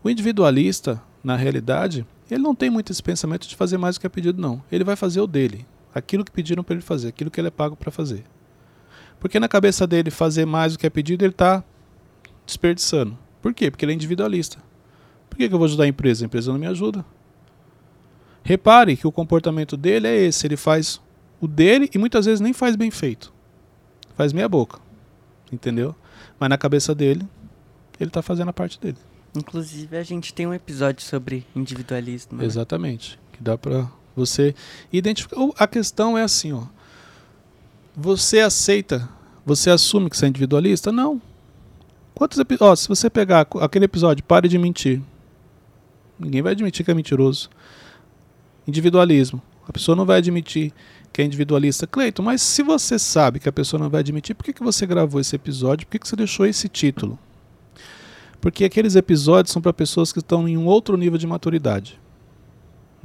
O 0.02 0.08
individualista, 0.08 1.00
na 1.22 1.36
realidade, 1.36 2.06
ele 2.30 2.42
não 2.42 2.54
tem 2.54 2.70
muito 2.70 2.90
esse 2.90 3.02
pensamento 3.02 3.46
de 3.46 3.54
fazer 3.54 3.76
mais 3.76 3.96
do 3.96 4.00
que 4.00 4.06
é 4.06 4.10
pedido, 4.10 4.40
não. 4.40 4.62
Ele 4.72 4.82
vai 4.82 4.96
fazer 4.96 5.20
o 5.20 5.26
dele. 5.26 5.66
Aquilo 5.94 6.24
que 6.24 6.32
pediram 6.32 6.64
para 6.64 6.74
ele 6.74 6.82
fazer, 6.82 7.08
aquilo 7.08 7.30
que 7.30 7.40
ele 7.40 7.48
é 7.48 7.50
pago 7.50 7.76
para 7.76 7.90
fazer. 7.90 8.24
Porque 9.20 9.38
na 9.38 9.48
cabeça 9.48 9.86
dele, 9.86 10.10
fazer 10.10 10.44
mais 10.44 10.72
do 10.72 10.78
que 10.78 10.86
é 10.86 10.90
pedido, 10.90 11.22
ele 11.22 11.32
está 11.32 11.62
desperdiçando. 12.46 13.16
Por 13.40 13.52
quê? 13.52 13.70
Porque 13.70 13.84
ele 13.84 13.92
é 13.92 13.94
individualista. 13.94 14.58
Por 15.28 15.36
que, 15.36 15.48
que 15.48 15.54
eu 15.54 15.58
vou 15.58 15.66
ajudar 15.66 15.84
a 15.84 15.88
empresa? 15.88 16.24
A 16.24 16.26
empresa 16.26 16.50
não 16.50 16.58
me 16.58 16.66
ajuda. 16.66 17.04
Repare 18.42 18.96
que 18.96 19.06
o 19.06 19.12
comportamento 19.12 19.76
dele 19.76 20.06
é 20.06 20.16
esse. 20.16 20.46
Ele 20.46 20.56
faz 20.56 21.00
o 21.40 21.48
dele 21.48 21.90
e 21.94 21.98
muitas 21.98 22.26
vezes 22.26 22.40
nem 22.40 22.52
faz 22.52 22.76
bem 22.76 22.90
feito. 22.90 23.32
Faz 24.14 24.32
meia 24.32 24.48
boca. 24.48 24.83
Entendeu? 25.54 25.94
Mas 26.38 26.48
na 26.50 26.58
cabeça 26.58 26.94
dele, 26.94 27.26
ele 28.00 28.10
está 28.10 28.20
fazendo 28.22 28.48
a 28.48 28.52
parte 28.52 28.80
dele. 28.80 28.98
Inclusive, 29.36 29.96
a 29.96 30.02
gente 30.02 30.34
tem 30.34 30.46
um 30.46 30.54
episódio 30.54 31.02
sobre 31.04 31.46
individualismo. 31.54 32.38
né? 32.38 32.44
Exatamente. 32.44 33.18
Que 33.32 33.42
dá 33.42 33.56
pra 33.56 33.88
você 34.14 34.54
identificar. 34.92 35.36
A 35.58 35.66
questão 35.66 36.16
é 36.18 36.22
assim, 36.22 36.52
ó. 36.52 36.64
Você 37.96 38.40
aceita, 38.40 39.08
você 39.46 39.70
assume 39.70 40.10
que 40.10 40.16
você 40.16 40.26
é 40.26 40.28
individualista? 40.28 40.90
Não. 40.90 41.20
Quantos 42.14 42.38
episódios? 42.38 42.80
Se 42.80 42.88
você 42.88 43.08
pegar 43.10 43.46
aquele 43.60 43.84
episódio, 43.84 44.24
pare 44.24 44.48
de 44.48 44.58
mentir. 44.58 45.00
Ninguém 46.18 46.42
vai 46.42 46.52
admitir 46.52 46.84
que 46.84 46.90
é 46.90 46.94
mentiroso. 46.94 47.48
Individualismo. 48.66 49.42
A 49.68 49.72
pessoa 49.72 49.96
não 49.96 50.04
vai 50.04 50.18
admitir 50.18 50.72
que 51.14 51.22
é 51.22 51.24
individualista. 51.24 51.86
Cleiton, 51.86 52.24
mas 52.24 52.42
se 52.42 52.60
você 52.60 52.98
sabe 52.98 53.38
que 53.38 53.48
a 53.48 53.52
pessoa 53.52 53.80
não 53.80 53.88
vai 53.88 54.00
admitir, 54.00 54.34
por 54.34 54.44
que, 54.44 54.52
que 54.52 54.64
você 54.64 54.84
gravou 54.84 55.20
esse 55.20 55.36
episódio? 55.36 55.86
Por 55.86 55.92
que, 55.92 56.00
que 56.00 56.08
você 56.08 56.16
deixou 56.16 56.44
esse 56.44 56.68
título? 56.68 57.16
Porque 58.40 58.64
aqueles 58.64 58.96
episódios 58.96 59.52
são 59.52 59.62
para 59.62 59.72
pessoas 59.72 60.12
que 60.12 60.18
estão 60.18 60.48
em 60.48 60.56
um 60.56 60.66
outro 60.66 60.96
nível 60.96 61.16
de 61.16 61.24
maturidade. 61.24 62.00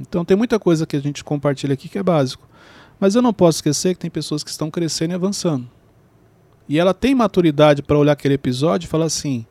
Então 0.00 0.24
tem 0.24 0.36
muita 0.36 0.58
coisa 0.58 0.84
que 0.84 0.96
a 0.96 1.00
gente 1.00 1.22
compartilha 1.22 1.72
aqui 1.72 1.88
que 1.88 1.98
é 1.98 2.02
básico. 2.02 2.48
Mas 2.98 3.14
eu 3.14 3.22
não 3.22 3.32
posso 3.32 3.58
esquecer 3.58 3.94
que 3.94 4.00
tem 4.00 4.10
pessoas 4.10 4.42
que 4.42 4.50
estão 4.50 4.72
crescendo 4.72 5.12
e 5.12 5.14
avançando. 5.14 5.70
E 6.68 6.80
ela 6.80 6.92
tem 6.92 7.14
maturidade 7.14 7.80
para 7.80 7.96
olhar 7.96 8.12
aquele 8.12 8.34
episódio 8.34 8.86
e 8.86 8.90
falar 8.90 9.06
assim: 9.06 9.46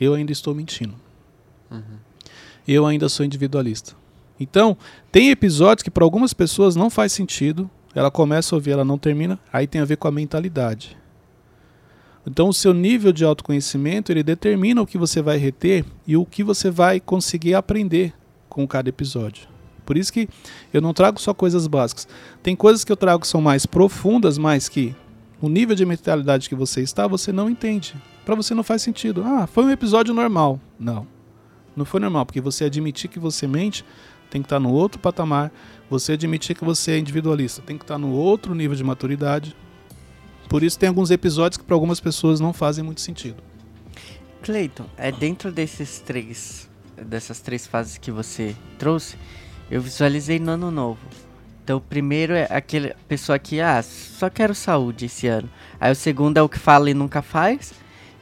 eu 0.00 0.14
ainda 0.14 0.30
estou 0.30 0.54
mentindo. 0.54 0.94
Eu 2.66 2.86
ainda 2.86 3.08
sou 3.08 3.26
individualista. 3.26 3.96
Então, 4.38 4.76
tem 5.10 5.30
episódios 5.30 5.82
que 5.82 5.90
para 5.90 6.04
algumas 6.04 6.32
pessoas 6.32 6.76
não 6.76 6.88
faz 6.88 7.12
sentido. 7.12 7.68
Ela 7.94 8.10
começa 8.10 8.54
a 8.54 8.56
ouvir, 8.56 8.72
ela 8.72 8.84
não 8.84 8.98
termina. 8.98 9.38
Aí 9.52 9.66
tem 9.66 9.80
a 9.80 9.84
ver 9.84 9.96
com 9.96 10.08
a 10.08 10.12
mentalidade. 10.12 10.96
Então, 12.26 12.48
o 12.48 12.54
seu 12.54 12.72
nível 12.72 13.12
de 13.12 13.24
autoconhecimento 13.24 14.10
ele 14.10 14.22
determina 14.22 14.80
o 14.80 14.86
que 14.86 14.96
você 14.96 15.20
vai 15.20 15.36
reter 15.36 15.84
e 16.06 16.16
o 16.16 16.24
que 16.24 16.42
você 16.42 16.70
vai 16.70 16.98
conseguir 16.98 17.54
aprender 17.54 18.14
com 18.48 18.66
cada 18.66 18.88
episódio. 18.88 19.46
Por 19.84 19.96
isso 19.96 20.12
que 20.12 20.28
eu 20.72 20.80
não 20.80 20.94
trago 20.94 21.20
só 21.20 21.34
coisas 21.34 21.66
básicas. 21.66 22.08
Tem 22.42 22.56
coisas 22.56 22.84
que 22.84 22.90
eu 22.90 22.96
trago 22.96 23.20
que 23.20 23.28
são 23.28 23.42
mais 23.42 23.66
profundas, 23.66 24.38
mas 24.38 24.68
que 24.68 24.96
o 25.40 25.48
nível 25.48 25.76
de 25.76 25.84
mentalidade 25.84 26.48
que 26.48 26.54
você 26.54 26.80
está, 26.80 27.06
você 27.06 27.30
não 27.30 27.50
entende. 27.50 27.94
Para 28.24 28.34
você 28.34 28.54
não 28.54 28.62
faz 28.62 28.80
sentido. 28.80 29.22
Ah, 29.24 29.46
foi 29.46 29.64
um 29.64 29.70
episódio 29.70 30.14
normal. 30.14 30.58
Não. 30.78 31.06
Não 31.76 31.84
foi 31.84 32.00
normal, 32.00 32.24
porque 32.24 32.40
você 32.40 32.64
admitir 32.64 33.08
que 33.08 33.18
você 33.18 33.46
mente 33.46 33.84
tem 34.30 34.42
que 34.42 34.46
estar 34.46 34.60
no 34.60 34.72
outro 34.72 34.98
patamar. 35.00 35.52
Você 35.90 36.12
admitir 36.12 36.56
que 36.56 36.64
você 36.64 36.92
é 36.92 36.98
individualista 36.98 37.62
tem 37.62 37.76
que 37.76 37.84
estar 37.84 37.98
no 37.98 38.10
outro 38.10 38.54
nível 38.54 38.76
de 38.76 38.84
maturidade. 38.84 39.54
Por 40.48 40.62
isso 40.62 40.78
tem 40.78 40.88
alguns 40.88 41.10
episódios 41.10 41.56
que 41.56 41.64
para 41.64 41.74
algumas 41.74 42.00
pessoas 42.00 42.40
não 42.40 42.52
fazem 42.52 42.84
muito 42.84 43.00
sentido. 43.00 43.42
Cleiton, 44.42 44.86
é 44.98 45.10
dentro 45.10 45.50
desses 45.50 46.00
três, 46.00 46.68
dessas 46.96 47.40
três 47.40 47.66
fases 47.66 47.96
que 47.96 48.10
você 48.10 48.54
trouxe, 48.78 49.16
eu 49.70 49.80
visualizei 49.80 50.38
no 50.38 50.52
ano 50.52 50.70
novo. 50.70 51.00
Então, 51.64 51.78
o 51.78 51.80
primeiro 51.80 52.34
é 52.34 52.46
aquele 52.50 52.94
pessoa 53.08 53.38
que, 53.38 53.58
ah, 53.58 53.82
só 53.82 54.28
quero 54.28 54.54
saúde 54.54 55.06
esse 55.06 55.26
ano. 55.26 55.48
Aí 55.80 55.90
o 55.90 55.94
segundo 55.94 56.36
é 56.36 56.42
o 56.42 56.48
que 56.48 56.58
fala 56.58 56.90
e 56.90 56.94
nunca 56.94 57.22
faz. 57.22 57.72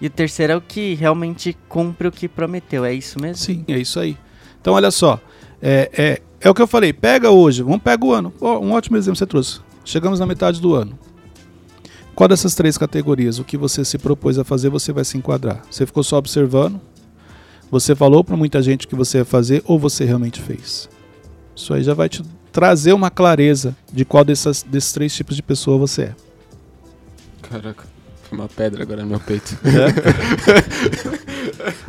E 0.01 0.07
o 0.07 0.11
terceiro 0.11 0.53
é 0.53 0.57
o 0.57 0.61
que 0.61 0.95
realmente 0.95 1.57
cumpre 1.69 2.07
o 2.07 2.13
que 2.13 2.29
prometeu. 2.29 2.85
É 2.85 2.95
isso 2.95 3.21
mesmo? 3.21 3.37
Sim, 3.37 3.65
é 3.67 3.79
isso 3.79 3.99
aí. 3.99 4.17
Então, 4.61 4.75
olha 4.75 4.93
só. 4.93 5.21
É, 5.63 5.91
é, 5.97 6.23
é 6.41 6.51
o 6.51 6.55
que 6.55 6.61
eu 6.61 6.67
falei. 6.67 6.93
Pega 6.93 7.31
hoje. 7.31 7.63
Vamos 7.63 7.83
pegar 7.83 8.05
o 8.05 8.13
ano. 8.13 8.35
Um 8.41 8.73
ótimo 8.73 8.97
exemplo 8.97 9.13
que 9.13 9.19
você 9.21 9.27
trouxe. 9.27 9.61
Chegamos 9.85 10.19
na 10.19 10.27
metade 10.27 10.61
do 10.61 10.75
ano. 10.75 10.99
Qual 12.15 12.29
dessas 12.29 12.55
três 12.55 12.77
categorias, 12.77 13.39
o 13.39 13.45
que 13.45 13.57
você 13.57 13.85
se 13.85 13.97
propôs 13.97 14.39
a 14.39 14.45
fazer, 14.45 14.69
você 14.69 14.93
vai 14.93 15.05
se 15.05 15.17
enquadrar? 15.17 15.63
Você 15.71 15.87
ficou 15.87 16.03
só 16.03 16.19
observando? 16.19 16.79
Você 17.71 17.95
falou 17.95 18.23
para 18.23 18.37
muita 18.37 18.61
gente 18.61 18.87
que 18.87 18.95
você 18.95 19.19
ia 19.19 19.25
fazer 19.25 19.63
ou 19.65 19.79
você 19.79 20.05
realmente 20.05 20.41
fez? 20.41 20.91
Isso 21.57 21.73
aí 21.73 21.83
já 21.83 21.95
vai 21.95 22.09
te 22.09 22.23
trazer 22.53 22.93
uma 22.93 23.11
clareza 23.11 23.75
de 23.91 24.05
qual 24.05 24.25
dessas, 24.25 24.63
desses 24.63 24.93
três 24.93 25.15
tipos 25.15 25.35
de 25.35 25.43
pessoa 25.43 25.79
você 25.79 26.03
é. 26.03 26.15
Caraca, 27.41 27.85
foi 28.25 28.39
uma 28.39 28.49
pedra 28.49 28.83
agora 28.83 29.03
no 29.03 29.09
meu 29.09 29.21
peito. 29.21 29.57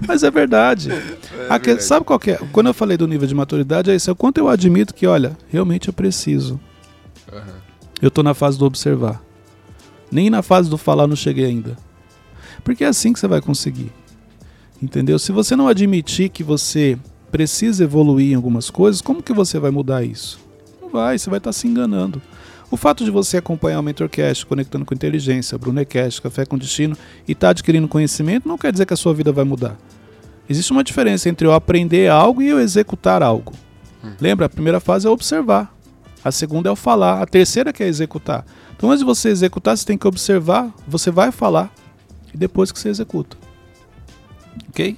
Mas 0.07 0.23
é 0.23 0.31
verdade. 0.31 0.89
A 1.49 1.59
que- 1.59 1.79
sabe 1.79 2.05
qual 2.05 2.19
que 2.19 2.31
é? 2.31 2.39
Quando 2.51 2.67
eu 2.67 2.73
falei 2.73 2.97
do 2.97 3.07
nível 3.07 3.27
de 3.27 3.35
maturidade, 3.35 3.89
é 3.91 3.95
isso. 3.95 4.09
É 4.09 4.13
o 4.13 4.15
quanto 4.15 4.37
eu 4.37 4.47
admito 4.49 4.93
que, 4.93 5.05
olha, 5.07 5.37
realmente 5.49 5.87
eu 5.87 5.93
preciso. 5.93 6.59
Aham. 7.31 7.63
Eu 8.01 8.11
tô 8.11 8.21
na 8.21 8.33
fase 8.33 8.57
do 8.59 8.65
observar. 8.65 9.21
Nem 10.11 10.29
na 10.29 10.41
fase 10.41 10.69
do 10.69 10.77
falar 10.77 11.07
não 11.07 11.15
cheguei 11.15 11.45
ainda. 11.45 11.77
Porque 12.63 12.83
é 12.83 12.87
assim 12.87 13.13
que 13.13 13.19
você 13.19 13.27
vai 13.27 13.41
conseguir. 13.41 13.91
Entendeu? 14.81 15.17
Se 15.17 15.31
você 15.31 15.55
não 15.55 15.67
admitir 15.67 16.29
que 16.29 16.43
você 16.43 16.97
precisa 17.31 17.83
evoluir 17.83 18.31
em 18.31 18.35
algumas 18.35 18.69
coisas, 18.69 19.01
como 19.01 19.23
que 19.23 19.33
você 19.33 19.57
vai 19.57 19.71
mudar 19.71 20.03
isso? 20.03 20.39
Não 20.81 20.89
vai, 20.89 21.17
você 21.17 21.29
vai 21.29 21.37
estar 21.39 21.53
se 21.53 21.67
enganando. 21.67 22.21
O 22.73 22.75
fato 22.75 23.05
de 23.05 23.11
você 23.11 23.37
acompanhar 23.37 23.79
o 23.79 23.83
Mentorcast, 23.83 24.47
conectando 24.47 24.83
com 24.83 24.95
inteligência, 24.95 25.55
Brunecast, 25.59 26.19
Café 26.19 26.43
com 26.43 26.57
Destino 26.57 26.97
e 27.27 27.33
estar 27.33 27.49
adquirindo 27.49 27.87
conhecimento, 27.87 28.47
não 28.47 28.57
quer 28.57 28.71
dizer 28.71 28.87
que 28.87 28.93
a 28.95 28.97
sua 28.97 29.13
vida 29.13 29.31
vai 29.31 29.45
mudar. 29.45 29.77
Existe 30.49 30.71
uma 30.71 30.83
diferença 30.83 31.29
entre 31.29 31.45
eu 31.45 31.53
aprender 31.53 32.09
algo 32.09 32.41
e 32.41 32.47
eu 32.47 32.59
executar 32.59 33.21
algo. 33.21 33.53
Lembra? 34.19 34.47
A 34.47 34.49
primeira 34.49 34.79
fase 34.79 35.05
é 35.05 35.09
observar. 35.11 35.71
A 36.23 36.31
segunda 36.31 36.67
é 36.67 36.71
o 36.71 36.75
falar. 36.75 37.21
A 37.21 37.27
terceira 37.27 37.71
que 37.71 37.83
é 37.83 37.87
executar. 37.87 38.43
Então, 38.75 38.89
antes 38.89 39.01
de 39.01 39.05
você 39.05 39.29
executar, 39.29 39.77
você 39.77 39.85
tem 39.85 39.95
que 39.95 40.07
observar, 40.07 40.73
você 40.87 41.11
vai 41.11 41.31
falar 41.31 41.71
e 42.33 42.37
depois 42.37 42.71
que 42.71 42.79
você 42.79 42.89
executa. 42.89 43.37
Ok? 44.69 44.97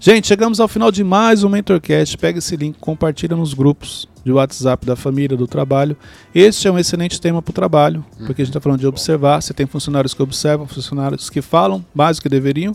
Gente, 0.00 0.26
chegamos 0.26 0.58
ao 0.58 0.66
final 0.66 0.90
de 0.90 1.04
mais 1.04 1.44
um 1.44 1.50
Mentorcast. 1.50 2.16
Pega 2.16 2.38
esse 2.38 2.56
link, 2.56 2.78
compartilha 2.78 3.36
nos 3.36 3.52
grupos 3.52 4.08
de 4.28 4.32
WhatsApp 4.32 4.84
da 4.84 4.94
família, 4.94 5.36
do 5.36 5.46
trabalho. 5.46 5.96
Este 6.34 6.68
é 6.68 6.70
um 6.70 6.78
excelente 6.78 7.18
tema 7.18 7.40
para 7.40 7.50
o 7.50 7.54
trabalho, 7.54 8.04
porque 8.26 8.42
a 8.42 8.44
gente 8.44 8.50
está 8.50 8.60
falando 8.60 8.80
de 8.80 8.86
observar. 8.86 9.40
Você 9.40 9.54
tem 9.54 9.66
funcionários 9.66 10.12
que 10.12 10.22
observam, 10.22 10.66
funcionários 10.66 11.30
que 11.30 11.40
falam 11.40 11.84
mais 11.94 12.18
do 12.18 12.22
que 12.22 12.28
deveriam, 12.28 12.74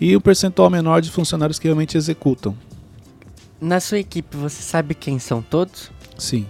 e 0.00 0.16
um 0.16 0.20
percentual 0.20 0.70
menor 0.70 1.02
de 1.02 1.10
funcionários 1.10 1.58
que 1.58 1.68
realmente 1.68 1.98
executam. 1.98 2.56
Na 3.60 3.78
sua 3.78 3.98
equipe, 3.98 4.38
você 4.38 4.62
sabe 4.62 4.94
quem 4.94 5.18
são 5.18 5.42
todos? 5.42 5.90
Sim. 6.16 6.46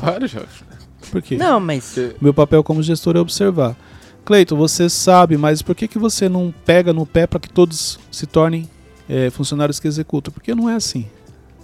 Claro, 0.00 0.26
Jorge. 0.28 0.64
Por 1.10 1.20
quê? 1.20 1.36
Não, 1.36 1.58
mas. 1.58 1.96
Meu 2.20 2.32
papel 2.32 2.62
como 2.62 2.82
gestor 2.82 3.16
é 3.16 3.20
observar. 3.20 3.76
Cleiton, 4.24 4.56
você 4.56 4.88
sabe, 4.88 5.36
mas 5.36 5.60
por 5.60 5.74
que, 5.74 5.88
que 5.88 5.98
você 5.98 6.28
não 6.28 6.54
pega 6.64 6.92
no 6.92 7.04
pé 7.04 7.26
para 7.26 7.40
que 7.40 7.48
todos 7.48 7.98
se 8.12 8.26
tornem 8.26 8.68
eh, 9.08 9.30
funcionários 9.30 9.80
que 9.80 9.88
executam? 9.88 10.32
Porque 10.32 10.54
não 10.54 10.68
é 10.68 10.74
assim. 10.74 11.06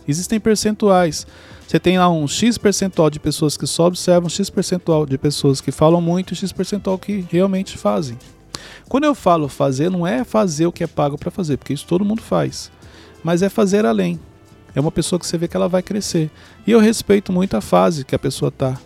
Existem 0.07 0.39
percentuais. 0.39 1.27
Você 1.67 1.81
tem 1.81 1.99
lá 1.99 2.11
um 2.11 2.29
X 2.29 2.59
percentual 2.59 3.09
de 3.09 3.19
pessoas 3.19 3.57
que 3.57 3.67
só 3.67 3.87
observam, 3.87 4.29
X 4.29 4.51
percentual 4.51 5.07
de 5.07 5.17
pessoas 5.17 5.61
que 5.61 5.73
falam 5.73 6.01
muito 6.01 6.33
e 6.33 6.37
X 6.37 6.53
percentual 6.53 6.99
que 6.99 7.25
realmente 7.31 7.79
fazem. 7.79 8.19
Quando 8.89 9.05
eu 9.05 9.15
falo 9.15 9.49
fazer, 9.49 9.91
não 9.91 10.07
é 10.07 10.25
fazer 10.25 10.67
o 10.67 10.73
que 10.73 10.85
é 10.85 10.87
pago 10.87 11.17
para 11.17 11.31
fazer, 11.31 11.57
porque 11.57 11.73
isso 11.73 11.87
todo 11.87 12.05
mundo 12.05 12.23
faz. 12.23 12.71
Mas 13.23 13.43
é 13.43 13.49
fazer 13.49 13.87
além. 13.87 14.21
É 14.75 14.81
uma 14.81 14.93
pessoa 14.93 15.19
que 15.19 15.27
você 15.27 15.39
vê 15.39 15.49
que 15.49 15.57
ela 15.57 15.69
vai 15.69 15.83
crescer. 15.83 16.31
E 16.67 16.71
eu 16.73 16.81
respeito 16.81 17.33
muito 17.33 17.57
a 17.57 17.61
fase 17.61 18.05
que 18.05 18.15
a 18.15 18.19
pessoa 18.19 18.51
tá. 18.51 18.79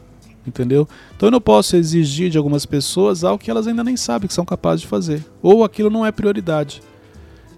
Entendeu? 0.46 0.88
Então 1.16 1.26
eu 1.26 1.30
não 1.30 1.40
posso 1.40 1.76
exigir 1.76 2.30
de 2.30 2.38
algumas 2.38 2.64
pessoas 2.64 3.24
algo 3.24 3.42
que 3.42 3.50
elas 3.50 3.66
ainda 3.66 3.84
nem 3.84 3.96
sabem 3.96 4.28
que 4.28 4.34
são 4.34 4.44
capazes 4.44 4.82
de 4.82 4.86
fazer. 4.86 5.24
Ou 5.42 5.64
aquilo 5.64 5.90
não 5.90 6.06
é 6.06 6.12
prioridade. 6.12 6.80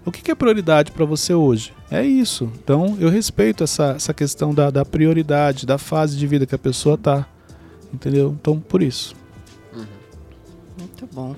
O 0.05 0.11
que 0.11 0.21
que 0.21 0.31
é 0.31 0.35
prioridade 0.35 0.91
para 0.91 1.05
você 1.05 1.33
hoje? 1.33 1.73
É 1.89 2.03
isso. 2.03 2.51
Então 2.63 2.97
eu 2.99 3.09
respeito 3.09 3.63
essa, 3.63 3.93
essa 3.95 4.13
questão 4.13 4.53
da, 4.53 4.69
da 4.69 4.83
prioridade, 4.83 5.65
da 5.65 5.77
fase 5.77 6.17
de 6.17 6.25
vida 6.25 6.45
que 6.45 6.55
a 6.55 6.59
pessoa 6.59 6.97
tá. 6.97 7.27
Entendeu? 7.93 8.35
Então 8.39 8.59
por 8.59 8.81
isso. 8.81 9.15
Muito 10.77 11.07
bom. 11.13 11.35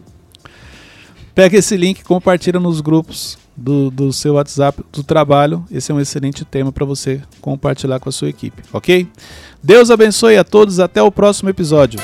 Pega 1.36 1.57
esse 1.57 1.76
link, 1.76 2.03
compartilha 2.03 2.59
nos 2.59 2.80
grupos 2.80 3.38
do, 3.57 3.89
do 3.89 4.14
seu 4.14 4.36
WhatsApp 4.36 4.84
do 4.91 5.03
trabalho. 5.03 5.66
Esse 5.72 5.91
é 5.91 5.95
um 5.95 5.99
excelente 5.99 6.45
tema 6.45 6.72
para 6.72 6.86
você 6.86 7.22
compartilhar 7.41 7.99
com 7.99 8.09
a 8.09 8.11
sua 8.11 8.30
equipe, 8.30 8.61
ok? 8.72 9.07
Deus 9.61 9.89
abençoe 9.89 10.38
a 10.38 10.43
todos. 10.43 10.80
Até 10.80 11.01
o 11.01 11.11
próximo 11.11 11.49
episódio. 11.49 11.99